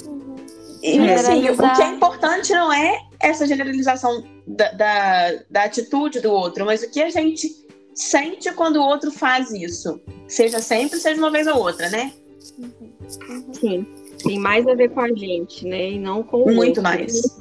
Uhum. 0.08 0.36
E 0.82 1.12
assim, 1.12 1.50
o 1.50 1.76
que 1.76 1.82
é 1.82 1.90
importante 1.90 2.52
não 2.54 2.74
é 2.74 3.00
essa 3.24 3.48
generalização 3.48 4.22
da, 4.46 4.72
da, 4.74 5.34
da 5.50 5.64
atitude 5.64 6.20
do 6.20 6.30
outro, 6.30 6.66
mas 6.66 6.84
o 6.84 6.92
que 6.92 7.02
a 7.02 7.10
gente 7.10 7.50
sente 7.96 8.52
quando 8.52 8.76
o 8.76 8.84
outro 8.84 9.12
faz 9.12 9.50
isso. 9.52 10.02
Seja 10.28 10.60
sempre, 10.60 11.00
seja 11.00 11.18
uma 11.18 11.32
vez 11.32 11.48
ou 11.48 11.58
outra, 11.58 11.90
né? 11.90 12.12
Uhum. 12.60 13.54
Sim. 13.54 13.88
Tem 14.22 14.38
mais 14.38 14.68
a 14.68 14.76
ver 14.76 14.90
com 14.90 15.00
a 15.00 15.08
gente, 15.08 15.66
né? 15.66 15.92
E 15.92 16.00
não 16.00 16.22
com 16.22 16.44
o 16.44 16.54
Muito 16.54 16.80
outro. 16.80 16.84
mais. 16.84 17.40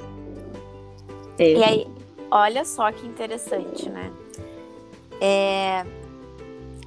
É. 1.37 1.51
E 1.51 1.63
aí, 1.63 1.87
olha 2.31 2.63
só 2.63 2.89
que 2.91 3.05
interessante, 3.05 3.89
né? 3.89 4.09
É, 5.19 5.85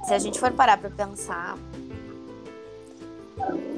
se 0.05 0.13
a 0.13 0.17
gente 0.17 0.39
for 0.39 0.51
parar 0.51 0.77
para 0.77 0.89
pensar, 0.89 1.55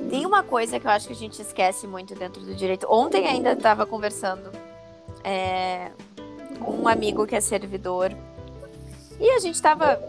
tem 0.09 0.25
uma 0.25 0.43
coisa 0.43 0.79
que 0.79 0.87
eu 0.87 0.91
acho 0.91 1.07
que 1.07 1.13
a 1.13 1.15
gente 1.15 1.41
esquece 1.41 1.85
muito 1.87 2.15
dentro 2.15 2.41
do 2.41 2.55
direito. 2.55 2.87
Ontem 2.89 3.27
ainda 3.27 3.51
estava 3.51 3.85
conversando 3.85 4.68
é, 5.23 5.91
um 6.61 6.87
amigo 6.87 7.25
que 7.25 7.35
é 7.35 7.41
servidor 7.41 8.15
e 9.19 9.29
a 9.31 9.39
gente 9.39 9.55
estava, 9.55 10.01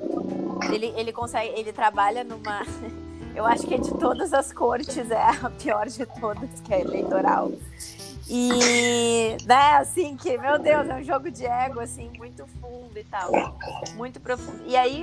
ele, 0.72 0.92
ele 0.96 1.12
consegue, 1.12 1.52
ele 1.58 1.72
trabalha 1.72 2.22
numa, 2.22 2.62
eu 3.34 3.44
acho 3.44 3.66
que 3.66 3.74
é 3.74 3.78
de 3.78 3.92
todas 3.94 4.32
as 4.32 4.52
cortes 4.52 5.10
é 5.10 5.22
a 5.42 5.50
pior 5.50 5.88
de 5.88 6.06
todas, 6.06 6.60
que 6.60 6.72
é 6.72 6.80
eleitoral. 6.80 7.50
E, 8.32 9.36
né, 9.44 9.72
assim, 9.72 10.16
que, 10.16 10.38
meu 10.38 10.56
Deus, 10.56 10.88
é 10.88 10.94
um 10.94 11.02
jogo 11.02 11.32
de 11.32 11.44
ego, 11.44 11.80
assim, 11.80 12.08
muito 12.16 12.46
fundo 12.60 12.96
e 12.96 13.02
tal. 13.02 13.32
Muito 13.96 14.20
profundo. 14.20 14.62
E 14.66 14.76
aí, 14.76 15.02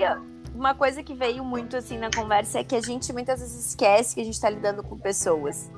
uma 0.55 0.73
coisa 0.73 1.03
que 1.03 1.13
veio 1.13 1.43
muito, 1.43 1.75
assim, 1.75 1.97
na 1.97 2.09
conversa 2.09 2.59
é 2.59 2.63
que 2.63 2.73
a 2.73 2.81
gente 2.81 3.11
muitas 3.11 3.41
vezes 3.41 3.67
esquece 3.67 4.15
que 4.15 4.21
a 4.21 4.23
gente 4.23 4.39
tá 4.39 4.49
lidando 4.49 4.81
com 4.81 4.97
pessoas. 4.97 5.69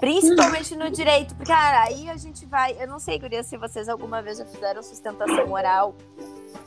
Principalmente 0.00 0.74
no 0.74 0.90
direito, 0.90 1.34
porque, 1.34 1.52
cara, 1.52 1.84
aí 1.84 2.08
a 2.08 2.16
gente 2.16 2.46
vai. 2.46 2.76
Eu 2.80 2.88
não 2.88 2.98
sei, 2.98 3.18
Guria, 3.18 3.42
se 3.42 3.56
vocês 3.56 3.88
alguma 3.88 4.22
vez 4.22 4.38
já 4.38 4.46
fizeram 4.46 4.82
sustentação 4.82 5.52
oral 5.52 5.94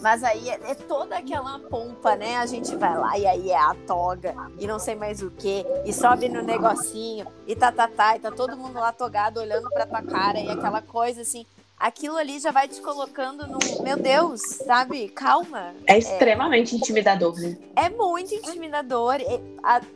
mas 0.04 0.22
aí 0.22 0.50
é, 0.50 0.60
é, 0.72 0.76
toda 0.76 1.18
aquela 1.18 1.58
pompa, 1.60 2.16
né? 2.16 2.36
A 2.38 2.46
gente 2.46 2.76
vai 2.76 2.98
lá 2.98 3.18
e 3.18 3.26
aí 3.26 3.52
é 3.52 3.58
a 3.58 3.74
toga 3.88 4.36
e 4.60 4.68
não 4.68 4.78
sei 4.78 4.96
mais 4.96 5.22
o 5.22 5.32
que, 5.32 5.66
e 5.86 5.94
sobe 5.94 6.28
no 6.28 6.42
negocinho, 6.42 7.26
e 7.48 7.56
tá, 7.56 7.72
tá, 7.72 7.88
tá, 7.88 8.16
e 8.16 8.20
tá 8.20 8.30
todo 8.30 8.58
mundo 8.58 8.76
lá 8.76 8.92
togado 8.92 9.40
olhando 9.40 9.70
pra 9.70 9.86
tua 9.86 10.02
cara, 10.02 10.40
e 10.40 10.50
aquela 10.50 10.82
coisa 10.82 11.22
assim. 11.22 11.46
Aquilo 11.84 12.16
ali 12.16 12.40
já 12.40 12.50
vai 12.50 12.66
te 12.66 12.80
colocando 12.80 13.46
no. 13.46 13.60
Meu 13.84 13.98
Deus, 13.98 14.40
sabe? 14.66 15.10
Calma. 15.10 15.74
É 15.86 15.98
extremamente 15.98 16.74
é, 16.74 16.78
intimidador, 16.78 17.38
né? 17.38 17.58
É 17.76 17.90
muito 17.90 18.34
intimidador. 18.34 19.16
É, 19.16 19.42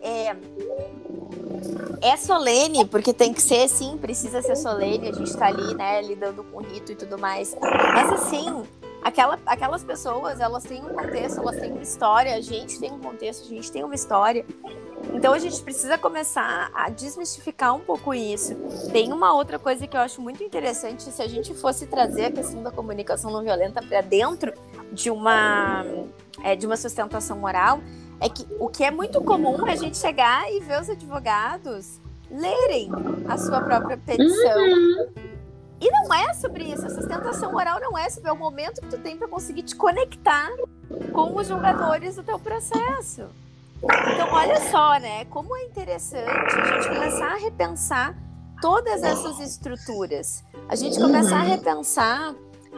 é, 0.02 0.36
é 2.02 2.18
solene, 2.18 2.84
porque 2.84 3.14
tem 3.14 3.32
que 3.32 3.42
ser, 3.42 3.70
sim, 3.70 3.98
precisa 3.98 4.42
ser 4.42 4.58
solene. 4.58 5.08
A 5.08 5.14
gente 5.14 5.34
tá 5.38 5.46
ali, 5.46 5.76
né, 5.76 6.02
lidando 6.02 6.44
com 6.44 6.60
rito 6.60 6.92
e 6.92 6.96
tudo 6.96 7.18
mais. 7.18 7.56
Mas 7.62 8.12
assim, 8.12 8.64
aquela, 9.02 9.40
aquelas 9.46 9.84
pessoas, 9.84 10.40
elas 10.40 10.64
têm 10.64 10.84
um 10.84 10.90
contexto, 10.90 11.40
elas 11.40 11.56
têm 11.58 11.72
uma 11.72 11.82
história, 11.82 12.36
a 12.36 12.42
gente 12.42 12.80
tem 12.80 12.92
um 12.92 13.00
contexto, 13.00 13.46
a 13.46 13.48
gente 13.48 13.72
tem 13.72 13.84
uma 13.84 13.96
história. 13.96 14.46
Então 15.14 15.34
a 15.34 15.40
gente 15.40 15.62
precisa 15.62 15.98
começar 15.98 16.70
a 16.74 16.90
desmistificar 16.90 17.74
um 17.76 17.80
pouco 17.80 18.14
isso. 18.14 18.56
Tem 18.92 19.14
uma 19.14 19.34
outra 19.34 19.58
coisa 19.58 19.88
que 19.88 19.96
eu 19.96 20.02
acho 20.02 20.22
muito 20.22 20.44
interessante, 20.44 21.04
se 21.04 21.22
a 21.22 21.28
gente 21.28 21.54
fosse 21.54 21.88
trazer 21.88 22.26
a 22.26 22.32
questão 22.32 22.62
da 22.62 22.72
comunicação 22.72 23.32
não 23.32 23.44
violenta 23.44 23.82
para 23.82 24.02
dentro 24.02 24.54
de 24.92 25.10
uma 25.10 25.86
é, 26.44 26.56
de 26.56 26.66
uma 26.66 26.78
sustentação 26.78 27.38
moral, 27.38 27.80
é 28.20 28.30
que 28.30 28.46
o 28.60 28.68
que 28.68 28.84
é 28.84 28.92
muito 28.92 29.22
comum 29.22 29.68
é 29.68 29.74
a 29.74 29.76
gente 29.76 29.98
chegar 29.98 30.52
e 30.52 30.60
ver 30.60 30.82
os 30.82 30.90
advogados 30.90 32.00
lerem 32.30 32.90
a 33.28 33.38
sua 33.38 33.62
própria 33.62 33.98
petição. 33.98 34.58
Uhum 34.58 35.27
e 35.80 35.92
não 35.92 36.14
é 36.14 36.34
sobre 36.34 36.64
isso. 36.66 36.86
A 36.86 36.90
sustentação 36.90 37.54
oral 37.54 37.80
não 37.80 37.98
é 37.98 38.10
sobre 38.10 38.30
é 38.30 38.34
o 38.34 38.38
momento 38.38 38.82
que 38.82 38.88
tu 38.88 38.98
tem 38.98 39.18
para 39.18 39.28
conseguir 39.28 39.64
te 39.64 39.76
conectar 39.76 40.50
com 41.14 41.36
os 41.36 41.48
julgadores 41.48 42.16
do 42.16 42.24
teu 42.24 42.40
processo. 42.40 43.26
Então, 43.84 44.28
olha 44.32 44.60
só, 44.72 44.98
né? 45.00 45.26
Como 45.26 45.56
é 45.56 45.66
interessante 45.66 46.28
a 46.28 46.82
gente 46.82 46.88
começar 46.88 47.34
a 47.34 47.38
repensar 47.38 48.16
todas 48.60 49.04
essas 49.04 49.40
estruturas. 49.40 50.44
A 50.68 50.76
gente 50.76 51.00
começar 51.00 51.38
a 51.38 51.44
repensar 51.44 52.34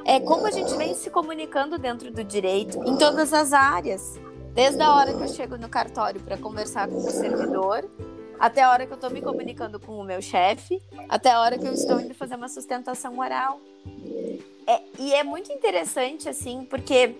é, 0.05 0.19
como 0.19 0.45
a 0.45 0.51
gente 0.51 0.75
vem 0.75 0.93
se 0.93 1.09
comunicando 1.09 1.77
dentro 1.77 2.11
do 2.11 2.23
direito 2.23 2.77
em 2.83 2.97
todas 2.97 3.33
as 3.33 3.53
áreas. 3.53 4.19
Desde 4.53 4.81
a 4.81 4.93
hora 4.93 5.13
que 5.13 5.23
eu 5.23 5.27
chego 5.27 5.57
no 5.57 5.69
cartório 5.69 6.19
para 6.19 6.37
conversar 6.37 6.89
com 6.89 6.97
o 6.97 7.09
servidor, 7.09 7.89
até 8.39 8.63
a 8.63 8.71
hora 8.71 8.85
que 8.85 8.93
eu 8.93 8.95
estou 8.95 9.09
me 9.09 9.21
comunicando 9.21 9.79
com 9.79 9.99
o 9.99 10.03
meu 10.03 10.21
chefe, 10.21 10.81
até 11.07 11.31
a 11.31 11.41
hora 11.41 11.57
que 11.57 11.67
eu 11.67 11.73
estou 11.73 11.99
indo 11.99 12.13
fazer 12.13 12.35
uma 12.35 12.47
sustentação 12.47 13.17
oral. 13.19 13.59
É, 14.65 14.81
e 14.97 15.13
é 15.13 15.23
muito 15.23 15.51
interessante, 15.51 16.29
assim, 16.29 16.65
porque 16.69 17.15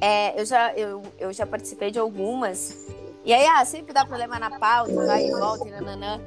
é, 0.00 0.40
eu, 0.40 0.44
já, 0.44 0.72
eu, 0.74 1.02
eu 1.18 1.32
já 1.32 1.46
participei 1.46 1.90
de 1.90 1.98
algumas, 1.98 2.88
e 3.24 3.32
aí, 3.32 3.46
ah, 3.46 3.64
sempre 3.64 3.92
dá 3.92 4.04
problema 4.04 4.38
na 4.38 4.58
pauta, 4.58 4.94
vai 5.06 5.26
e 5.26 5.30
volta, 5.30 5.68
e 5.68 5.70
nananã. 5.70 6.20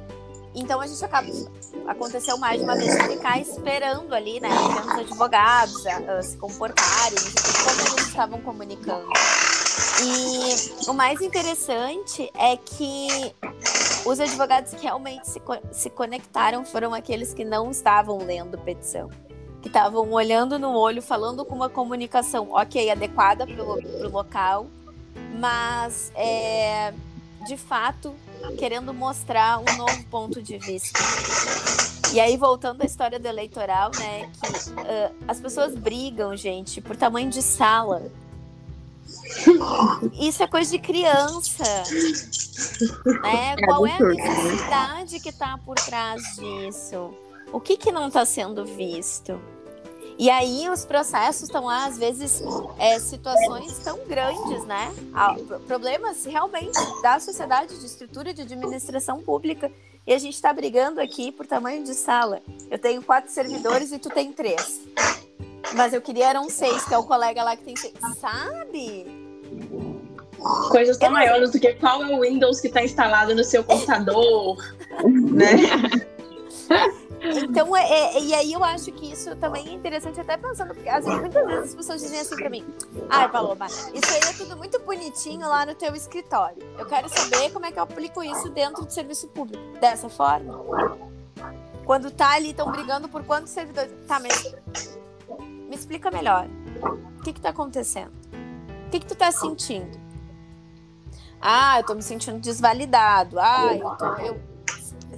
Então 0.54 0.80
a 0.80 0.86
gente 0.86 1.04
acaba. 1.04 1.28
Aconteceu 1.88 2.38
mais 2.38 2.58
de 2.58 2.64
uma 2.64 2.76
vez 2.76 2.94
ficar 3.02 3.40
esperando 3.40 4.14
ali, 4.14 4.38
né? 4.40 4.48
Os 4.48 5.00
advogados 5.00 5.84
a, 5.86 5.96
a 5.96 6.22
se 6.22 6.36
comportarem, 6.36 7.18
como 7.18 7.80
eles 7.80 8.06
estavam 8.06 8.40
comunicando. 8.40 9.08
E 10.02 10.88
o 10.88 10.92
mais 10.92 11.20
interessante 11.20 12.30
é 12.34 12.56
que 12.56 13.34
os 14.04 14.20
advogados 14.20 14.74
que 14.74 14.82
realmente 14.82 15.28
se, 15.28 15.40
se 15.72 15.90
conectaram 15.90 16.64
foram 16.64 16.92
aqueles 16.94 17.32
que 17.32 17.44
não 17.44 17.70
estavam 17.70 18.18
lendo 18.18 18.58
petição. 18.58 19.10
Que 19.62 19.68
estavam 19.68 20.10
olhando 20.12 20.58
no 20.58 20.74
olho, 20.74 21.00
falando 21.00 21.44
com 21.44 21.54
uma 21.54 21.70
comunicação, 21.70 22.48
ok, 22.52 22.90
adequada 22.90 23.46
para 23.46 23.62
o 23.62 24.08
local, 24.10 24.66
mas 25.38 26.12
é, 26.14 26.92
de 27.46 27.56
fato 27.56 28.14
querendo 28.58 28.92
mostrar 28.92 29.58
um 29.58 29.76
novo 29.76 30.04
ponto 30.10 30.42
de 30.42 30.58
vista. 30.58 30.98
E 32.12 32.20
aí, 32.20 32.36
voltando 32.36 32.82
à 32.82 32.84
história 32.84 33.18
do 33.18 33.26
eleitoral, 33.26 33.90
né, 33.98 34.30
que 34.40 34.70
uh, 34.70 35.14
as 35.26 35.40
pessoas 35.40 35.74
brigam, 35.74 36.36
gente, 36.36 36.80
por 36.80 36.94
tamanho 36.94 37.28
de 37.28 37.42
sala. 37.42 38.10
Isso 40.18 40.42
é 40.42 40.46
coisa 40.46 40.70
de 40.70 40.78
criança. 40.78 41.64
Né? 43.22 43.54
É 43.54 43.66
Qual 43.66 43.86
é 43.86 43.92
a 43.92 44.00
né? 44.00 44.14
necessidade 44.14 45.20
que 45.20 45.28
está 45.28 45.58
por 45.58 45.76
trás 45.76 46.22
disso? 46.36 47.12
O 47.52 47.60
que, 47.60 47.76
que 47.76 47.92
não 47.92 48.08
está 48.08 48.24
sendo 48.24 48.64
visto? 48.64 49.40
E 50.16 50.30
aí 50.30 50.68
os 50.68 50.84
processos 50.84 51.44
estão 51.44 51.64
lá, 51.64 51.86
às 51.86 51.98
vezes, 51.98 52.40
é, 52.78 52.98
situações 53.00 53.78
tão 53.78 53.98
grandes, 54.06 54.64
né? 54.64 54.92
Problemas 55.66 56.24
realmente 56.24 56.78
da 57.02 57.18
sociedade, 57.18 57.78
de 57.78 57.86
estrutura 57.86 58.32
de 58.32 58.42
administração 58.42 59.20
pública. 59.20 59.70
E 60.06 60.12
a 60.12 60.18
gente 60.18 60.34
está 60.34 60.52
brigando 60.52 61.00
aqui 61.00 61.32
por 61.32 61.46
tamanho 61.46 61.82
de 61.82 61.94
sala. 61.94 62.42
Eu 62.70 62.78
tenho 62.78 63.02
quatro 63.02 63.32
servidores 63.32 63.90
e 63.90 63.98
tu 63.98 64.08
tem 64.08 64.32
três. 64.32 64.80
Mas 65.74 65.92
eu 65.92 66.00
queria 66.00 66.28
eram 66.28 66.48
seis, 66.50 66.84
que 66.84 66.94
é 66.94 66.98
o 66.98 67.04
colega 67.04 67.42
lá 67.42 67.56
que 67.56 67.64
tem 67.64 67.74
seis. 67.74 67.94
Sabe? 68.20 69.23
Coisas 70.70 70.98
tão 70.98 71.10
maiores 71.10 71.52
do 71.52 71.60
que 71.60 71.72
qual 71.74 72.02
é 72.02 72.14
o 72.14 72.20
Windows 72.20 72.60
que 72.60 72.66
está 72.66 72.82
instalado 72.82 73.34
no 73.34 73.42
seu 73.42 73.64
computador, 73.64 74.58
né? 75.04 75.56
Então, 77.24 77.74
é, 77.74 78.16
é, 78.16 78.20
e 78.20 78.34
aí 78.34 78.52
eu 78.52 78.62
acho 78.62 78.92
que 78.92 79.10
isso 79.10 79.34
também 79.36 79.66
é 79.68 79.72
interessante, 79.72 80.20
até 80.20 80.36
pensando, 80.36 80.74
porque 80.74 80.88
às 80.88 81.04
vezes, 81.04 81.20
muitas 81.20 81.46
vezes 81.46 81.64
as 81.64 81.74
pessoas 81.74 82.02
dizem 82.02 82.20
assim 82.20 82.36
pra 82.36 82.50
mim: 82.50 82.64
ai, 83.08 83.30
Paloma, 83.30 83.66
isso 83.66 84.10
aí 84.10 84.20
é 84.28 84.32
tudo 84.36 84.56
muito 84.56 84.78
bonitinho 84.80 85.48
lá 85.48 85.64
no 85.64 85.74
teu 85.74 85.94
escritório. 85.94 86.58
Eu 86.78 86.84
quero 86.84 87.08
saber 87.08 87.50
como 87.50 87.64
é 87.64 87.72
que 87.72 87.78
eu 87.78 87.82
aplico 87.82 88.22
isso 88.22 88.50
dentro 88.50 88.84
do 88.84 88.92
serviço 88.92 89.28
público. 89.28 89.62
Dessa 89.80 90.10
forma. 90.10 90.60
Quando 91.86 92.10
tá 92.10 92.32
ali, 92.32 92.50
estão 92.50 92.70
brigando 92.70 93.08
por 93.08 93.24
quantos 93.24 93.52
servidores. 93.52 93.92
Tá, 94.06 94.20
mas. 94.20 94.54
Me 95.38 95.74
explica 95.74 96.10
melhor. 96.10 96.46
O 97.18 97.22
que 97.22 97.32
que 97.32 97.40
tá 97.40 97.48
acontecendo? 97.48 98.12
O 98.94 98.96
que 98.96 99.00
que 99.00 99.06
tu 99.06 99.16
tá 99.16 99.32
sentindo? 99.32 99.98
Ah, 101.40 101.80
eu 101.80 101.84
tô 101.84 101.96
me 101.96 102.02
sentindo 102.02 102.38
desvalidado. 102.38 103.40
Ah, 103.40 103.74
eu 103.74 103.90
tô. 103.96 104.04
Eu 104.22 104.40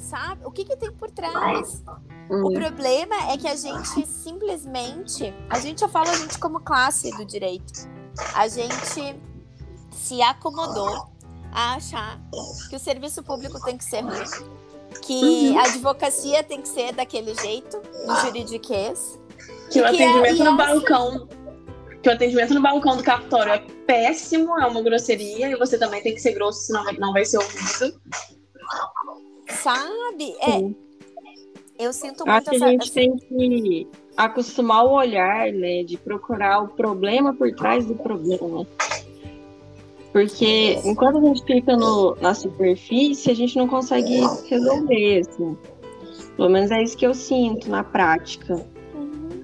sabe? 0.00 0.40
O 0.46 0.50
que, 0.50 0.64
que 0.64 0.74
tem 0.76 0.90
por 0.90 1.10
trás? 1.10 1.84
Uhum. 2.30 2.46
O 2.46 2.52
problema 2.54 3.14
é 3.30 3.36
que 3.36 3.46
a 3.46 3.54
gente 3.54 4.06
simplesmente. 4.06 5.30
A 5.50 5.58
gente 5.58 5.80
já 5.80 5.88
fala 5.88 6.08
a 6.08 6.16
gente 6.16 6.38
como 6.38 6.58
classe 6.60 7.10
do 7.18 7.24
direito. 7.26 7.86
A 8.34 8.48
gente 8.48 9.20
se 9.90 10.22
acomodou 10.22 11.10
a 11.52 11.74
achar 11.74 12.18
que 12.70 12.76
o 12.76 12.78
serviço 12.78 13.22
público 13.22 13.60
tem 13.62 13.76
que 13.76 13.84
ser 13.84 14.00
ruim, 14.00 14.24
que 15.02 15.50
uhum. 15.50 15.58
a 15.58 15.64
advocacia 15.64 16.42
tem 16.42 16.62
que 16.62 16.68
ser 16.68 16.94
daquele 16.94 17.34
jeito, 17.34 17.78
no 18.06 18.16
juridiquês. 18.22 19.20
Que 19.70 19.82
o 19.82 19.84
é- 19.84 19.88
atendimento 19.88 20.40
é, 20.40 20.44
no 20.44 20.56
balcão. 20.56 21.28
Que 22.06 22.10
o 22.10 22.12
atendimento 22.12 22.54
no 22.54 22.62
balcão 22.62 22.96
do 22.96 23.02
cartório 23.02 23.54
é 23.54 23.58
péssimo, 23.84 24.56
é 24.60 24.64
uma 24.64 24.80
grosseria, 24.80 25.50
e 25.50 25.56
você 25.56 25.76
também 25.76 26.00
tem 26.00 26.14
que 26.14 26.20
ser 26.20 26.34
grosso, 26.34 26.60
senão 26.60 26.84
não 27.00 27.12
vai 27.12 27.24
ser 27.24 27.38
ouvido. 27.38 28.00
Sabe? 29.50 30.36
É. 30.40 31.84
Eu 31.84 31.92
sinto 31.92 32.24
muito 32.24 32.30
Acho 32.30 32.50
que 32.50 32.62
a 32.62 32.68
gente 32.68 32.92
tem 32.92 33.16
que 33.16 33.88
acostumar 34.16 34.84
o 34.84 34.92
olhar, 34.92 35.52
né? 35.52 35.82
De 35.82 35.96
procurar 35.96 36.62
o 36.62 36.68
problema 36.68 37.34
por 37.34 37.52
trás 37.56 37.84
do 37.86 37.96
problema. 37.96 38.64
Porque 40.12 40.78
enquanto 40.84 41.18
a 41.18 41.22
gente 41.22 41.44
fica 41.44 41.76
no, 41.76 42.14
na 42.20 42.34
superfície, 42.34 43.32
a 43.32 43.34
gente 43.34 43.56
não 43.56 43.66
consegue 43.66 44.20
resolver, 44.48 45.22
assim. 45.28 45.58
Pelo 46.36 46.50
menos 46.50 46.70
é 46.70 46.80
isso 46.84 46.96
que 46.96 47.04
eu 47.04 47.14
sinto 47.14 47.68
na 47.68 47.82
prática. 47.82 48.64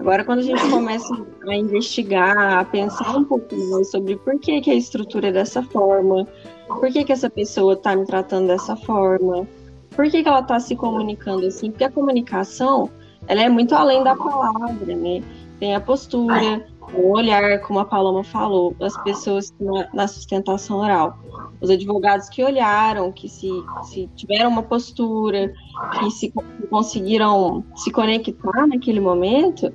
Agora, 0.03 0.25
quando 0.25 0.41
a 0.41 0.43
gente 0.43 0.69
começa 0.69 1.15
a 1.47 1.55
investigar, 1.55 2.59
a 2.59 2.65
pensar 2.65 3.17
um 3.17 3.25
mais 3.71 3.89
sobre 3.89 4.17
por 4.17 4.37
que, 4.41 4.61
que 4.61 4.69
a 4.69 4.75
estrutura 4.75 5.29
é 5.29 5.33
dessa 5.33 5.63
forma, 5.63 6.27
por 6.67 6.91
que, 6.91 7.05
que 7.05 7.13
essa 7.13 7.31
pessoa 7.31 7.75
está 7.75 7.95
me 7.95 8.05
tratando 8.05 8.49
dessa 8.49 8.75
forma, 8.75 9.47
por 9.95 10.11
que, 10.11 10.25
que 10.25 10.29
ela 10.29 10.41
está 10.41 10.59
se 10.59 10.75
comunicando 10.75 11.47
assim? 11.47 11.71
Porque 11.71 11.85
a 11.85 11.91
comunicação 11.91 12.91
ela 13.29 13.43
é 13.43 13.49
muito 13.49 13.77
além 13.77 14.03
da 14.03 14.17
palavra, 14.17 14.97
né? 14.97 15.23
Tem 15.61 15.77
a 15.77 15.81
postura, 15.81 16.67
o 16.93 17.13
olhar, 17.13 17.61
como 17.61 17.79
a 17.79 17.85
Paloma 17.85 18.25
falou, 18.25 18.75
as 18.81 19.01
pessoas 19.05 19.55
na, 19.61 19.89
na 19.95 20.09
sustentação 20.09 20.79
oral. 20.79 21.17
Os 21.61 21.71
advogados 21.71 22.29
que 22.29 22.43
olharam, 22.43 23.13
que 23.13 23.29
se, 23.29 23.49
se 23.85 24.11
tiveram 24.17 24.51
uma 24.51 24.65
postura, 24.65 25.53
que 26.01 26.11
se 26.11 26.33
que 26.33 26.67
conseguiram 26.69 27.65
se 27.77 27.93
conectar 27.93 28.67
naquele 28.67 28.99
momento, 28.99 29.73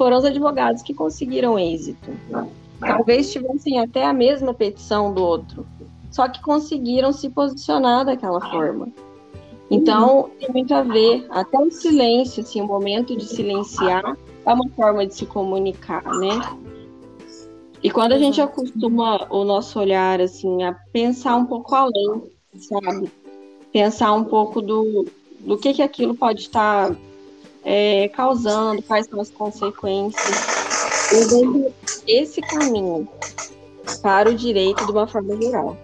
foram 0.00 0.16
os 0.16 0.24
advogados 0.24 0.80
que 0.80 0.94
conseguiram 0.94 1.58
êxito. 1.58 2.10
Talvez 2.80 3.30
tivessem 3.30 3.78
até 3.78 4.06
a 4.06 4.14
mesma 4.14 4.54
petição 4.54 5.12
do 5.12 5.22
outro, 5.22 5.66
só 6.10 6.26
que 6.26 6.40
conseguiram 6.40 7.12
se 7.12 7.28
posicionar 7.28 8.06
daquela 8.06 8.40
forma. 8.50 8.88
Então, 9.70 10.30
tem 10.38 10.48
muito 10.48 10.72
a 10.72 10.80
ver, 10.80 11.26
até 11.28 11.58
o 11.58 11.70
silêncio, 11.70 12.42
assim, 12.42 12.62
o 12.62 12.66
momento 12.66 13.14
de 13.14 13.26
silenciar 13.26 14.16
é 14.46 14.54
uma 14.54 14.70
forma 14.70 15.06
de 15.06 15.14
se 15.14 15.26
comunicar, 15.26 16.02
né? 16.02 16.40
E 17.82 17.90
quando 17.90 18.12
a 18.12 18.18
gente 18.18 18.40
acostuma 18.40 19.26
o 19.28 19.44
nosso 19.44 19.78
olhar, 19.78 20.18
assim, 20.18 20.62
a 20.62 20.72
pensar 20.94 21.36
um 21.36 21.44
pouco 21.44 21.74
além, 21.74 22.22
sabe? 22.54 23.12
Pensar 23.70 24.14
um 24.14 24.24
pouco 24.24 24.62
do, 24.62 25.04
do 25.40 25.58
que 25.58 25.74
que 25.74 25.82
aquilo 25.82 26.14
pode 26.14 26.40
estar 26.40 26.90
é, 27.64 28.08
causando, 28.08 28.82
quais 28.82 29.06
são 29.06 29.20
as 29.20 29.30
consequências. 29.30 30.60
Eu 31.12 31.72
esse 32.06 32.40
caminho 32.40 33.08
para 34.02 34.30
o 34.30 34.34
direito 34.34 34.84
de 34.86 34.92
uma 34.92 35.06
forma 35.06 35.36
geral. 35.40 35.76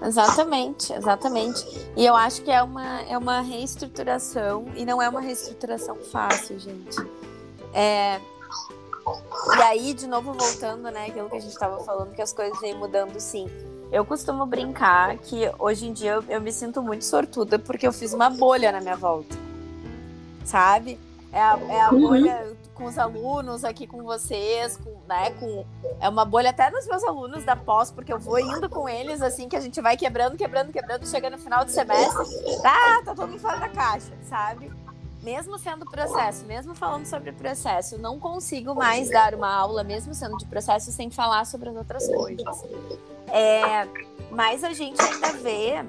Exatamente, 0.00 0.92
exatamente. 0.92 1.64
E 1.96 2.06
eu 2.06 2.14
acho 2.14 2.42
que 2.42 2.50
é 2.50 2.62
uma, 2.62 3.00
é 3.02 3.18
uma 3.18 3.40
reestruturação, 3.40 4.66
e 4.76 4.84
não 4.84 5.02
é 5.02 5.08
uma 5.08 5.20
reestruturação 5.20 5.96
fácil, 5.96 6.58
gente. 6.58 6.96
É... 7.74 8.20
E 9.56 9.62
aí, 9.62 9.94
de 9.94 10.06
novo, 10.06 10.32
voltando, 10.32 10.90
né, 10.90 11.06
aquilo 11.06 11.28
que 11.28 11.36
a 11.36 11.40
gente 11.40 11.52
estava 11.52 11.82
falando, 11.82 12.14
que 12.14 12.22
as 12.22 12.32
coisas 12.32 12.58
vêm 12.60 12.76
mudando, 12.76 13.18
sim. 13.18 13.48
Eu 13.90 14.04
costumo 14.04 14.44
brincar 14.44 15.16
que 15.18 15.50
hoje 15.58 15.86
em 15.86 15.92
dia 15.92 16.12
eu, 16.12 16.24
eu 16.28 16.40
me 16.40 16.52
sinto 16.52 16.82
muito 16.82 17.04
sortuda 17.04 17.58
porque 17.58 17.86
eu 17.86 17.92
fiz 17.92 18.12
uma 18.12 18.28
bolha 18.28 18.70
na 18.70 18.80
minha 18.80 18.96
volta. 18.96 19.34
Sabe? 20.44 20.98
É 21.32 21.40
a, 21.40 21.58
é 21.68 21.80
a 21.80 21.90
uhum. 21.90 22.00
bolha 22.00 22.56
com 22.74 22.84
os 22.84 22.96
alunos 22.96 23.64
aqui 23.64 23.86
com 23.86 24.02
vocês, 24.04 24.76
com, 24.76 24.96
né, 25.08 25.30
com 25.32 25.64
é 26.00 26.08
uma 26.08 26.24
bolha 26.24 26.50
até 26.50 26.70
nos 26.70 26.86
meus 26.86 27.02
alunos 27.02 27.44
da 27.44 27.56
pós, 27.56 27.90
porque 27.90 28.12
eu 28.12 28.18
vou 28.18 28.38
indo 28.38 28.68
com 28.68 28.88
eles 28.88 29.20
assim 29.20 29.48
que 29.48 29.56
a 29.56 29.60
gente 29.60 29.80
vai 29.80 29.96
quebrando, 29.96 30.36
quebrando, 30.36 30.72
quebrando, 30.72 31.06
chega 31.06 31.28
no 31.28 31.38
final 31.38 31.64
do 31.64 31.70
semestre, 31.70 32.24
tá, 32.62 33.02
tá 33.04 33.14
todo 33.14 33.28
mundo 33.28 33.40
fora 33.40 33.58
da 33.58 33.68
caixa, 33.68 34.12
sabe? 34.22 34.70
Mesmo 35.28 35.58
sendo 35.58 35.84
processo, 35.84 36.46
mesmo 36.46 36.74
falando 36.74 37.04
sobre 37.04 37.32
processo, 37.32 37.96
eu 37.96 37.98
não 37.98 38.18
consigo 38.18 38.74
mais 38.74 39.10
dar 39.10 39.34
uma 39.34 39.52
aula, 39.52 39.84
mesmo 39.84 40.14
sendo 40.14 40.38
de 40.38 40.46
processo, 40.46 40.90
sem 40.90 41.10
falar 41.10 41.44
sobre 41.44 41.68
as 41.68 41.76
outras 41.76 42.08
coisas. 42.08 42.64
É, 43.30 43.86
mas 44.30 44.64
a 44.64 44.72
gente 44.72 44.98
ainda 45.02 45.32
vê, 45.34 45.84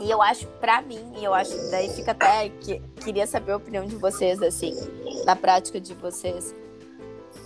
e 0.00 0.10
eu 0.10 0.20
acho, 0.20 0.44
para 0.60 0.82
mim, 0.82 1.12
e 1.18 1.24
eu 1.24 1.32
acho, 1.32 1.52
daí 1.70 1.88
fica 1.90 2.10
até, 2.10 2.48
que, 2.48 2.80
queria 3.04 3.28
saber 3.28 3.52
a 3.52 3.56
opinião 3.58 3.86
de 3.86 3.94
vocês, 3.94 4.42
assim, 4.42 4.74
da 5.24 5.36
prática 5.36 5.80
de 5.80 5.94
vocês. 5.94 6.52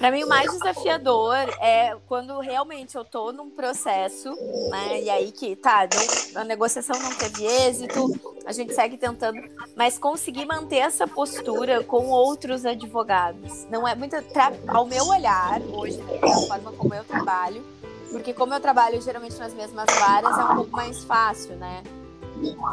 Para 0.03 0.11
mim, 0.11 0.25
o 0.25 0.29
mais 0.29 0.51
desafiador 0.51 1.37
é 1.61 1.97
quando 2.09 2.41
realmente 2.41 2.97
eu 2.97 3.05
tô 3.05 3.31
num 3.31 3.49
processo, 3.49 4.35
né? 4.69 5.01
E 5.01 5.09
aí 5.09 5.31
que, 5.31 5.55
tá, 5.55 5.89
não, 6.35 6.41
a 6.41 6.45
negociação 6.45 7.01
não 7.01 7.15
teve 7.15 7.45
êxito, 7.45 8.11
a 8.45 8.51
gente 8.51 8.75
segue 8.75 8.97
tentando, 8.97 9.41
mas 9.77 10.01
conseguir 10.01 10.45
manter 10.45 10.79
essa 10.79 11.07
postura 11.07 11.85
com 11.85 12.09
outros 12.09 12.67
advogados. 12.67 13.65
Não 13.71 13.87
é 13.87 13.95
muito. 13.95 14.17
Ao 14.67 14.85
meu 14.85 15.07
olhar, 15.07 15.63
hoje, 15.73 15.99
da 16.21 16.37
forma 16.49 16.73
como 16.73 16.93
eu 16.95 17.05
trabalho, 17.05 17.65
porque 18.11 18.35
como 18.35 18.53
eu 18.53 18.59
trabalho 18.59 19.01
geralmente 19.01 19.39
nas 19.39 19.55
mesmas 19.55 19.87
varas, 20.01 20.37
é 20.37 20.45
um 20.47 20.57
pouco 20.57 20.73
mais 20.73 21.05
fácil, 21.05 21.55
né? 21.55 21.81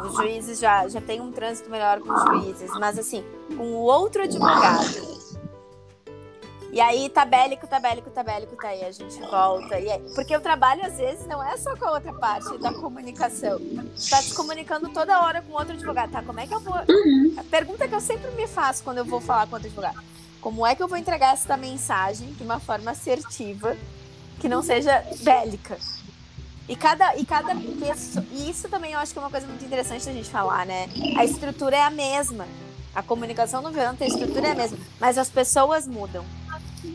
Os 0.03 0.15
juízes 0.15 0.57
já, 0.57 0.87
já 0.87 0.99
têm 0.99 1.21
um 1.21 1.31
trânsito 1.31 1.69
melhor 1.69 1.99
com 1.99 2.11
os 2.11 2.23
juízes, 2.23 2.71
mas 2.79 2.97
assim, 2.97 3.23
com 3.55 3.65
o 3.73 3.81
outro 3.81 4.23
advogado 4.23 5.19
e 6.71 6.79
aí, 6.79 7.09
tá 7.09 7.25
bélico, 7.25 7.65
tá 7.65 7.79
bélico, 7.79 8.09
tá 8.11 8.23
bélico, 8.23 8.55
tá 8.55 8.67
aí, 8.67 8.83
a 8.83 8.91
gente 8.91 9.19
volta. 9.21 9.79
E 9.79 9.89
aí, 9.89 9.99
porque 10.13 10.35
o 10.35 10.41
trabalho, 10.41 10.85
às 10.85 10.97
vezes, 10.97 11.25
não 11.25 11.43
é 11.43 11.57
só 11.57 11.75
com 11.75 11.85
a 11.85 11.91
outra 11.93 12.13
parte 12.13 12.57
da 12.59 12.71
comunicação. 12.71 13.59
Tu 13.59 14.09
tá 14.09 14.21
te 14.21 14.33
comunicando 14.33 14.89
toda 14.89 15.21
hora 15.21 15.41
com 15.41 15.53
outro 15.53 15.73
advogado, 15.73 16.11
tá? 16.11 16.21
Como 16.21 16.39
é 16.39 16.45
que 16.45 16.53
eu 16.53 16.59
vou. 16.59 16.75
Uhum. 16.75 17.33
A 17.37 17.43
pergunta 17.43 17.87
que 17.87 17.95
eu 17.95 17.99
sempre 18.01 18.29
me 18.31 18.47
faço 18.47 18.83
quando 18.83 18.99
eu 18.99 19.05
vou 19.05 19.19
falar 19.19 19.47
com 19.47 19.55
outro 19.55 19.67
advogado: 19.67 19.99
como 20.39 20.65
é 20.65 20.75
que 20.75 20.83
eu 20.83 20.87
vou 20.87 20.97
entregar 20.97 21.33
essa 21.33 21.57
mensagem 21.57 22.33
de 22.33 22.43
uma 22.43 22.59
forma 22.59 22.91
assertiva, 22.91 23.75
que 24.39 24.47
não 24.47 24.61
seja 24.61 25.03
bélica? 25.21 25.77
E 26.67 26.75
cada, 26.75 27.15
e 27.15 27.25
cada 27.25 27.55
pessoa. 27.55 28.23
E 28.31 28.47
isso 28.47 28.69
também 28.69 28.93
eu 28.93 28.99
acho 28.99 29.11
que 29.11 29.17
é 29.17 29.21
uma 29.23 29.31
coisa 29.31 29.47
muito 29.47 29.65
interessante 29.65 30.05
da 30.05 30.13
gente 30.13 30.29
falar, 30.29 30.67
né? 30.67 30.87
A 31.17 31.25
estrutura 31.25 31.75
é 31.75 31.81
a 31.81 31.89
mesma. 31.89 32.47
A 32.93 33.01
comunicação 33.01 33.61
no 33.61 33.71
violento, 33.71 34.03
a 34.03 34.07
estrutura 34.07 34.49
é 34.49 34.51
a 34.51 34.55
mesma. 34.55 34.77
Mas 34.99 35.17
as 35.17 35.29
pessoas 35.29 35.87
mudam. 35.87 36.23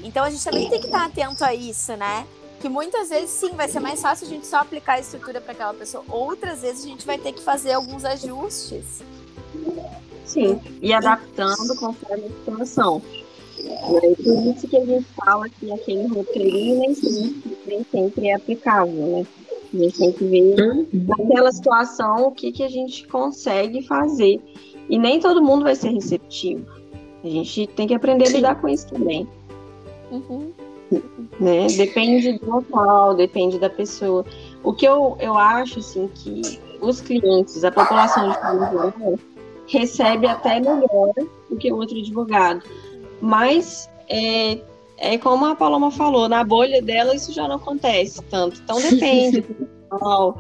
Então 0.03 0.25
a 0.25 0.31
gente 0.31 0.45
também 0.45 0.69
tem 0.69 0.81
que 0.81 0.87
estar 0.87 1.07
atento 1.07 1.45
a 1.45 1.55
isso, 1.55 1.97
né? 1.97 2.27
Que 2.61 2.69
muitas 2.69 3.11
vezes 3.11 3.31
sim 3.31 3.51
vai 3.51 3.69
ser 3.69 3.81
mais 3.81 4.01
fácil 4.01 4.27
a 4.27 4.31
gente 4.31 4.47
só 4.47 4.59
aplicar 4.59 4.95
a 4.95 5.01
estrutura 5.01 5.41
para 5.41 5.53
aquela 5.53 5.75
pessoa. 5.75 6.05
Outras 6.09 6.63
vezes 6.63 6.85
a 6.85 6.89
gente 6.89 7.07
vai 7.07 7.19
ter 7.19 7.33
que 7.33 7.43
fazer 7.43 7.73
alguns 7.73 8.05
ajustes. 8.05 9.03
Sim, 10.25 10.61
e 10.81 10.93
adaptando 10.93 11.77
conforme 11.77 12.25
a 12.25 12.29
situação. 12.29 13.03
É 13.59 14.15
por 14.17 14.47
isso 14.47 14.67
que 14.69 14.77
a 14.77 14.85
gente 14.85 15.07
fala 15.15 15.49
que 15.49 15.71
aquele 15.71 16.07
roteirinho 16.07 16.81
nem 16.81 16.95
sempre, 16.95 17.59
nem 17.67 17.87
sempre 17.91 18.29
é 18.29 18.35
aplicável, 18.35 18.93
né? 18.93 19.27
A 19.73 19.77
gente 19.77 19.99
tem 19.99 20.13
que 20.13 20.25
ver 20.25 20.87
naquela 20.93 21.53
situação 21.53 22.29
o 22.29 22.33
que, 22.33 22.53
que 22.53 22.63
a 22.63 22.69
gente 22.69 23.07
consegue 23.09 23.83
fazer. 23.83 24.41
E 24.89 24.99
nem 24.99 25.19
todo 25.19 25.43
mundo 25.43 25.65
vai 25.65 25.75
ser 25.75 25.91
receptivo. 25.91 26.65
A 27.23 27.29
gente 27.29 27.67
tem 27.69 27.87
que 27.87 27.95
aprender 27.95 28.29
a 28.29 28.31
lidar 28.31 28.61
com 28.61 28.69
isso 28.69 28.87
também. 28.89 29.27
Uhum. 30.15 30.53
Né? 31.41 31.67
Depende 31.77 32.39
do 32.39 32.51
local, 32.51 33.15
depende 33.15 33.59
da 33.59 33.69
pessoa. 33.69 34.25
O 34.63 34.73
que 34.73 34.87
eu, 34.87 35.17
eu 35.21 35.37
acho, 35.37 35.81
assim, 35.81 36.09
que 36.15 36.61
os 36.81 37.01
clientes, 37.01 37.65
a 37.65 37.71
população 37.71 38.31
de 38.31 38.41
forma 38.41 39.19
recebe 39.67 40.27
até 40.27 40.61
melhor 40.61 41.13
do 41.51 41.57
que 41.57 41.73
o 41.73 41.77
outro 41.77 41.99
advogado. 41.99 42.63
Mas 43.21 43.89
é, 44.09 44.61
é 44.99 45.19
como 45.19 45.47
a 45.47 45.57
Paloma 45.57 45.91
falou, 45.91 46.29
na 46.29 46.45
bolha 46.45 46.81
dela 46.83 47.15
isso 47.15 47.33
já 47.33 47.49
não 47.49 47.57
acontece 47.57 48.23
tanto. 48.25 48.61
Então 48.63 48.81
depende 48.81 49.41
do 49.41 49.69
local, 49.91 50.39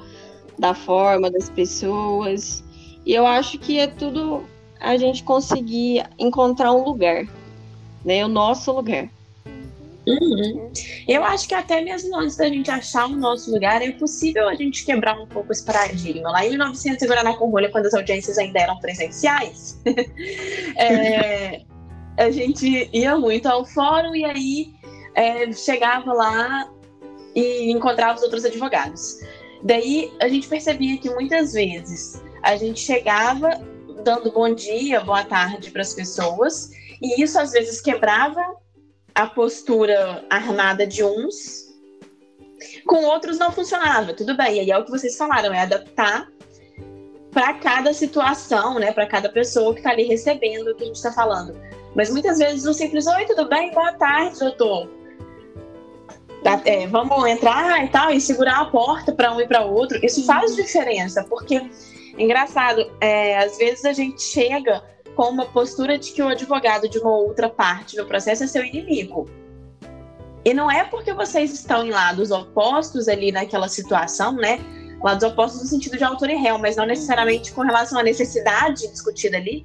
da 0.58 0.74
forma 0.74 1.30
das 1.30 1.48
pessoas. 1.50 2.62
E 3.04 3.12
eu 3.12 3.26
acho 3.26 3.58
que 3.58 3.78
é 3.78 3.86
tudo 3.86 4.44
a 4.78 4.96
gente 4.96 5.24
conseguir 5.24 6.04
encontrar 6.18 6.72
um 6.72 6.84
lugar, 6.84 7.26
né? 8.04 8.24
O 8.24 8.28
nosso 8.28 8.70
lugar. 8.72 9.08
Uhum. 10.06 10.70
Eu 11.08 11.24
acho 11.24 11.48
que 11.48 11.54
até 11.54 11.80
mesmo 11.80 12.14
antes 12.16 12.36
da 12.36 12.46
gente 12.46 12.70
achar 12.70 13.06
o 13.06 13.16
nosso 13.16 13.50
lugar, 13.50 13.82
é 13.82 13.90
possível 13.92 14.48
a 14.48 14.54
gente 14.54 14.84
quebrar 14.84 15.18
um 15.18 15.26
pouco 15.26 15.52
esse 15.52 15.64
paradigma. 15.64 16.30
Lá 16.30 16.44
em 16.44 16.50
1900, 16.50 17.08
na 17.08 17.34
Combolha, 17.34 17.70
quando 17.70 17.86
as 17.86 17.94
audiências 17.94 18.38
ainda 18.38 18.60
eram 18.60 18.78
presenciais, 18.80 19.80
é, 20.76 21.62
a 22.18 22.30
gente 22.30 22.90
ia 22.92 23.16
muito 23.16 23.46
ao 23.46 23.64
fórum 23.64 24.14
e 24.14 24.24
aí 24.24 24.74
é, 25.14 25.50
chegava 25.52 26.12
lá 26.12 26.70
e 27.34 27.70
encontrava 27.70 28.16
os 28.16 28.22
outros 28.22 28.44
advogados. 28.44 29.18
Daí 29.62 30.12
a 30.20 30.28
gente 30.28 30.46
percebia 30.46 30.98
que 30.98 31.08
muitas 31.10 31.54
vezes 31.54 32.22
a 32.42 32.56
gente 32.56 32.80
chegava 32.80 33.50
dando 34.04 34.30
bom 34.30 34.54
dia, 34.54 35.00
boa 35.00 35.24
tarde 35.24 35.70
para 35.70 35.80
as 35.80 35.94
pessoas, 35.94 36.70
e 37.00 37.22
isso 37.22 37.38
às 37.38 37.52
vezes 37.52 37.80
quebrava 37.80 38.42
a 39.14 39.26
postura 39.26 40.24
armada 40.28 40.86
de 40.86 41.04
uns, 41.04 41.72
com 42.86 43.04
outros 43.04 43.38
não 43.38 43.52
funcionava. 43.52 44.12
Tudo 44.12 44.36
bem, 44.36 44.56
e 44.56 44.60
aí 44.60 44.70
é 44.70 44.78
o 44.78 44.84
que 44.84 44.90
vocês 44.90 45.16
falaram, 45.16 45.54
é 45.54 45.60
adaptar 45.60 46.28
para 47.30 47.54
cada 47.54 47.92
situação, 47.92 48.78
né, 48.78 48.92
para 48.92 49.06
cada 49.06 49.28
pessoa 49.28 49.72
que 49.72 49.80
está 49.80 49.90
ali 49.90 50.04
recebendo 50.04 50.68
o 50.68 50.74
que 50.74 50.84
a 50.84 50.86
gente 50.86 50.96
está 50.96 51.12
falando. 51.12 51.54
Mas 51.94 52.10
muitas 52.10 52.38
vezes 52.38 52.64
o 52.64 52.72
simples 52.72 53.06
oi, 53.06 53.24
tudo 53.24 53.48
bem, 53.48 53.72
boa 53.72 53.92
tarde, 53.92 54.38
doutor. 54.38 54.88
Tá, 56.42 56.60
é, 56.64 56.86
vamos 56.86 57.26
entrar 57.26 57.84
e 57.84 57.88
tal 57.88 58.10
e 58.10 58.20
segurar 58.20 58.60
a 58.60 58.64
porta 58.66 59.12
para 59.12 59.32
um 59.32 59.40
e 59.40 59.46
para 59.46 59.64
outro. 59.64 59.98
Isso 60.04 60.24
faz 60.26 60.54
diferença, 60.54 61.24
porque 61.24 61.62
engraçado, 62.18 62.84
é, 63.00 63.38
às 63.38 63.56
vezes 63.56 63.84
a 63.84 63.92
gente 63.92 64.22
chega 64.22 64.82
com 65.14 65.30
uma 65.30 65.46
postura 65.46 65.98
de 65.98 66.12
que 66.12 66.22
o 66.22 66.28
advogado 66.28 66.88
de 66.88 66.98
uma 66.98 67.10
outra 67.10 67.48
parte 67.48 67.96
do 67.96 68.06
processo 68.06 68.44
é 68.44 68.46
seu 68.46 68.64
inimigo. 68.64 69.28
E 70.44 70.52
não 70.52 70.70
é 70.70 70.84
porque 70.84 71.12
vocês 71.12 71.52
estão 71.52 71.84
em 71.86 71.90
lados 71.90 72.30
opostos 72.30 73.08
ali 73.08 73.32
naquela 73.32 73.68
situação, 73.68 74.32
né? 74.32 74.60
Lados 75.02 75.22
opostos 75.22 75.62
no 75.62 75.68
sentido 75.68 75.96
de 75.96 76.04
autor 76.04 76.28
e 76.28 76.34
réu, 76.34 76.58
mas 76.58 76.76
não 76.76 76.86
necessariamente 76.86 77.52
com 77.52 77.62
relação 77.62 77.98
à 77.98 78.02
necessidade 78.02 78.88
discutida 78.88 79.36
ali, 79.36 79.64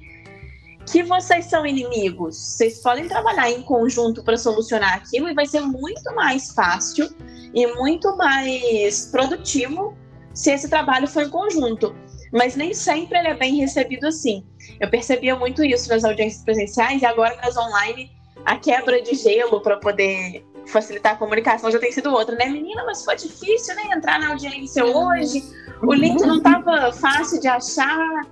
que 0.86 1.02
vocês 1.02 1.46
são 1.46 1.66
inimigos. 1.66 2.36
Vocês 2.36 2.80
podem 2.80 3.06
trabalhar 3.06 3.50
em 3.50 3.62
conjunto 3.62 4.22
para 4.22 4.36
solucionar 4.36 4.94
aquilo 4.94 5.28
e 5.28 5.34
vai 5.34 5.46
ser 5.46 5.60
muito 5.60 6.14
mais 6.14 6.52
fácil 6.52 7.08
e 7.54 7.66
muito 7.74 8.16
mais 8.16 9.06
produtivo 9.06 9.96
se 10.32 10.50
esse 10.52 10.68
trabalho 10.68 11.06
for 11.08 11.24
em 11.24 11.28
conjunto 11.28 11.94
mas 12.32 12.56
nem 12.56 12.72
sempre 12.74 13.18
ele 13.18 13.28
é 13.28 13.34
bem 13.34 13.56
recebido 13.56 14.06
assim. 14.06 14.44
Eu 14.78 14.88
percebia 14.88 15.36
muito 15.36 15.64
isso 15.64 15.88
nas 15.88 16.04
audiências 16.04 16.44
presenciais 16.44 17.02
e 17.02 17.06
agora 17.06 17.36
nas 17.36 17.56
online 17.56 18.10
a 18.44 18.56
quebra 18.56 19.02
de 19.02 19.14
gelo 19.14 19.60
para 19.60 19.76
poder 19.76 20.44
facilitar 20.66 21.12
a 21.12 21.16
comunicação 21.16 21.70
já 21.70 21.78
tem 21.78 21.92
sido 21.92 22.10
outra, 22.10 22.36
né? 22.36 22.46
Menina, 22.46 22.84
mas 22.84 23.04
foi 23.04 23.16
difícil, 23.16 23.74
né? 23.74 23.82
Entrar 23.92 24.18
na 24.20 24.30
audiência 24.30 24.84
hoje, 24.84 25.42
o 25.82 25.92
link 25.92 26.20
não 26.20 26.38
estava 26.38 26.92
fácil 26.92 27.40
de 27.40 27.48
achar, 27.48 28.22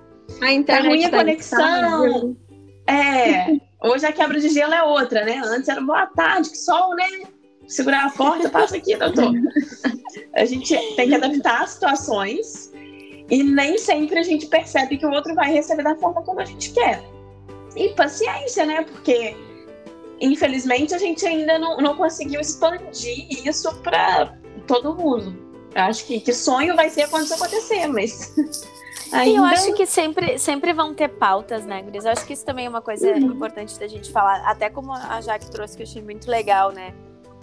a 0.41 0.51
internet 0.51 0.83
tá 0.83 0.89
ruim 0.89 1.05
a 1.05 1.09
conexão. 1.09 2.37
É, 2.87 3.57
hoje 3.83 4.05
a 4.05 4.11
quebra 4.11 4.39
de 4.39 4.49
gelo 4.49 4.73
é 4.73 4.83
outra, 4.83 5.25
né? 5.25 5.41
Antes 5.45 5.67
era 5.67 5.81
boa 5.81 6.07
tarde, 6.07 6.49
que 6.49 6.57
sol, 6.57 6.95
né? 6.95 7.07
Segurar 7.67 8.05
a 8.05 8.09
porta, 8.09 8.49
passa 8.49 8.77
aqui, 8.77 8.95
doutor. 8.95 9.31
A 10.35 10.45
gente 10.45 10.75
tem 10.95 11.07
que 11.07 11.15
adaptar 11.15 11.63
as 11.63 11.71
situações 11.71 12.68
e 13.29 13.43
nem 13.43 13.77
sempre 13.77 14.17
a 14.19 14.23
gente 14.23 14.47
percebe 14.47 14.97
que 14.97 15.05
o 15.05 15.11
outro 15.11 15.35
vai 15.35 15.51
receber 15.51 15.83
da 15.83 15.95
forma 15.95 16.21
como 16.23 16.39
a 16.39 16.45
gente 16.45 16.71
quer. 16.71 17.03
E 17.75 17.89
paciência, 17.89 18.65
né? 18.65 18.83
Porque, 18.83 19.37
infelizmente, 20.19 20.93
a 20.95 20.97
gente 20.97 21.25
ainda 21.25 21.59
não, 21.59 21.77
não 21.77 21.95
conseguiu 21.95 22.41
expandir 22.41 23.27
isso 23.47 23.73
para 23.81 24.35
todo 24.65 24.95
mundo. 24.95 25.37
Eu 25.75 25.83
acho 25.83 26.05
que, 26.05 26.19
que 26.19 26.33
sonho 26.33 26.75
vai 26.75 26.89
ser 26.89 27.07
quando 27.09 27.25
isso 27.25 27.35
acontecer, 27.35 27.87
mas. 27.87 28.35
Ainda... 29.11 29.39
Eu 29.39 29.43
acho 29.43 29.73
que 29.73 29.87
sempre, 29.87 30.37
sempre 30.37 30.71
vão 30.71 30.93
ter 30.93 31.07
pautas, 31.07 31.65
né, 31.65 31.81
Gris? 31.81 32.05
Eu 32.05 32.11
acho 32.11 32.27
que 32.27 32.33
isso 32.33 32.45
também 32.45 32.67
é 32.67 32.69
uma 32.69 32.81
coisa 32.81 33.09
uhum. 33.09 33.17
importante 33.17 33.79
da 33.79 33.87
gente 33.87 34.11
falar. 34.11 34.47
Até 34.47 34.69
como 34.69 34.93
a 34.93 35.19
Jaque 35.19 35.49
trouxe, 35.49 35.75
que 35.75 35.81
eu 35.81 35.87
achei 35.87 36.01
muito 36.01 36.29
legal, 36.29 36.71
né? 36.71 36.93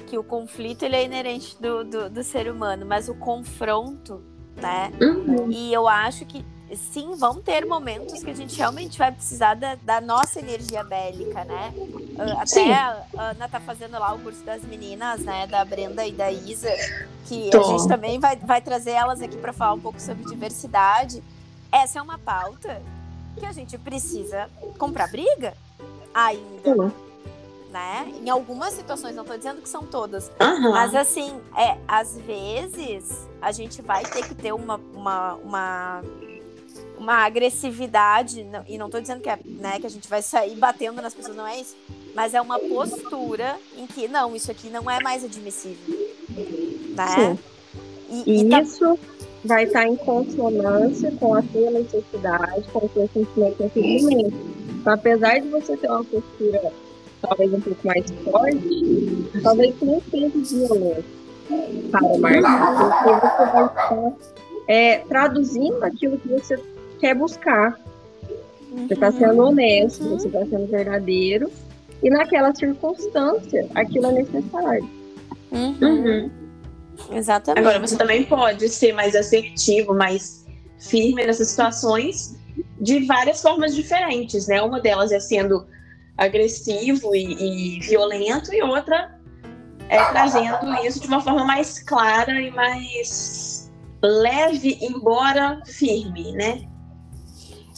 Que 0.06 0.16
o 0.16 0.22
conflito 0.22 0.84
ele 0.84 0.94
é 0.94 1.04
inerente 1.04 1.60
do, 1.60 1.82
do, 1.82 2.08
do 2.08 2.22
ser 2.22 2.48
humano, 2.48 2.86
mas 2.86 3.08
o 3.08 3.16
confronto 3.16 4.22
né? 4.56 4.92
Uhum. 5.00 5.50
E 5.50 5.72
eu 5.72 5.86
acho 5.86 6.24
que 6.24 6.44
sim, 6.74 7.14
vão 7.14 7.40
ter 7.40 7.64
momentos 7.64 8.22
que 8.24 8.30
a 8.30 8.34
gente 8.34 8.56
realmente 8.56 8.98
vai 8.98 9.12
precisar 9.12 9.54
da, 9.54 9.76
da 9.76 10.00
nossa 10.00 10.40
energia 10.40 10.82
bélica, 10.82 11.44
né? 11.44 11.72
Ah, 12.18 12.42
até 12.42 12.46
sim. 12.46 12.72
a 12.72 13.04
Ana 13.16 13.48
tá 13.48 13.60
fazendo 13.60 13.92
lá 13.92 14.12
o 14.14 14.18
curso 14.18 14.42
das 14.44 14.62
meninas, 14.64 15.20
né? 15.20 15.46
Da 15.46 15.64
Brenda 15.64 16.04
e 16.04 16.12
da 16.12 16.30
Isa, 16.30 16.70
que 17.26 17.50
Tô. 17.50 17.60
a 17.60 17.62
gente 17.62 17.86
também 17.86 18.18
vai, 18.18 18.36
vai 18.36 18.60
trazer 18.60 18.92
elas 18.92 19.22
aqui 19.22 19.36
para 19.36 19.52
falar 19.52 19.74
um 19.74 19.80
pouco 19.80 20.00
sobre 20.00 20.24
diversidade. 20.24 21.22
Essa 21.70 21.98
é 21.98 22.02
uma 22.02 22.18
pauta 22.18 22.82
que 23.38 23.46
a 23.46 23.52
gente 23.52 23.78
precisa 23.78 24.48
comprar 24.78 25.08
briga 25.08 25.54
ainda. 26.12 26.70
Uhum. 26.70 27.05
Né? 27.70 28.12
Em 28.24 28.30
algumas 28.30 28.72
situações, 28.74 29.14
não 29.14 29.22
estou 29.22 29.36
dizendo 29.36 29.60
que 29.60 29.68
são 29.68 29.82
todas, 29.82 30.30
Aham. 30.40 30.70
mas 30.70 30.94
assim, 30.94 31.38
é, 31.56 31.76
às 31.86 32.16
vezes 32.18 33.28
a 33.42 33.52
gente 33.52 33.82
vai 33.82 34.02
ter 34.04 34.26
que 34.26 34.34
ter 34.34 34.52
uma, 34.52 34.80
uma, 34.94 35.34
uma, 35.34 36.02
uma 36.96 37.14
agressividade, 37.26 38.46
e 38.68 38.78
não 38.78 38.86
estou 38.86 39.00
dizendo 39.00 39.20
que, 39.20 39.28
é, 39.28 39.38
né, 39.44 39.78
que 39.80 39.86
a 39.86 39.90
gente 39.90 40.08
vai 40.08 40.22
sair 40.22 40.54
batendo 40.54 41.02
nas 41.02 41.12
pessoas, 41.12 41.36
não 41.36 41.46
é 41.46 41.60
isso, 41.60 41.76
mas 42.14 42.32
é 42.34 42.40
uma 42.40 42.58
postura 42.58 43.56
em 43.76 43.86
que, 43.86 44.08
não, 44.08 44.34
isso 44.34 44.50
aqui 44.50 44.70
não 44.70 44.90
é 44.90 45.02
mais 45.02 45.22
admissível. 45.24 46.08
Né? 46.96 47.06
Sim. 47.14 47.38
E, 48.08 48.40
E 48.42 48.48
tá- 48.48 48.62
isso 48.62 48.98
vai 49.44 49.64
estar 49.64 49.86
em 49.86 49.96
consonância 49.96 51.12
com 51.20 51.34
a 51.34 51.42
sua 51.42 51.70
necessidade, 51.72 52.62
com 52.72 52.86
o 52.86 52.90
seu 52.94 53.08
sentimento 53.12 53.60
arrependimento. 53.62 54.36
Então, 54.80 54.92
apesar 54.92 55.40
de 55.40 55.48
você 55.48 55.76
ter 55.76 55.88
uma 55.90 56.04
postura 56.04 56.72
talvez 57.22 57.52
um 57.52 57.60
pouco 57.60 57.86
mais 57.86 58.04
forte, 58.24 59.30
talvez 59.42 59.74
você 59.78 59.84
não 59.86 60.02
seja 60.10 60.66
violento 60.66 61.04
para 61.90 62.04
o 62.04 62.18
Marcos, 62.18 62.94
porque 63.04 63.26
você 63.26 63.52
vai 63.52 63.66
estar 63.66 64.12
é, 64.68 64.98
traduzindo 64.98 65.82
aquilo 65.84 66.18
que 66.18 66.28
você 66.28 66.58
quer 67.00 67.14
buscar. 67.14 67.78
Você 68.72 68.94
está 68.94 69.10
sendo 69.10 69.42
honesto, 69.42 70.04
Uhum. 70.04 70.18
você 70.18 70.26
está 70.26 70.40
sendo 70.40 70.66
verdadeiro, 70.66 71.50
e 72.02 72.10
naquela 72.10 72.54
circunstância, 72.54 73.66
aquilo 73.74 74.06
é 74.08 74.12
necessário. 74.12 74.88
Uhum. 75.50 75.76
Uhum. 75.80 76.30
Exatamente. 77.12 77.60
Agora, 77.60 77.78
você 77.78 77.96
também 77.96 78.24
pode 78.24 78.68
ser 78.68 78.92
mais 78.92 79.14
assertivo, 79.14 79.94
mais 79.94 80.44
firme 80.78 81.24
nessas 81.24 81.48
situações 81.48 82.36
de 82.80 83.06
várias 83.06 83.40
formas 83.40 83.74
diferentes, 83.74 84.46
né? 84.46 84.60
Uma 84.62 84.80
delas 84.80 85.12
é 85.12 85.20
sendo 85.20 85.66
agressivo 86.16 87.14
e, 87.14 87.76
e 87.76 87.80
violento, 87.80 88.52
e 88.52 88.62
outra 88.62 89.18
é 89.88 90.02
trazendo 90.06 90.74
isso 90.84 91.00
de 91.00 91.06
uma 91.06 91.20
forma 91.20 91.44
mais 91.44 91.78
clara 91.82 92.40
e 92.40 92.50
mais 92.50 93.70
leve, 94.02 94.78
embora 94.80 95.60
firme, 95.66 96.32
né? 96.32 96.68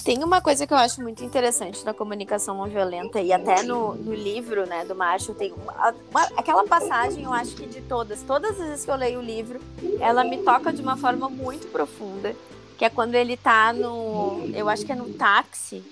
Tem 0.05 0.25
uma 0.25 0.41
coisa 0.41 0.67
que 0.67 0.73
eu 0.73 0.79
acho 0.79 1.03
muito 1.03 1.23
interessante 1.23 1.85
na 1.85 1.93
comunicação 1.93 2.57
não 2.57 2.65
violenta 2.67 3.21
e 3.21 3.31
até 3.31 3.63
no, 3.63 3.95
no 3.95 4.15
livro, 4.15 4.65
né, 4.67 4.83
do 4.87 4.95
Marshall, 4.95 5.35
tem 5.35 5.53
uma, 5.53 5.95
uma- 6.11 6.29
aquela 6.35 6.65
passagem, 6.65 7.25
eu 7.25 7.33
acho 7.33 7.55
que 7.55 7.67
de 7.67 7.83
todas, 7.83 8.23
todas 8.23 8.53
as 8.53 8.69
vezes 8.69 8.85
que 8.87 8.91
eu 8.91 8.97
leio 8.97 9.19
o 9.19 9.23
livro, 9.23 9.61
ela 10.01 10.25
me 10.25 10.39
toca 10.39 10.73
de 10.73 10.81
uma 10.81 10.97
forma 10.97 11.29
muito 11.29 11.67
profunda, 11.71 12.35
que 12.79 12.87
é 12.87 12.89
quando 12.89 13.17
ele 13.17 13.37
tá 13.37 13.71
no, 13.75 14.49
eu 14.55 14.67
acho 14.71 14.87
que 14.87 14.93
é 14.93 14.95
no 14.95 15.13
táxi, 15.13 15.83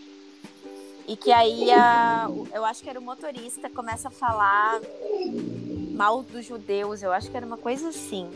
e 1.07 1.17
que 1.17 1.31
aí 1.33 1.71
a, 1.71 2.29
eu 2.53 2.65
acho 2.65 2.83
que 2.83 2.91
era 2.91 2.99
o 2.99 3.03
motorista 3.03 3.71
começa 3.71 4.09
a 4.09 4.11
falar 4.11 4.81
mal 5.93 6.23
dos 6.23 6.45
judeus, 6.45 7.03
eu 7.03 7.13
acho 7.13 7.31
que 7.31 7.37
era 7.37 7.47
uma 7.47 7.57
coisa 7.57 7.89
assim. 7.89 8.29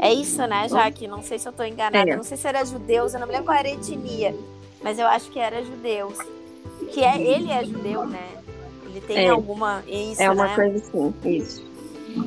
É 0.00 0.12
isso, 0.12 0.44
né, 0.46 0.68
Jaque? 0.68 1.06
Não 1.06 1.22
sei 1.22 1.38
se 1.38 1.48
eu 1.48 1.52
tô 1.52 1.62
enganada, 1.64 2.10
É. 2.10 2.16
não 2.16 2.22
sei 2.22 2.36
se 2.36 2.46
era 2.46 2.64
judeus, 2.64 3.14
eu 3.14 3.20
não 3.20 3.26
me 3.26 3.32
lembro 3.32 3.46
qual 3.46 3.58
era 3.58 3.68
a 3.68 3.72
etnia 3.72 4.34
mas 4.80 4.98
eu 4.98 5.06
acho 5.06 5.30
que 5.30 5.38
era 5.38 5.62
judeus. 5.64 6.16
Que 6.92 7.02
é, 7.02 7.20
ele 7.20 7.50
é 7.50 7.64
judeu, 7.64 8.06
né? 8.06 8.28
Ele 8.84 9.00
tem 9.00 9.26
É. 9.26 9.28
alguma. 9.28 9.82
Isso, 9.86 10.22
É 10.22 10.30
uma 10.30 10.46
né? 10.46 10.54
coisa 10.54 10.78
assim, 10.78 11.14
isso. 11.24 11.66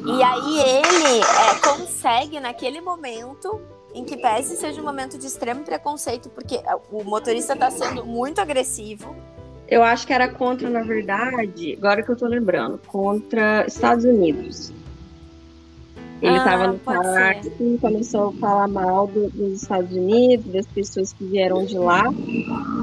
E 0.05 0.21
aí 0.23 0.59
ele 0.59 1.19
é, 1.21 1.55
consegue, 1.67 2.39
naquele 2.39 2.81
momento, 2.81 3.59
em 3.93 4.03
que 4.05 4.15
pese 4.17 4.55
seja 4.55 4.79
um 4.81 4.83
momento 4.83 5.17
de 5.17 5.25
extremo 5.25 5.63
preconceito, 5.63 6.29
porque 6.29 6.61
o 6.91 7.03
motorista 7.03 7.55
tá 7.55 7.71
sendo 7.71 8.05
muito 8.05 8.39
agressivo. 8.39 9.15
Eu 9.71 9.81
acho 9.83 10.05
que 10.05 10.11
era 10.11 10.27
contra, 10.27 10.69
na 10.69 10.83
verdade, 10.83 11.75
agora 11.77 12.03
que 12.03 12.11
eu 12.11 12.15
tô 12.17 12.27
lembrando, 12.27 12.77
contra 12.87 13.65
Estados 13.65 14.03
Unidos. 14.03 14.69
Ele 16.21 16.35
Ah, 16.35 16.37
estava 16.39 16.67
no 16.67 16.77
pode 16.79 17.01
táxi 17.01 17.51
e 17.57 17.77
começou 17.79 18.27
a 18.27 18.33
falar 18.33 18.67
mal 18.67 19.07
do- 19.07 19.29
dos 19.29 19.61
Estados 19.61 19.95
Unidos, 19.95 20.45
das 20.51 20.65
pessoas 20.67 21.13
que 21.13 21.23
vieram 21.23 21.65
de 21.65 21.79
lá, 21.79 22.03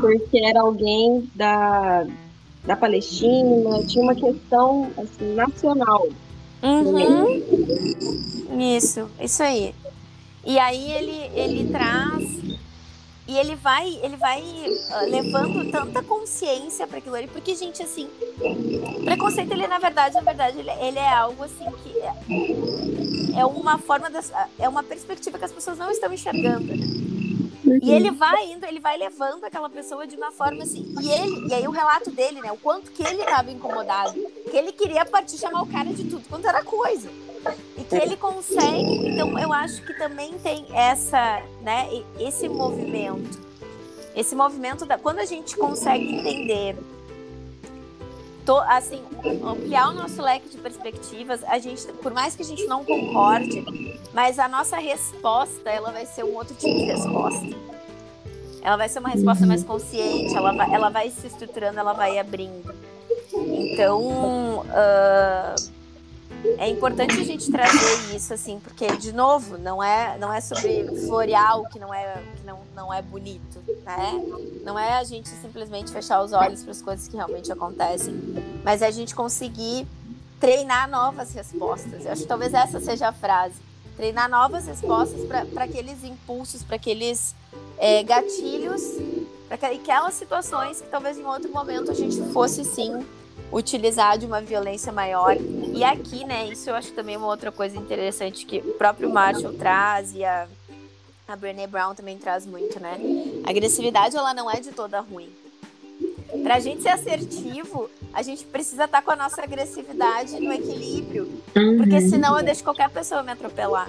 porque 0.01 0.45
era 0.45 0.63
alguém 0.63 1.31
da, 1.35 2.07
da 2.65 2.75
Palestina, 2.75 3.85
tinha 3.87 4.03
uma 4.03 4.15
questão 4.15 4.91
assim, 4.97 5.35
nacional. 5.35 6.09
Uhum. 6.63 7.27
Isso, 8.59 9.09
isso 9.21 9.43
aí. 9.43 9.75
E 10.45 10.59
aí 10.59 10.91
ele, 10.93 11.31
ele 11.39 11.71
traz 11.71 12.41
e 13.29 13.37
ele 13.37 13.55
vai, 13.55 14.01
ele 14.03 14.17
vai 14.17 14.43
ah, 14.91 15.03
levando 15.03 15.71
tanta 15.71 16.03
consciência 16.03 16.87
para 16.87 16.97
aquilo 16.97 17.15
ali, 17.15 17.27
porque 17.29 17.55
gente 17.55 17.83
assim, 17.83 18.09
preconceito 19.05 19.53
ele 19.53 19.67
na 19.67 19.79
verdade, 19.79 20.15
na 20.15 20.23
verdade 20.23 20.59
ele, 20.59 20.71
ele 20.71 20.99
é 20.99 21.13
algo 21.13 21.45
assim 21.45 21.67
que 21.83 21.99
é, 22.01 23.41
é 23.41 23.45
uma 23.45 23.77
forma 23.77 24.09
das, 24.09 24.33
é 24.59 24.67
uma 24.67 24.83
perspectiva 24.83 25.39
que 25.39 25.45
as 25.45 25.53
pessoas 25.53 25.77
não 25.77 25.91
estão 25.91 26.11
enxergando. 26.11 26.75
né? 26.75 27.09
E 27.83 27.93
ele 27.93 28.11
vai 28.11 28.51
indo, 28.51 28.65
ele 28.65 28.81
vai 28.81 28.97
levando 28.97 29.45
aquela 29.45 29.69
pessoa 29.69 30.07
de 30.07 30.17
uma 30.17 30.33
forma 30.33 30.63
assim. 30.63 30.95
E 31.03 31.11
ele, 31.11 31.49
e 31.49 31.55
aí 31.55 31.69
o 31.69 31.71
relato 31.71 32.11
dele, 32.11 32.41
né? 32.41 32.51
O 32.51 32.57
quanto 32.57 32.91
que 32.91 33.03
ele 33.07 33.21
estava 33.21 33.51
incomodado. 33.51 34.15
Que 34.51 34.57
ele 34.57 34.73
queria 34.73 35.05
partir 35.05 35.37
chamar 35.37 35.63
o 35.63 35.67
cara 35.67 35.93
de 35.93 36.05
tudo 36.05 36.27
quanto 36.29 36.49
era 36.49 36.65
coisa. 36.65 37.11
E 37.77 37.83
que 37.85 37.95
ele 37.97 38.17
consegue. 38.17 39.09
Então 39.09 39.39
eu 39.39 39.53
acho 39.53 39.83
que 39.83 39.95
também 39.95 40.35
tem 40.39 40.67
essa, 40.73 41.43
né? 41.63 41.89
Esse 42.19 42.49
movimento. 42.49 43.39
Esse 44.17 44.35
movimento 44.35 44.85
da. 44.85 44.99
Quando 44.99 45.19
a 45.21 45.25
gente 45.25 45.57
consegue 45.57 46.15
entender. 46.15 46.77
to- 48.45 48.65
assim, 48.67 49.03
ampliar 49.45 49.91
o 49.91 49.93
nosso 49.93 50.23
leque 50.23 50.49
de 50.49 50.57
perspectivas, 50.57 51.45
a 51.45 51.59
gente, 51.59 51.87
por 52.03 52.13
mais 52.15 52.35
que 52.35 52.43
a 52.43 52.45
gente 52.47 52.65
não 52.67 52.83
concorde, 52.83 53.63
mas 54.15 54.39
a 54.39 54.49
nossa 54.49 54.79
resposta, 54.79 55.69
ela 55.69 55.93
vai 55.93 56.07
ser 56.07 56.25
um 56.25 56.35
outro 56.35 56.55
tipo 56.55 56.75
de 56.75 56.85
resposta. 56.85 57.47
Ela 58.63 58.77
vai 58.77 58.89
ser 58.89 59.01
uma 59.01 59.11
resposta 59.11 59.47
mais 59.47 59.63
consciente, 59.63 60.35
ela 60.35 60.53
vai, 60.53 60.75
ela 60.75 60.89
vai 60.89 61.11
se 61.11 61.27
estruturando, 61.27 61.79
ela 61.79 61.93
vai 61.93 62.19
abrindo. 62.19 62.75
Então, 63.35 64.65
ah, 64.71 65.55
é 66.59 66.69
importante 66.69 67.19
a 67.19 67.25
gente 67.25 67.51
trazer 67.51 68.15
isso, 68.15 68.33
assim, 68.33 68.61
porque, 68.61 68.97
de 68.97 69.13
novo, 69.13 69.59
não 69.59 69.83
é, 69.83 70.17
não 70.19 70.33
é 70.33 70.41
sobre 70.41 70.87
florear 71.07 71.59
o 71.59 71.69
que 71.69 71.79
não 71.79 71.93
é, 71.93 72.23
que 72.37 72.47
não, 72.47 72.61
não 72.75 72.95
é 72.95 73.03
bonito, 73.03 73.63
né? 73.85 74.25
Não 74.65 74.79
é 74.79 74.99
a 74.99 75.05
gente 75.05 75.29
simplesmente 75.29 75.91
fechar 75.91 76.23
os 76.23 76.33
olhos 76.33 76.63
para 76.63 76.71
as 76.71 76.83
coisas 76.83 77.09
que 77.09 77.17
realmente 77.17 77.51
acontecem, 77.51 78.15
mas 78.63 78.83
é 78.83 78.87
a 78.87 78.91
gente 78.91 79.15
conseguir 79.15 79.87
treinar 80.39 80.89
novas 80.89 81.33
respostas. 81.35 82.05
Eu 82.05 82.13
acho 82.13 82.23
que 82.23 82.29
talvez 82.29 82.55
essa 82.55 82.81
seja 82.81 83.09
a 83.09 83.13
frase. 83.13 83.57
Treinar 83.97 84.31
novas 84.31 84.67
respostas 84.67 85.21
para 85.27 85.65
aqueles 85.65 86.05
impulsos, 86.05 86.63
para 86.63 86.77
aqueles 86.77 87.35
é, 87.79 88.03
gatilhos, 88.05 88.83
para 89.49 89.57
aquelas 89.57 90.15
situações 90.15 90.81
que 90.81 90.89
talvez 90.89 91.19
em 91.19 91.25
outro 91.25 91.51
momento 91.51 91.91
a 91.91 91.95
gente 91.95 92.21
fosse 92.33 92.65
sim 92.65 93.05
utilizar 93.53 94.19
de 94.19 94.27
uma 94.27 94.41
violência 94.41 94.93
maior. 94.93 95.37
E 95.75 95.83
aqui, 95.83 96.25
né, 96.25 96.49
isso 96.49 96.71
eu 96.71 96.75
acho 96.75 96.93
também 96.93 97.17
uma 97.17 97.27
outra 97.27 97.51
coisa 97.51 97.77
interessante 97.77 98.45
que 98.45 98.59
o 98.59 98.75
próprio 98.75 99.11
Marshall 99.11 99.55
traz 99.55 100.15
e 100.15 100.25
a, 100.25 100.47
a 101.27 101.37
Brené 101.37 101.67
Brown 101.67 101.95
também 101.95 102.19
traz 102.19 102.47
muito, 102.47 102.79
né? 102.81 102.99
A 103.45 103.51
agressividade, 103.51 104.17
ela 104.17 104.35
não 104.35 104.51
é 104.51 104.61
de 104.61 104.71
toda 104.71 105.01
ruim. 105.01 105.31
Pra 106.43 106.61
gente 106.61 106.83
ser 106.83 106.91
assertivo, 106.91 107.89
a 108.13 108.23
gente 108.23 108.45
precisa 108.45 108.85
estar 108.85 109.01
com 109.03 109.11
a 109.11 109.17
nossa 109.17 109.43
agressividade 109.43 110.39
no 110.39 110.53
equilíbrio. 110.53 111.29
Porque 111.53 112.03
senão 112.03 112.37
eu 112.39 112.45
deixo 112.45 112.63
qualquer 112.63 112.91
pessoa 112.91 113.23
me 113.23 113.33
atropelar, 113.33 113.89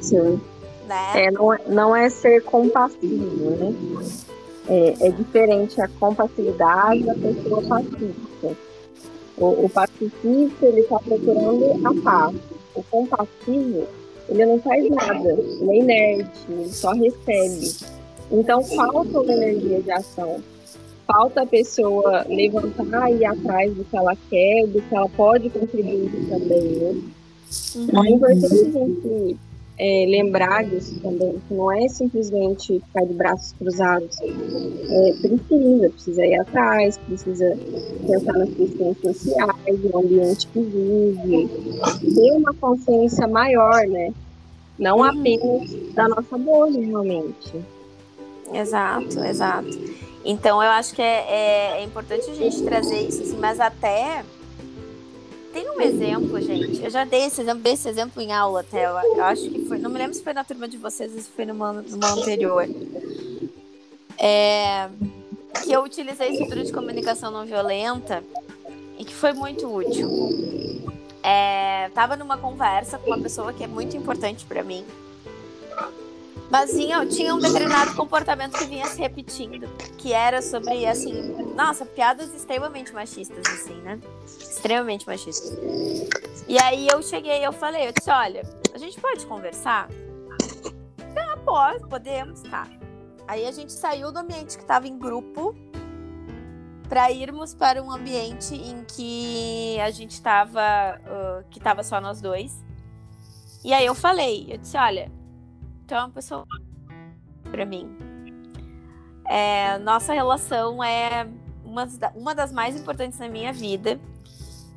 Sim. 0.00 0.40
né? 0.86 1.24
É, 1.26 1.30
não, 1.32 1.52
é, 1.52 1.58
não 1.66 1.96
é 1.96 2.08
ser 2.08 2.44
compassivo, 2.44 3.50
né? 3.50 3.74
É, 4.68 5.08
é 5.08 5.10
diferente 5.10 5.80
a 5.80 5.88
compassividade 5.88 7.02
da 7.02 7.14
pessoa 7.14 7.62
O, 9.36 9.64
o 9.64 9.68
pacifista, 9.68 10.66
ele 10.66 10.80
está 10.80 10.98
procurando 10.98 11.86
a 11.86 12.02
paz. 12.02 12.36
O 12.74 12.82
compassivo, 12.84 13.86
ele 14.28 14.46
não 14.46 14.60
faz 14.60 14.88
nada, 14.90 15.30
ele 15.30 15.70
é 15.70 15.76
inerte, 15.76 16.40
ele 16.48 16.68
só 16.68 16.92
recebe. 16.92 17.74
Então, 18.30 18.62
falta 18.62 19.20
uma 19.20 19.32
energia 19.32 19.80
de 19.80 19.90
ação. 19.90 20.42
Falta 21.06 21.42
a 21.42 21.46
pessoa 21.46 22.26
levantar 22.28 23.10
e 23.10 23.18
ir 23.18 23.24
atrás 23.24 23.74
do 23.74 23.84
que 23.84 23.96
ela 23.96 24.14
quer, 24.28 24.66
do 24.66 24.82
que 24.82 24.94
ela 24.94 25.08
pode 25.08 25.48
contribuir 25.48 26.10
também. 26.28 26.62
Né? 26.62 27.02
Então, 27.76 28.04
é 28.04 28.10
importante 28.10 28.54
a 28.54 28.84
gente 28.84 29.38
é, 29.78 30.06
lembrar 30.08 30.64
disso 30.64 30.98
também, 31.00 31.34
que 31.46 31.54
não 31.54 31.70
é 31.70 31.88
simplesmente 31.88 32.80
ficar 32.80 33.04
de 33.06 33.14
braços 33.14 33.52
cruzados. 33.58 34.16
É, 34.20 35.12
precisa, 35.20 35.90
precisa 35.90 36.26
ir 36.26 36.34
atrás, 36.40 36.98
precisa 36.98 37.56
pensar 38.06 38.32
nas 38.32 38.50
questões 38.50 38.96
sociais, 39.00 39.84
no 39.84 39.98
ambiente 39.98 40.46
que 40.48 40.60
vive, 40.60 41.48
ter 42.14 42.32
uma 42.32 42.52
consciência 42.54 43.26
maior, 43.28 43.86
né? 43.86 44.12
Não 44.78 44.98
Uhum. 44.98 45.04
apenas 45.04 45.92
da 45.94 46.08
nossa 46.08 46.38
bolha, 46.38 46.80
realmente. 46.80 47.52
Exato, 48.52 49.22
exato. 49.24 49.68
Então 50.24 50.62
eu 50.62 50.70
acho 50.70 50.94
que 50.94 51.02
é, 51.02 51.24
é, 51.28 51.80
é 51.80 51.84
importante 51.84 52.30
a 52.30 52.34
gente 52.34 52.62
trazer 52.62 53.00
isso, 53.00 53.22
assim, 53.22 53.36
mas 53.38 53.60
até 53.60 54.24
tem 55.58 55.70
um 55.70 55.80
exemplo, 55.80 56.40
gente. 56.40 56.84
Eu 56.84 56.90
já 56.90 57.04
dei 57.04 57.24
esse 57.24 57.40
exemplo, 57.40 57.62
dei 57.62 57.72
esse 57.72 57.88
exemplo 57.88 58.22
em 58.22 58.32
aula 58.32 58.60
até. 58.60 58.86
Eu, 58.86 59.24
acho 59.24 59.50
que 59.50 59.64
foi. 59.64 59.78
Não 59.78 59.90
me 59.90 59.98
lembro 59.98 60.14
se 60.14 60.22
foi 60.22 60.32
na 60.32 60.44
turma 60.44 60.68
de 60.68 60.76
vocês 60.76 61.12
ou 61.12 61.20
se 61.20 61.28
foi 61.28 61.44
numa, 61.44 61.72
numa 61.72 62.12
anterior. 62.12 62.64
É, 64.16 64.88
que 65.64 65.72
eu 65.72 65.82
utilizei 65.82 66.30
estrutura 66.30 66.62
de 66.62 66.72
comunicação 66.72 67.32
não 67.32 67.44
violenta 67.44 68.22
e 68.98 69.04
que 69.04 69.14
foi 69.14 69.32
muito 69.32 69.66
útil. 69.66 70.08
É, 71.24 71.90
tava 71.92 72.16
numa 72.16 72.38
conversa 72.38 72.96
com 72.96 73.06
uma 73.10 73.18
pessoa 73.18 73.52
que 73.52 73.64
é 73.64 73.66
muito 73.66 73.96
importante 73.96 74.44
para 74.44 74.62
mim. 74.62 74.84
Mas 76.48 76.70
tinha, 76.70 77.04
tinha 77.04 77.34
um 77.34 77.38
determinado 77.38 77.94
comportamento 77.94 78.56
que 78.56 78.64
vinha 78.64 78.86
se 78.86 78.98
repetindo, 78.98 79.68
que 79.98 80.12
era 80.12 80.40
sobre, 80.40 80.86
assim, 80.86 81.12
nossa, 81.54 81.84
piadas 81.84 82.32
extremamente 82.32 82.92
machistas, 82.94 83.44
assim, 83.52 83.74
né? 83.82 83.98
Extremamente 84.58 85.06
machistas. 85.06 85.56
E 86.48 86.58
aí 86.58 86.88
eu 86.88 87.00
cheguei, 87.00 87.46
eu 87.46 87.52
falei, 87.52 87.86
eu 87.86 87.92
disse, 87.92 88.10
olha, 88.10 88.42
a 88.74 88.78
gente 88.78 89.00
pode 89.00 89.24
conversar? 89.24 89.88
Ah, 91.16 91.36
pode, 91.44 91.86
podemos, 91.86 92.42
tá. 92.42 92.66
Aí 93.28 93.46
a 93.46 93.52
gente 93.52 93.72
saiu 93.72 94.10
do 94.10 94.18
ambiente 94.18 94.56
que 94.56 94.64
estava 94.64 94.88
em 94.88 94.98
grupo 94.98 95.54
para 96.88 97.12
irmos 97.12 97.54
para 97.54 97.80
um 97.80 97.88
ambiente 97.88 98.56
em 98.56 98.84
que 98.84 99.78
a 99.80 99.92
gente 99.92 100.10
estava, 100.10 100.60
uh, 101.04 101.48
que 101.50 101.58
estava 101.58 101.84
só 101.84 102.00
nós 102.00 102.20
dois. 102.20 102.64
E 103.62 103.72
aí 103.72 103.86
eu 103.86 103.94
falei, 103.94 104.48
eu 104.50 104.58
disse, 104.58 104.76
olha, 104.76 105.08
tu 105.86 105.94
é 105.94 105.98
uma 106.00 106.10
pessoa 106.10 106.44
para 107.48 107.64
mim. 107.64 107.96
É, 109.24 109.78
nossa 109.78 110.12
relação 110.12 110.82
é 110.82 111.28
uma, 111.64 111.86
uma 112.16 112.34
das 112.34 112.50
mais 112.50 112.74
importantes 112.74 113.20
na 113.20 113.28
minha 113.28 113.52
vida. 113.52 114.00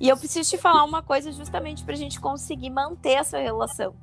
E 0.01 0.09
eu 0.09 0.17
preciso 0.17 0.49
te 0.49 0.57
falar 0.57 0.83
uma 0.83 1.03
coisa 1.03 1.31
justamente 1.31 1.83
para 1.83 1.93
a 1.93 1.97
gente 1.97 2.19
conseguir 2.19 2.71
manter 2.71 3.11
essa 3.11 3.37
relação. 3.37 3.95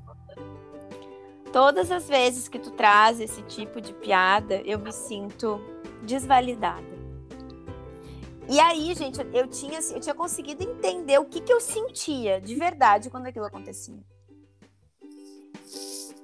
Todas 1.52 1.90
as 1.90 2.08
vezes 2.08 2.46
que 2.46 2.56
tu 2.56 2.70
traz 2.70 3.18
esse 3.18 3.42
tipo 3.42 3.80
de 3.80 3.92
piada, 3.92 4.62
eu 4.64 4.78
me 4.78 4.92
sinto 4.92 5.60
desvalidada. 6.04 6.86
E 8.48 8.60
aí, 8.60 8.94
gente, 8.94 9.18
eu 9.34 9.48
tinha, 9.48 9.80
eu 9.92 9.98
tinha 9.98 10.14
conseguido 10.14 10.62
entender 10.62 11.18
o 11.18 11.24
que, 11.24 11.40
que 11.40 11.52
eu 11.52 11.60
sentia 11.60 12.40
de 12.40 12.54
verdade 12.54 13.10
quando 13.10 13.26
aquilo 13.26 13.46
acontecia. 13.46 14.00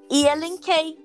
E 0.08 0.24
elenquei. 0.24 0.96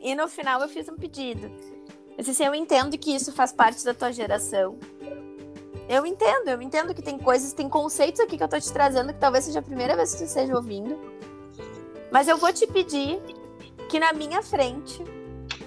E 0.00 0.16
no 0.16 0.26
final 0.26 0.60
eu 0.62 0.68
fiz 0.68 0.88
um 0.88 0.96
pedido. 0.96 1.46
Eu 1.46 2.24
disse 2.24 2.30
assim, 2.30 2.44
eu 2.44 2.56
entendo 2.56 2.98
que 2.98 3.14
isso 3.14 3.30
faz 3.30 3.52
parte 3.52 3.84
da 3.84 3.94
tua 3.94 4.10
geração. 4.10 4.80
Eu 5.88 6.06
entendo, 6.06 6.48
eu 6.48 6.62
entendo 6.62 6.94
que 6.94 7.02
tem 7.02 7.18
coisas, 7.18 7.52
tem 7.52 7.68
conceitos 7.68 8.20
aqui 8.20 8.36
que 8.38 8.42
eu 8.42 8.48
tô 8.48 8.58
te 8.58 8.72
trazendo 8.72 9.12
que 9.12 9.18
talvez 9.18 9.44
seja 9.44 9.58
a 9.58 9.62
primeira 9.62 9.94
vez 9.96 10.12
que 10.12 10.18
tu 10.18 10.24
esteja 10.24 10.54
ouvindo. 10.54 10.98
Mas 12.10 12.28
eu 12.28 12.38
vou 12.38 12.52
te 12.52 12.66
pedir 12.66 13.20
que 13.88 13.98
na 13.98 14.12
minha 14.12 14.42
frente 14.42 15.02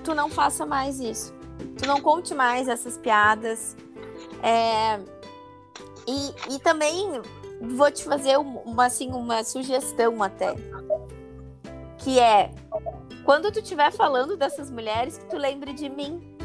tu 0.03 0.15
não 0.15 0.29
faça 0.29 0.65
mais 0.65 0.99
isso. 0.99 1.33
Tu 1.77 1.87
não 1.87 2.01
conte 2.01 2.33
mais 2.33 2.67
essas 2.67 2.97
piadas. 2.97 3.75
É... 4.41 4.99
E, 6.07 6.55
e 6.55 6.59
também 6.59 7.21
vou 7.61 7.91
te 7.91 8.03
fazer 8.03 8.37
uma, 8.37 8.85
assim, 8.85 9.11
uma 9.11 9.43
sugestão 9.43 10.23
até. 10.23 10.55
Que 11.97 12.19
é 12.19 12.51
quando 13.25 13.51
tu 13.51 13.59
estiver 13.59 13.91
falando 13.91 14.37
dessas 14.37 14.71
mulheres, 14.71 15.17
que 15.17 15.25
tu 15.25 15.37
lembre 15.37 15.73
de 15.73 15.89
mim. 15.89 16.37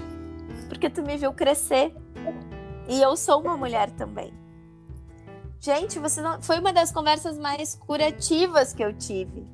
Porque 0.69 0.91
tu 0.91 1.03
me 1.03 1.17
viu 1.17 1.33
crescer. 1.33 1.95
E 2.89 3.01
eu 3.01 3.17
sou 3.17 3.41
uma 3.41 3.57
mulher 3.57 3.91
também. 3.93 4.33
Gente, 5.61 5.99
você 5.99 6.21
não... 6.21 6.43
foi 6.43 6.59
uma 6.59 6.73
das 6.73 6.91
conversas 6.91 7.39
mais 7.39 7.77
curativas 7.77 8.73
que 8.73 8.83
eu 8.83 8.93
tive. 8.93 9.47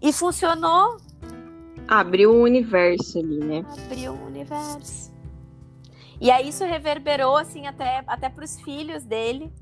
E 0.00 0.12
funcionou. 0.12 0.98
Abriu 1.88 2.32
o 2.32 2.42
universo 2.42 3.18
ali, 3.18 3.38
né? 3.38 3.64
Abriu 3.86 4.12
o 4.12 4.26
universo. 4.26 5.12
E 6.20 6.30
aí 6.30 6.48
isso 6.48 6.64
reverberou 6.64 7.36
assim 7.36 7.66
até 7.66 8.02
até 8.06 8.28
para 8.28 8.44
os 8.44 8.60
filhos 8.60 9.04
dele. 9.04 9.52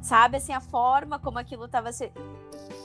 Sabe 0.00 0.38
assim 0.38 0.52
a 0.52 0.60
forma 0.60 1.18
como 1.18 1.38
aquilo 1.38 1.66
estava 1.66 1.92
se 1.92 2.10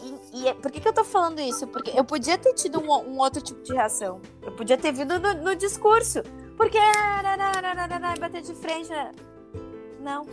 e, 0.04 0.42
e, 0.42 0.48
é, 0.48 0.54
por 0.54 0.70
que, 0.70 0.80
que 0.80 0.88
eu 0.88 0.94
tô 0.94 1.04
falando 1.04 1.40
isso? 1.40 1.66
Porque 1.68 1.98
eu 1.98 2.04
podia 2.04 2.38
ter 2.38 2.54
tido 2.54 2.80
um, 2.80 2.92
um 3.10 3.18
outro 3.18 3.42
tipo 3.42 3.64
de 3.64 3.74
reação. 3.74 4.22
Eu 4.42 4.52
podia 4.52 4.78
ter 4.78 4.92
vindo 4.92 5.18
no, 5.20 5.34
no 5.36 5.56
discurso. 5.56 6.20
Porque 6.58 6.80
bater 8.26 8.42
de 8.42 8.54
frente. 8.54 8.90
Né? 8.90 9.12
Não. 10.02 10.26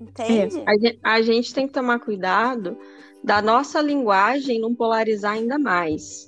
Entende? 0.00 0.62
É, 0.66 0.96
a, 1.02 1.14
a 1.14 1.22
gente 1.22 1.52
tem 1.52 1.66
que 1.66 1.72
tomar 1.72 2.00
cuidado 2.00 2.76
da 3.22 3.42
nossa 3.42 3.80
linguagem 3.80 4.60
não 4.60 4.74
polarizar 4.74 5.32
ainda 5.32 5.58
mais. 5.58 6.26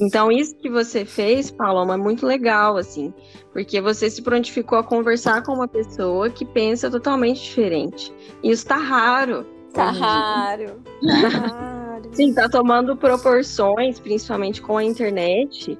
Então, 0.00 0.30
isso 0.30 0.56
que 0.56 0.68
você 0.68 1.04
fez, 1.04 1.50
Paloma, 1.50 1.94
é 1.94 1.96
muito 1.96 2.26
legal, 2.26 2.76
assim, 2.76 3.14
porque 3.52 3.80
você 3.80 4.10
se 4.10 4.22
prontificou 4.22 4.78
a 4.78 4.84
conversar 4.84 5.42
com 5.42 5.52
uma 5.52 5.68
pessoa 5.68 6.30
que 6.30 6.44
pensa 6.44 6.90
totalmente 6.90 7.42
diferente. 7.42 8.12
Isso 8.42 8.66
tá 8.66 8.76
raro. 8.76 9.46
Tá 9.72 9.90
raro. 9.90 10.80
Tá 11.00 11.28
raro. 11.28 12.10
Sim, 12.12 12.32
tá 12.34 12.48
tomando 12.48 12.96
proporções, 12.96 14.00
principalmente 14.00 14.60
com 14.60 14.76
a 14.76 14.84
internet, 14.84 15.78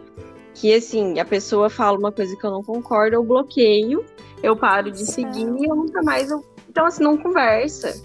que 0.54 0.72
assim, 0.72 1.18
a 1.18 1.24
pessoa 1.24 1.68
fala 1.68 1.98
uma 1.98 2.12
coisa 2.12 2.34
que 2.36 2.44
eu 2.44 2.50
não 2.50 2.62
concordo, 2.62 3.16
eu 3.16 3.24
bloqueio, 3.24 4.04
eu 4.42 4.56
paro 4.56 4.90
de 4.90 5.04
seguir 5.04 5.48
e 5.58 5.68
eu 5.68 5.74
nunca 5.74 6.02
mais. 6.02 6.30
Eu... 6.30 6.44
Então, 6.68 6.86
assim, 6.86 7.02
não 7.02 7.18
conversa. 7.18 8.00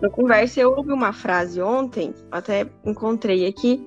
Não 0.00 0.08
conversa, 0.08 0.60
eu 0.60 0.72
ouvi 0.74 0.92
uma 0.92 1.12
frase 1.12 1.60
ontem, 1.60 2.14
até 2.30 2.66
encontrei 2.84 3.46
aqui, 3.46 3.86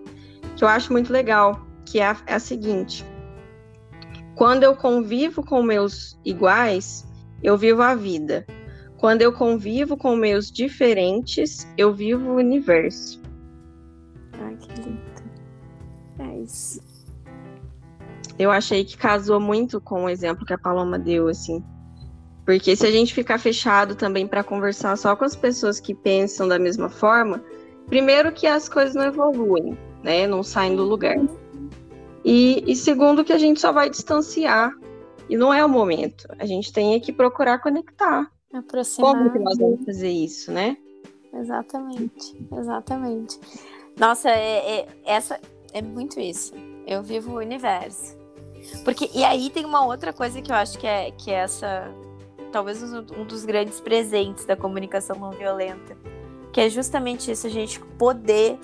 que 0.55 0.63
eu 0.63 0.67
acho 0.67 0.91
muito 0.91 1.11
legal, 1.11 1.65
que 1.85 1.99
é 1.99 2.07
a, 2.07 2.17
é 2.27 2.35
a 2.35 2.39
seguinte: 2.39 3.03
quando 4.35 4.63
eu 4.63 4.75
convivo 4.75 5.43
com 5.43 5.63
meus 5.63 6.19
iguais, 6.23 7.07
eu 7.41 7.57
vivo 7.57 7.81
a 7.81 7.95
vida. 7.95 8.45
Quando 8.97 9.21
eu 9.21 9.33
convivo 9.33 9.97
com 9.97 10.15
meus 10.15 10.51
diferentes, 10.51 11.67
eu 11.77 11.93
vivo 11.93 12.29
o 12.29 12.35
universo. 12.35 13.21
Ai, 14.33 14.55
que 14.55 14.81
lindo. 14.81 15.01
É 16.19 16.39
isso. 16.39 16.92
Eu 18.37 18.51
achei 18.51 18.83
que 18.83 18.97
casou 18.97 19.39
muito 19.39 19.79
com 19.79 20.05
o 20.05 20.09
exemplo 20.09 20.45
que 20.45 20.53
a 20.53 20.57
Paloma 20.57 20.97
deu, 20.97 21.27
assim. 21.27 21.63
Porque 22.45 22.75
se 22.75 22.85
a 22.85 22.91
gente 22.91 23.13
ficar 23.13 23.39
fechado 23.39 23.95
também 23.95 24.27
para 24.27 24.43
conversar 24.43 24.97
só 24.97 25.15
com 25.15 25.23
as 25.23 25.35
pessoas 25.35 25.79
que 25.79 25.93
pensam 25.93 26.47
da 26.47 26.59
mesma 26.59 26.89
forma, 26.89 27.41
primeiro 27.87 28.31
que 28.31 28.47
as 28.47 28.67
coisas 28.67 28.95
não 28.95 29.05
evoluem 29.05 29.77
né? 30.03 30.27
Não 30.27 30.43
saem 30.43 30.75
do 30.75 30.83
lugar. 30.83 31.15
E, 32.23 32.63
e 32.67 32.75
segundo, 32.75 33.23
que 33.23 33.33
a 33.33 33.37
gente 33.37 33.59
só 33.59 33.71
vai 33.71 33.89
distanciar. 33.89 34.71
E 35.29 35.37
não 35.37 35.53
é 35.53 35.65
o 35.65 35.69
momento. 35.69 36.27
A 36.37 36.45
gente 36.45 36.71
tem 36.71 36.99
que 36.99 37.13
procurar 37.13 37.59
conectar. 37.59 38.29
Aproximar. 38.53 39.13
Como 39.13 39.31
que 39.31 39.39
nós 39.39 39.57
vamos 39.57 39.85
fazer 39.85 40.09
isso, 40.09 40.51
né? 40.51 40.77
Exatamente, 41.33 42.37
exatamente. 42.55 43.39
Nossa, 43.97 44.29
é, 44.29 44.81
é, 44.81 44.87
essa 45.05 45.39
é 45.73 45.81
muito 45.81 46.19
isso. 46.19 46.53
Eu 46.85 47.01
vivo 47.01 47.31
o 47.31 47.37
universo. 47.37 48.15
Porque, 48.83 49.09
e 49.13 49.23
aí 49.23 49.49
tem 49.49 49.65
uma 49.65 49.85
outra 49.85 50.13
coisa 50.13 50.41
que 50.41 50.51
eu 50.51 50.55
acho 50.55 50.77
que 50.77 50.87
é, 50.87 51.11
que 51.11 51.31
é 51.31 51.35
essa, 51.35 51.91
talvez 52.51 52.81
um 52.83 53.25
dos 53.25 53.45
grandes 53.45 53.79
presentes 53.79 54.45
da 54.45 54.55
comunicação 54.55 55.17
não 55.17 55.31
violenta, 55.31 55.97
que 56.51 56.61
é 56.61 56.69
justamente 56.69 57.31
isso, 57.31 57.47
a 57.47 57.49
gente 57.49 57.79
poder 57.97 58.59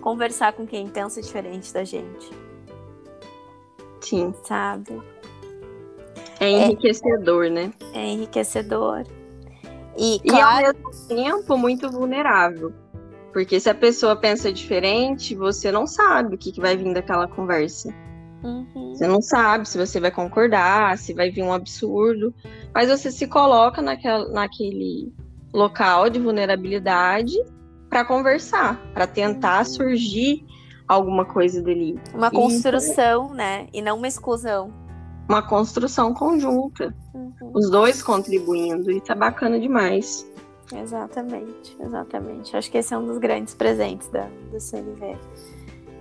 conversar 0.00 0.52
com 0.52 0.66
quem 0.66 0.88
pensa 0.88 1.20
diferente 1.20 1.72
da 1.72 1.84
gente. 1.84 2.30
Sim. 4.00 4.34
Sabe? 4.44 5.00
É 6.40 6.50
enriquecedor, 6.50 7.46
é, 7.46 7.50
né? 7.50 7.72
É 7.94 8.04
enriquecedor. 8.04 9.04
E, 9.96 10.20
e 10.24 10.40
ao 10.40 10.56
mesmo 10.56 10.90
tempo 11.08 11.56
muito 11.56 11.90
vulnerável. 11.90 12.72
Porque 13.32 13.58
se 13.58 13.70
a 13.70 13.74
pessoa 13.74 14.14
pensa 14.14 14.52
diferente, 14.52 15.34
você 15.34 15.72
não 15.72 15.86
sabe 15.86 16.34
o 16.34 16.38
que, 16.38 16.52
que 16.52 16.60
vai 16.60 16.76
vir 16.76 16.92
daquela 16.92 17.26
conversa. 17.26 17.94
Uhum. 18.42 18.94
Você 18.94 19.06
não 19.06 19.22
sabe 19.22 19.68
se 19.68 19.78
você 19.78 20.00
vai 20.00 20.10
concordar, 20.10 20.98
se 20.98 21.14
vai 21.14 21.30
vir 21.30 21.42
um 21.42 21.52
absurdo. 21.52 22.34
Mas 22.74 22.88
você 22.88 23.10
se 23.10 23.26
coloca 23.26 23.80
naquela, 23.80 24.28
naquele 24.28 25.12
local 25.52 26.10
de 26.10 26.18
vulnerabilidade 26.18 27.34
para 27.88 28.04
conversar, 28.04 28.80
para 28.94 29.06
tentar 29.06 29.64
surgir 29.64 30.44
alguma 30.88 31.24
coisa 31.24 31.62
dali. 31.62 31.98
Uma 32.14 32.30
construção, 32.30 33.30
e, 33.32 33.36
né? 33.36 33.66
E 33.72 33.82
não 33.82 33.96
uma 33.96 34.08
exclusão. 34.08 34.72
Uma 35.28 35.42
construção 35.42 36.12
conjunta. 36.12 36.94
Uhum. 37.14 37.52
Os 37.54 37.70
dois 37.70 38.02
contribuindo. 38.02 38.90
Isso 38.90 39.10
é 39.12 39.14
bacana 39.14 39.58
demais. 39.58 40.26
Exatamente, 40.74 41.76
exatamente. 41.80 42.56
Acho 42.56 42.70
que 42.70 42.78
esse 42.78 42.94
é 42.94 42.98
um 42.98 43.06
dos 43.06 43.18
grandes 43.18 43.54
presentes 43.54 44.08
da, 44.08 44.26
do 44.50 44.58
CNV. 44.58 45.18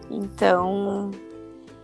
Então. 0.10 1.12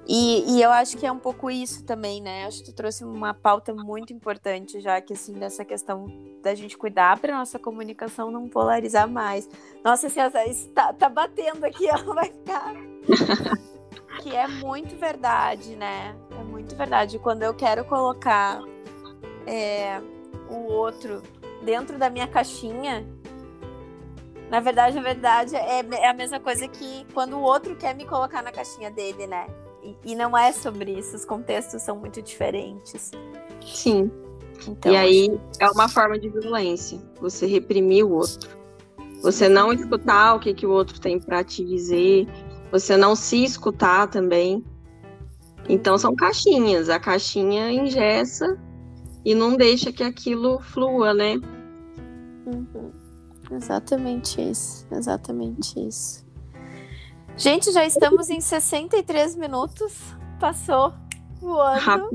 E, 0.10 0.53
e, 0.53 0.62
eu 0.62 0.72
acho 0.72 0.95
que 0.95 1.05
é 1.05 1.12
um 1.12 1.20
pouco 1.20 1.51
isso 1.51 1.84
também, 1.84 2.22
né? 2.22 2.45
Acho 2.45 2.60
que 2.60 2.72
tu 2.72 2.74
trouxe 2.74 3.03
uma 3.03 3.34
pauta 3.34 3.74
muito 3.74 4.14
importante, 4.14 4.80
já 4.80 5.01
que 5.01 5.12
assim, 5.12 5.34
dessa 5.34 5.66
questão 5.66 6.08
da 6.41 6.55
gente 6.55 6.78
cuidar 6.78 7.20
para 7.20 7.38
nossa 7.38 7.60
comunicação 7.60 8.32
não 8.32 8.47
polarizar 8.47 9.05
mais. 9.05 9.49
Nossa, 9.84 10.08
assim, 10.08 10.22
está 10.49 10.93
tá 10.93 11.10
batendo 11.10 11.66
aqui, 11.66 11.88
ela 11.89 12.14
vai 12.14 12.32
ficar. 12.32 12.74
que 14.24 14.34
é 14.34 14.47
muito 14.47 14.95
verdade, 14.95 15.76
né? 15.76 16.16
É 16.39 16.43
muito 16.43 16.74
verdade. 16.74 17.20
Quando 17.20 17.43
eu 17.43 17.53
quero 17.53 17.84
colocar 17.84 18.62
é, 19.45 19.99
o 20.49 20.72
outro 20.72 21.22
dentro 21.66 21.97
da 21.97 22.10
minha 22.10 22.30
caixinha, 22.30 23.05
na 24.49 24.62
verdade, 24.62 24.95
na 24.95 25.01
verdade, 25.01 25.53
é, 25.58 25.82
é 25.82 26.08
a 26.08 26.14
mesma 26.14 26.39
coisa 26.39 26.66
que 26.66 27.05
quando 27.14 27.36
o 27.36 27.41
outro 27.41 27.76
quer 27.76 27.93
me 27.93 28.05
colocar 28.05 28.41
na 28.41 28.53
caixinha 28.53 28.89
dele, 28.89 29.28
né? 29.28 29.66
E, 30.04 30.16
não 30.16 30.38
é 30.38 30.52
sobre 30.52 30.98
isso, 30.98 31.16
os 31.16 31.26
contextos 31.26 31.82
são 31.82 31.98
muito 31.98 32.22
diferentes. 32.22 33.12
Sim. 33.66 34.12
Então, 34.68 34.92
e 34.92 34.96
aí 34.96 35.40
é 35.60 35.70
uma 35.70 35.88
forma 35.88 36.18
de 36.18 36.30
violência, 36.30 37.00
você 37.22 37.46
reprimir 37.46 38.06
o 38.06 38.14
outro. 38.14 38.58
Você 39.22 39.48
não 39.48 39.72
escutar 39.72 40.36
o 40.36 40.40
que, 40.40 40.54
que 40.54 40.66
o 40.66 40.72
outro 40.72 41.00
tem 41.00 41.20
para 41.20 41.44
te 41.44 41.64
dizer, 41.64 42.28
você 42.72 42.98
não 42.98 43.16
se 43.16 43.44
escutar 43.44 44.08
também. 44.08 44.64
Então 45.70 45.98
são 45.98 46.16
caixinhas, 46.16 46.90
a 46.90 47.00
caixinha 47.00 47.72
engessa 47.72 48.58
e 49.26 49.36
não 49.36 49.56
deixa 49.56 49.92
que 49.92 50.04
aquilo 50.04 50.60
flua, 50.60 51.14
né? 51.14 51.36
Uhum. 52.46 52.92
Exatamente 53.52 54.42
isso, 54.42 54.86
exatamente 54.92 55.80
isso. 55.80 56.26
Gente, 57.38 57.72
já 57.72 57.86
estamos 57.86 58.32
em 58.32 58.42
63 58.42 59.36
minutos. 59.36 59.94
Passou 60.40 60.92
voando. 61.40 62.10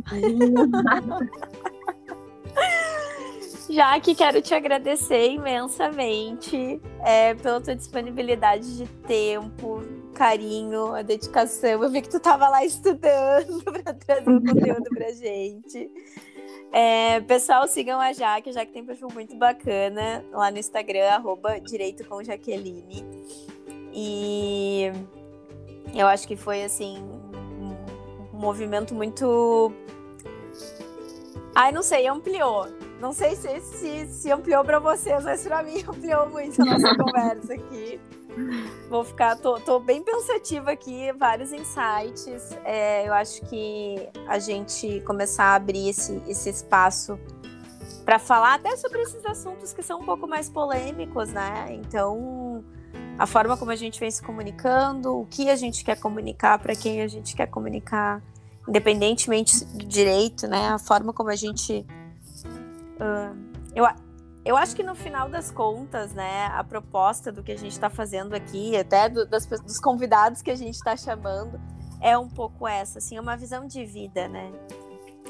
Já 3.71 4.01
que 4.01 4.17
quero 4.17 4.43
te 4.43 4.53
agradecer 4.53 5.31
imensamente 5.31 6.81
é, 7.05 7.35
pela 7.35 7.61
tua 7.61 7.77
disponibilidade 7.77 8.77
de 8.77 8.87
tempo, 9.07 9.81
carinho, 10.13 10.93
a 10.93 11.03
dedicação. 11.03 11.83
Eu 11.83 11.89
vi 11.89 12.03
que 12.03 12.11
tu 12.11 12.17
estava 12.17 12.49
lá 12.49 12.65
estudando 12.65 13.63
para 13.65 13.95
trazer 13.95 14.29
o 14.29 14.45
conteúdo 14.45 14.91
pra 14.91 15.13
gente. 15.13 15.89
É, 16.73 17.21
pessoal, 17.21 17.69
sigam 17.69 18.01
a 18.01 18.13
Jaque, 18.13 18.51
a 18.51 18.53
Jaque 18.53 18.73
tem 18.73 18.85
perfil 18.85 19.09
muito 19.15 19.37
bacana 19.37 20.25
lá 20.33 20.51
no 20.51 20.59
Instagram, 20.59 21.09
arroba 21.11 21.61
Direito 21.61 22.05
com 22.09 22.25
Jaqueline. 22.25 23.07
E 23.93 24.91
eu 25.95 26.07
acho 26.07 26.27
que 26.27 26.37
foi 26.37 26.65
assim 26.65 26.99
um 28.33 28.39
movimento 28.39 28.95
muito. 28.95 29.73
Ai, 31.55 31.71
não 31.73 31.83
sei, 31.83 32.07
ampliou. 32.07 32.67
Não 33.01 33.13
sei 33.13 33.35
se, 33.35 33.61
se, 33.61 34.07
se 34.07 34.31
ampliou 34.31 34.65
para 34.65 34.79
vocês, 34.79 35.25
mas 35.25 35.47
para 35.47 35.63
mim 35.63 35.83
ampliou 35.87 36.29
muito 36.31 36.63
a 36.63 36.65
nossa 36.65 36.97
conversa 36.97 37.55
aqui. 37.55 38.01
Vou 38.89 39.05
ficar, 39.05 39.37
tô, 39.37 39.61
tô, 39.61 39.79
bem 39.79 40.03
pensativa 40.03 40.71
aqui, 40.71 41.13
vários 41.13 41.53
insights. 41.53 42.57
É, 42.65 43.07
eu 43.07 43.13
acho 43.13 43.43
que 43.47 44.09
a 44.27 44.39
gente 44.39 45.01
começar 45.03 45.45
a 45.45 45.55
abrir 45.57 45.91
esse, 45.91 46.23
esse 46.27 46.49
espaço 46.49 47.19
para 48.05 48.19
falar 48.19 48.55
até 48.55 48.75
sobre 48.77 49.03
esses 49.03 49.25
assuntos 49.27 49.73
que 49.73 49.83
são 49.83 50.01
um 50.01 50.05
pouco 50.05 50.27
mais 50.27 50.49
polêmicos, 50.49 51.29
né? 51.31 51.67
Então, 51.71 52.65
a 53.19 53.27
forma 53.27 53.57
como 53.57 53.71
a 53.71 53.77
gente 53.77 54.01
vem 54.01 54.11
se 54.11 54.23
comunicando, 54.23 55.21
o 55.21 55.27
que 55.27 55.51
a 55.51 55.57
gente 55.57 55.85
quer 55.85 55.99
comunicar, 55.99 56.59
para 56.59 56.75
quem 56.75 57.03
a 57.03 57.09
gente 57.09 57.37
quer 57.37 57.47
comunicar, 57.47 58.23
independentemente 58.69 59.65
do 59.65 59.85
direito, 59.85 60.47
né? 60.47 60.69
A 60.69 60.79
forma 60.79 61.13
como 61.13 61.31
a 61.31 61.37
gente. 61.37 61.87
Uh, 62.97 63.37
eu, 63.75 63.87
eu 64.45 64.57
acho 64.57 64.75
que 64.75 64.83
no 64.83 64.95
final 64.95 65.29
das 65.29 65.51
contas, 65.51 66.13
né, 66.13 66.47
a 66.47 66.65
proposta 66.65 67.31
do 67.31 67.43
que 67.43 67.53
a 67.53 67.57
gente 67.57 67.73
está 67.73 67.89
fazendo 67.89 68.35
aqui, 68.35 68.77
até 68.77 69.09
do, 69.09 69.27
das, 69.27 69.47
dos 69.47 69.79
convidados 69.79 70.43
que 70.43 70.51
a 70.51 70.57
gente 70.57 70.75
está 70.75 70.97
chamando, 70.97 71.61
é 72.01 72.17
um 72.19 72.29
pouco 72.29 72.67
essa, 72.67 72.99
assim, 72.99 73.17
é 73.17 73.21
uma 73.21 73.37
visão 73.37 73.67
de 73.67 73.85
vida, 73.85 74.27
né? 74.29 74.51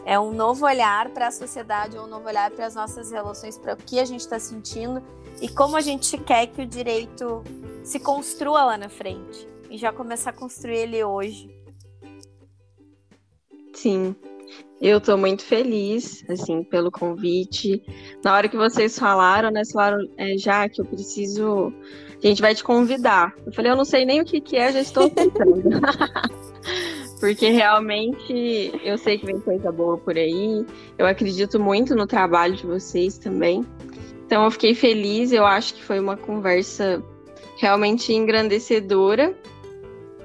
É 0.05 0.19
um 0.19 0.33
novo 0.33 0.65
olhar 0.65 1.11
para 1.11 1.29
a 1.29 1.31
sociedade, 1.31 1.97
um 1.97 2.07
novo 2.07 2.27
olhar 2.27 2.51
para 2.51 2.67
as 2.67 2.75
nossas 2.75 3.11
relações, 3.11 3.57
para 3.57 3.75
o 3.75 3.77
que 3.77 4.01
a 4.01 4.05
gente 4.05 4.21
está 4.21 4.39
sentindo 4.39 5.03
e 5.41 5.49
como 5.49 5.77
a 5.77 5.81
gente 5.81 6.17
quer 6.19 6.47
que 6.47 6.63
o 6.63 6.67
direito 6.67 7.43
se 7.83 7.99
construa 7.99 8.65
lá 8.65 8.77
na 8.77 8.89
frente 8.89 9.49
e 9.71 9.77
já 9.77 9.93
começar 9.93 10.31
a 10.31 10.33
construir 10.33 10.77
ele 10.77 11.03
hoje. 11.03 11.51
Sim, 13.75 14.15
eu 14.81 14.99
estou 14.99 15.17
muito 15.17 15.45
feliz, 15.45 16.29
assim, 16.29 16.65
pelo 16.65 16.91
convite. 16.91 17.83
Na 18.25 18.35
hora 18.35 18.49
que 18.49 18.57
vocês 18.57 18.99
falaram, 18.99 19.51
né, 19.51 19.63
falaram, 19.73 20.07
é, 20.17 20.37
já 20.37 20.69
que 20.69 20.81
eu 20.81 20.85
preciso, 20.85 21.73
a 22.23 22.27
gente 22.27 22.43
vai 22.43 22.55
te 22.55 22.65
convidar. 22.65 23.33
Eu 23.47 23.53
falei, 23.53 23.71
eu 23.71 23.77
não 23.77 23.85
sei 23.85 24.05
nem 24.05 24.21
o 24.21 24.25
que, 24.25 24.41
que 24.41 24.57
é, 24.57 24.73
já 24.73 24.81
estou 24.81 25.09
tentando. 25.09 25.63
Porque 27.21 27.51
realmente 27.51 28.73
eu 28.83 28.99
sei 28.99 29.17
que 29.17 29.27
vem 29.27 29.39
coisa 29.39 29.71
boa 29.71 29.97
por 29.97 30.17
aí. 30.17 30.67
Eu 30.99 31.07
acredito 31.07 31.61
muito 31.61 31.95
no 31.95 32.05
trabalho 32.05 32.57
de 32.57 32.67
vocês 32.67 33.17
também. 33.17 33.65
Então 34.33 34.45
eu 34.45 34.51
fiquei 34.51 34.75
feliz, 34.75 35.31
eu 35.31 35.45
acho 35.45 35.75
que 35.75 35.83
foi 35.83 36.01
uma 36.01 36.17
conversa 36.17 37.05
realmente 37.59 38.15
engrandecedora. 38.15 39.37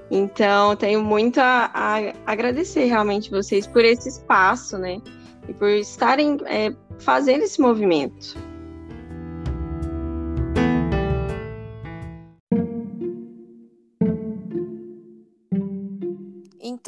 Então, 0.10 0.78
tenho 0.78 1.04
muito 1.04 1.42
a, 1.42 1.70
a, 1.74 2.14
agradecer 2.26 2.86
realmente 2.86 3.30
vocês 3.30 3.68
por 3.68 3.84
esse 3.84 4.08
espaço, 4.08 4.78
né? 4.78 5.02
E 5.50 5.54
por 5.54 5.68
estarem 5.68 6.38
é, 6.46 6.74
fazendo 7.00 7.44
esse 7.44 7.60
movimento. 7.60 8.38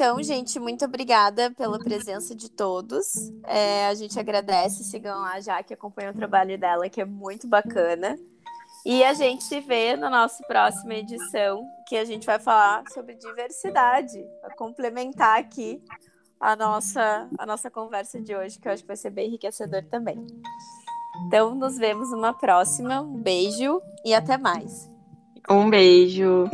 Então, 0.00 0.22
gente, 0.22 0.58
muito 0.58 0.82
obrigada 0.82 1.50
pela 1.50 1.78
presença 1.78 2.34
de 2.34 2.50
todos. 2.50 3.30
É, 3.44 3.86
a 3.86 3.92
gente 3.92 4.18
agradece, 4.18 4.82
sigam 4.82 5.20
lá 5.20 5.38
já 5.42 5.62
que 5.62 5.74
acompanha 5.74 6.10
o 6.10 6.14
trabalho 6.14 6.56
dela, 6.58 6.88
que 6.88 7.02
é 7.02 7.04
muito 7.04 7.46
bacana. 7.46 8.18
E 8.86 9.04
a 9.04 9.12
gente 9.12 9.44
se 9.44 9.60
vê 9.60 9.96
na 9.96 10.08
nossa 10.08 10.42
próxima 10.44 10.94
edição, 10.94 11.62
que 11.86 11.98
a 11.98 12.04
gente 12.06 12.24
vai 12.24 12.38
falar 12.38 12.82
sobre 12.94 13.14
diversidade, 13.14 14.24
para 14.40 14.56
complementar 14.56 15.38
aqui 15.38 15.82
a 16.40 16.56
nossa, 16.56 17.28
a 17.38 17.44
nossa 17.44 17.70
conversa 17.70 18.18
de 18.22 18.34
hoje, 18.34 18.58
que 18.58 18.68
eu 18.68 18.72
acho 18.72 18.82
que 18.82 18.88
vai 18.88 18.96
ser 18.96 19.10
bem 19.10 19.28
enriquecedor 19.28 19.84
também. 19.84 20.26
Então, 21.26 21.54
nos 21.54 21.76
vemos 21.76 22.10
numa 22.10 22.32
próxima. 22.32 23.02
Um 23.02 23.20
beijo 23.20 23.82
e 24.02 24.14
até 24.14 24.38
mais. 24.38 24.90
Um 25.46 25.68
beijo. 25.68 26.48